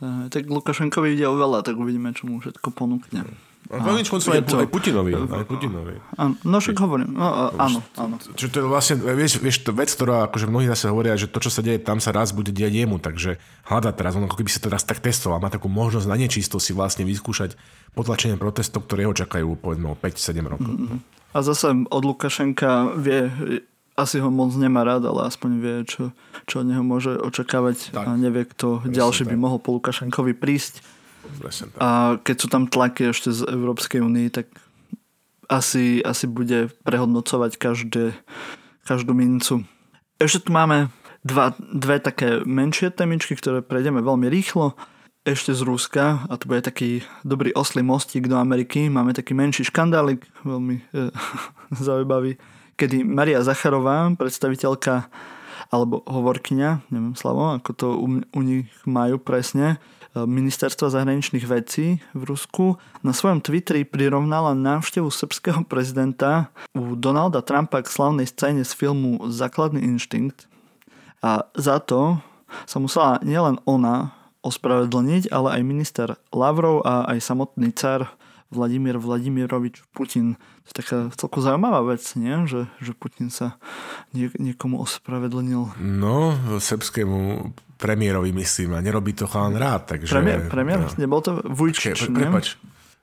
[0.00, 3.28] E, tak Lukašenkovi ide o veľa, tak uvidíme, čo mu všetko ponúkne.
[3.70, 5.12] Konec koncov aj, to, aj Putinovi.
[5.16, 5.94] Aj Putinovi.
[6.18, 7.14] Áno, no však hovorím.
[7.14, 8.14] No, áno, áno.
[8.20, 11.40] Čiže to je vlastne, vieš, vieš to vec, ktorá akože mnohí zase hovoria, že to,
[11.40, 13.40] čo sa deje tam, sa raz bude diať jemu, takže
[13.70, 16.76] hľada teraz, on ako keby sa teraz tak testoval, má takú možnosť na nečisto si
[16.76, 17.56] vlastne vyskúšať
[17.96, 20.68] potlačenie protestov, ktoré ho čakajú povedzme o 5-7 rokov.
[20.68, 20.98] Mm-hmm.
[21.32, 23.32] A zase od Lukašenka vie,
[23.96, 26.12] asi ho moc nemá rád, ale aspoň vie, čo,
[26.48, 28.04] čo od neho môže očakávať tak.
[28.04, 30.84] a nevie, kto ďalší by mohol po Lukašenkovi prísť.
[31.78, 34.50] A keď sú tam tlaky ešte z Európskej únie, tak
[35.50, 38.04] asi, asi bude prehodnocovať každé,
[38.88, 39.66] každú mincu.
[40.16, 40.88] Ešte tu máme
[41.26, 44.74] dva, dve také menšie temičky, ktoré prejdeme veľmi rýchlo.
[45.22, 48.90] Ešte z Ruska, a to bude taký dobrý oslý mostík do Ameriky.
[48.90, 51.14] Máme taký menší škandálik, veľmi e,
[51.86, 52.42] zaujímavý,
[52.74, 55.06] kedy Maria Zacharová, predstaviteľka
[55.72, 59.80] alebo hovorkyňa, neviem slavo, ako to u, u nich majú presne,
[60.14, 67.80] ministerstva zahraničných vecí v Rusku na svojom Twitteri prirovnala návštevu srbského prezidenta u Donalda Trumpa
[67.80, 70.44] k slavnej scéne z filmu Základný inštinkt.
[71.24, 72.20] A za to
[72.68, 74.12] sa musela nielen ona
[74.42, 78.10] ospravedlniť, ale aj minister Lavrov a aj samotný car
[78.52, 80.36] Vladimír Vladimirovič Putin.
[80.36, 82.44] To je taká celkom zaujímavá vec, nie?
[82.44, 83.56] Že, že Putin sa
[84.12, 85.80] nie, niekomu ospravedlnil.
[85.80, 87.48] No, srbskému
[87.82, 89.90] premiérovi myslím a nerobí to chalán rád.
[89.90, 90.46] Takže, premiér?
[90.46, 90.78] premiér?
[90.86, 90.94] No.
[90.94, 92.54] Nebol to Vujčič, Pre, prepač,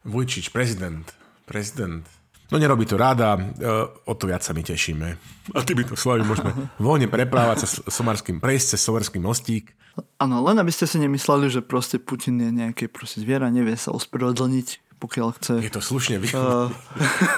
[0.08, 1.04] Vujčič, prezident.
[1.44, 2.08] Prezident.
[2.50, 5.08] No nerobí to ráda, uh, o to viac sa my tešíme.
[5.54, 6.50] A týmito slovami môžeme
[6.82, 9.70] voľne preplávať sa somarským, prejsť cez somarský mostík.
[10.18, 13.94] Áno, len aby ste si nemysleli, že proste Putin je nejaké proste zviera, nevie sa
[13.94, 15.54] ospravedlniť, pokiaľ chce...
[15.62, 16.74] Je to slušne vychovaný.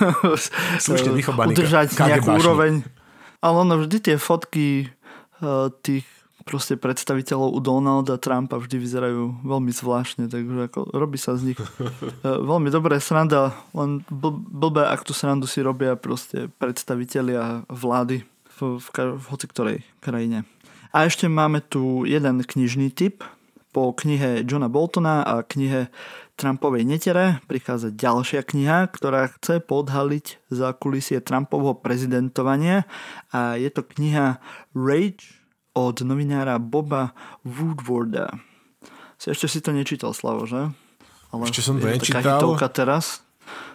[0.01, 0.37] Uh,
[0.79, 2.85] slušne vychovaný Udržať nejakú úroveň.
[3.43, 4.87] Ale ono vždy tie fotky
[5.41, 6.07] uh, tých
[6.43, 11.59] proste predstaviteľov u Donalda Trumpa vždy vyzerajú veľmi zvláštne, takže ako robí sa z nich
[12.49, 18.25] veľmi dobré sranda, len blbé, ak tú srandu si robia proste predstavitelia vlády
[18.59, 18.85] v, v,
[19.17, 20.45] v hoci ktorej krajine.
[20.91, 23.23] A ešte máme tu jeden knižný typ.
[23.71, 25.87] Po knihe Johna Boltona a knihe
[26.35, 32.83] Trumpovej netere prichádza ďalšia kniha, ktorá chce podhaliť za kulisie Trumpovho prezidentovania
[33.31, 34.43] a je to kniha
[34.75, 35.40] Rage
[35.75, 37.15] od novinára Boba
[37.47, 38.35] Woodwarda.
[39.15, 40.73] Si ešte si to nečítal, Slavo, že?
[41.31, 42.41] Ale ešte som to nečítal.
[42.57, 43.23] Taká teraz.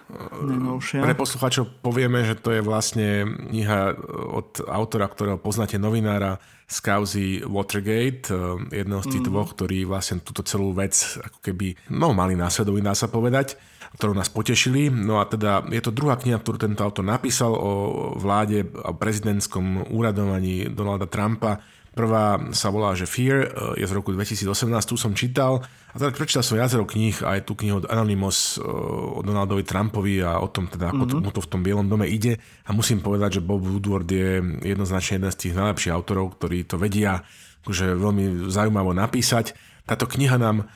[0.06, 1.02] Nejnovšia.
[1.02, 3.98] Pre poslucháčov povieme, že to je vlastne kniha
[4.30, 6.38] od autora, ktorého poznáte, novinára
[6.70, 9.28] z kauzy Watergate, eh, jedného z tých mm.
[9.30, 13.58] dvoch, ktorí vlastne túto celú vec ako keby, no mali následový, dá sa povedať,
[13.98, 14.94] ktorú nás potešili.
[14.94, 17.70] No a teda je to druhá kniha, ktorú tento autor napísal o
[18.14, 21.62] vláde a prezidentskom úradovaní Donalda Trumpa
[21.96, 25.64] Prvá sa volá, že Fear, e, je z roku 2018, tu som čítal.
[25.90, 28.68] A teda prečítal som viacero kníh, aj tú knihu od Anonymous e,
[29.16, 31.24] o Donaldovi Trumpovi a o tom, teda, ako mm-hmm.
[31.24, 32.36] mu to v tom Bielom dome ide.
[32.68, 36.76] A musím povedať, že Bob Woodward je jednoznačne jeden z tých najlepších autorov, ktorí to
[36.76, 37.24] vedia
[37.64, 39.56] akože veľmi zaujímavo napísať.
[39.88, 40.68] Táto kniha nám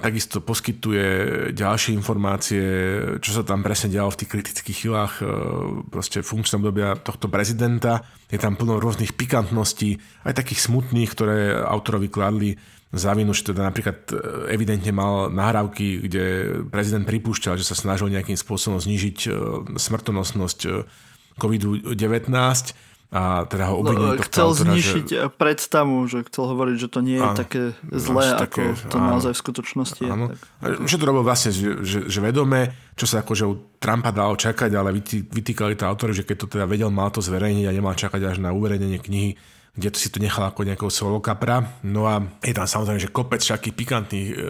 [0.00, 1.06] takisto poskytuje
[1.52, 2.64] ďalšie informácie,
[3.20, 5.28] čo sa tam presne dialo v tých kritických chvíľach eh,
[5.92, 8.00] proste funkčného obdobia tohto prezidenta.
[8.32, 12.56] Je tam plno rôznych pikantností, aj takých smutných, ktoré autorovi kladli
[12.88, 14.16] za vinu, že teda napríklad eh,
[14.56, 16.24] evidentne mal nahrávky, kde
[16.72, 19.28] prezident pripúšťal, že sa snažil nejakým spôsobom znižiť
[19.76, 20.60] smrtonosnosť
[21.36, 21.92] COVID-19
[23.08, 25.18] a teda ho obvinili no, Chcel autora, znišiť že...
[25.32, 29.08] predstavu, že chcel hovoriť, že to nie je áno, také zlé, ako také, to áno,
[29.16, 30.26] naozaj v skutočnosti áno.
[30.28, 30.36] je.
[30.36, 30.84] Tak.
[30.84, 34.92] Že to robil vlastne, že, že, vedome, čo sa akože u Trumpa dalo čakať, ale
[35.24, 38.44] vytýkali to autori, že keď to teda vedel, mal to zverejniť a nemal čakať až
[38.44, 39.40] na uverejnenie knihy,
[39.72, 41.80] kde to si to nechal ako nejakého solokapra.
[41.88, 44.44] No a je tam samozrejme, že kopec všakých pikantných e, e,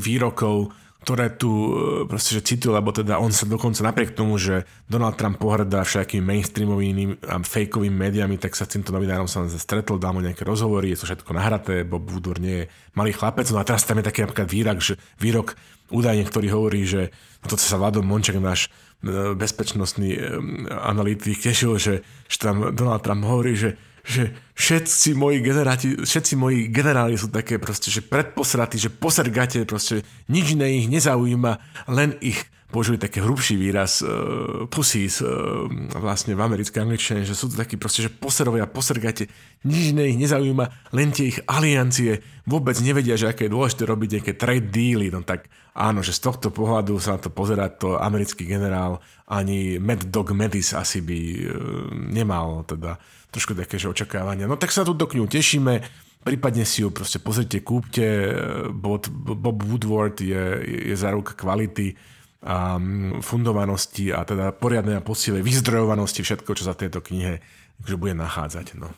[0.00, 1.70] výrokov, ktoré tu e,
[2.04, 6.20] proste, že citujú, lebo teda on sa dokonca napriek tomu, že Donald Trump pohrdá všetkými
[6.20, 10.92] mainstreamovými a fakeovými médiami, tak sa s týmto novinárom sa stretol, dal mu nejaké rozhovory,
[10.92, 14.08] je to všetko nahraté, Bob Woodward nie je malý chlapec, no a teraz tam je
[14.12, 15.56] taký napríklad výrak, že výrok
[15.88, 17.10] údajne, ktorý hovorí, že
[17.48, 18.68] to sa Vladom Monček, náš
[19.00, 20.20] e, bezpečnostný e,
[20.68, 21.94] analytik, tešil, že,
[22.28, 23.80] že tam Donald Trump hovorí, že
[24.10, 30.02] že všetci moji generáti, všetci moji generáli sú také proste, že predposratí, že posergate, proste
[30.26, 35.66] nič iné ich nezaujíma, len ich použili taký hrubší výraz uh, pussies uh,
[35.98, 39.26] vlastne v americkej angličtine, že sú to takí proste, že poserovia, posergate,
[39.66, 44.08] nič iné ich nezaujíma, len tie ich aliancie vôbec nevedia, že aké je dôležité robiť
[44.18, 47.88] nejaké trade dealy, no tak áno, že z tohto pohľadu sa na to pozerať to
[47.98, 51.50] americký generál ani Mad Dog Medis asi by uh,
[51.94, 52.98] nemal teda
[53.30, 54.50] trošku také, že očakávania.
[54.50, 55.82] No tak sa tu do kňu tešíme,
[56.22, 58.34] prípadne si ju proste pozrite, kúpte.
[58.74, 60.42] Bob, Bob Woodward je,
[60.90, 61.94] je záruka kvality
[62.40, 67.40] a mm, fundovanosti a teda poriadnej a poctivej vyzdrojovanosti všetko, čo sa tejto knihe
[67.80, 68.76] že bude nachádzať.
[68.76, 68.92] No.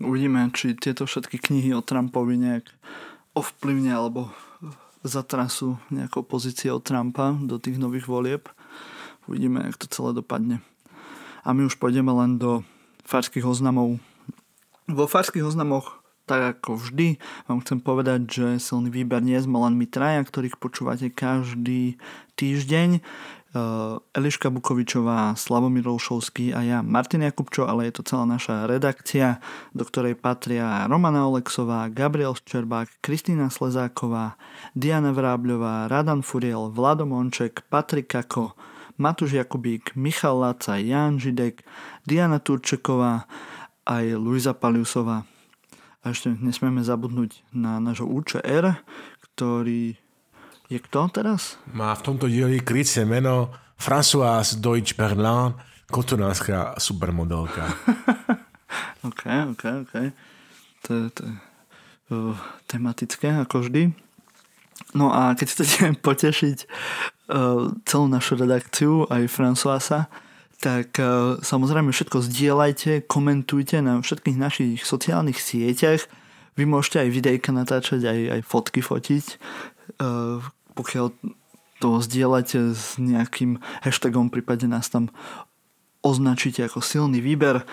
[0.00, 2.64] Uvidíme, či tieto všetky knihy o Trumpovi nejak
[3.36, 4.32] ovplyvne alebo
[5.04, 8.48] zatrasú nejakou pozíciou Trumpa do tých nových volieb.
[9.28, 10.64] Uvidíme, jak to celé dopadne.
[11.44, 12.64] A my už pôjdeme len do
[13.06, 14.02] farských oznamov.
[14.90, 19.78] Vo farských oznamoch tak ako vždy vám chcem povedať, že silný výber nie sme len
[19.78, 21.96] my traja, ktorých počúvate každý
[22.34, 23.00] týždeň.
[23.56, 29.40] Uh, Eliška Bukovičová, Slavomír Olšovský a ja Martin Jakubčo, ale je to celá naša redakcia,
[29.72, 34.36] do ktorej patria Romana Oleksová, Gabriel Ščerbák, Kristýna Slezáková,
[34.76, 38.52] Diana Vrábľová, Radan Furiel, Vlado Monček, Patrik Kako,
[38.96, 41.64] Matúš Jakubík, Michal Láca, Jan Židek,
[42.08, 43.28] Diana Turčeková
[43.84, 45.28] aj Luisa Paliusová.
[46.00, 48.78] A ešte nesmieme zabudnúť na nášho UČR,
[49.20, 49.98] ktorý
[50.66, 51.60] je kto teraz?
[51.70, 55.54] Má v tomto dieli krycie meno Françoise Deutsch Berlin,
[55.90, 57.70] kotonárska supermodelka.
[59.08, 59.22] OK,
[59.54, 59.94] OK, OK.
[60.86, 61.34] To je, to je
[62.10, 62.34] uh,
[62.66, 63.94] tematické, ako vždy.
[64.94, 66.58] No a keď chcete potešiť
[67.82, 70.06] celú našu redakciu, aj Françoisa,
[70.56, 76.08] tak uh, samozrejme všetko zdieľajte, komentujte na všetkých našich sociálnych sieťach.
[76.56, 79.36] Vy môžete aj videjka natáčať, aj, aj fotky fotiť.
[80.00, 80.40] Uh,
[80.72, 81.12] pokiaľ
[81.76, 85.12] to zdieľate s nejakým hashtagom, prípadne nás tam
[86.00, 87.66] označíte ako silný výber.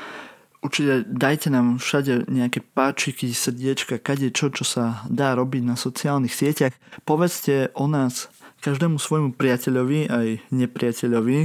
[0.63, 6.31] Určite dajte nám všade nejaké páčiky, srdiečka, kade čo, čo sa dá robiť na sociálnych
[6.31, 6.75] sieťach.
[7.03, 8.31] Povedzte o nás
[8.63, 11.39] každému svojmu priateľovi, aj nepriateľovi,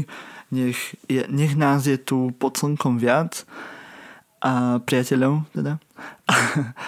[0.55, 0.78] nech,
[1.11, 3.43] je, nech nás je tu pod slnkom viac
[4.39, 5.82] a priateľov teda.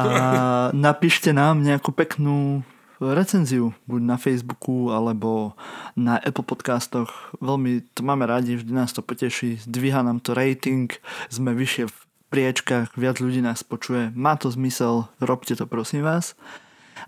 [0.00, 2.62] A napíšte nám nejakú peknú
[3.00, 5.56] recenziu, buď na Facebooku alebo
[5.96, 7.32] na Apple podcastoch.
[7.40, 10.92] Veľmi to máme radi, vždy nás to poteší, zdvíha nám to rating,
[11.32, 11.96] sme vyššie v
[12.30, 14.12] priečkách, viac ľudí nás počuje.
[14.14, 16.36] Má to zmysel, robte to prosím vás.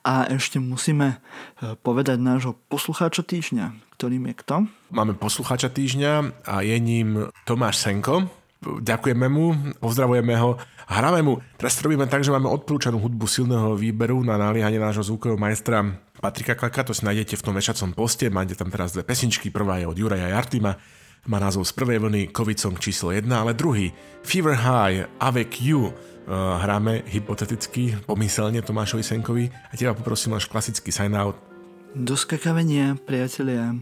[0.01, 1.21] A ešte musíme
[1.61, 4.57] e, povedať nášho poslucháča týždňa, ktorým je kto?
[4.89, 8.27] Máme poslucháča týždňa a je ním Tomáš Senko.
[8.63, 10.57] Ďakujeme mu, pozdravujeme ho
[10.87, 11.41] hráme mu.
[11.57, 15.83] Teraz robíme tak, že máme odporúčanú hudbu silného výberu na naliehanie nášho zvukového majstra
[16.23, 19.83] Patrika Klaka, to si nájdete v tom vešacom poste, máte tam teraz dve pesničky, prvá
[19.83, 20.79] je od Juraja Jartima,
[21.27, 23.93] má názov z prvej vlny Covid Song číslo 1, ale druhý
[24.23, 25.93] Fever High Avec You uh,
[26.59, 31.39] hráme hypoteticky, pomyselne Tomášovi Senkovi a teba poprosím až klasický sign out.
[31.95, 33.77] Do skakavenia, priatelia.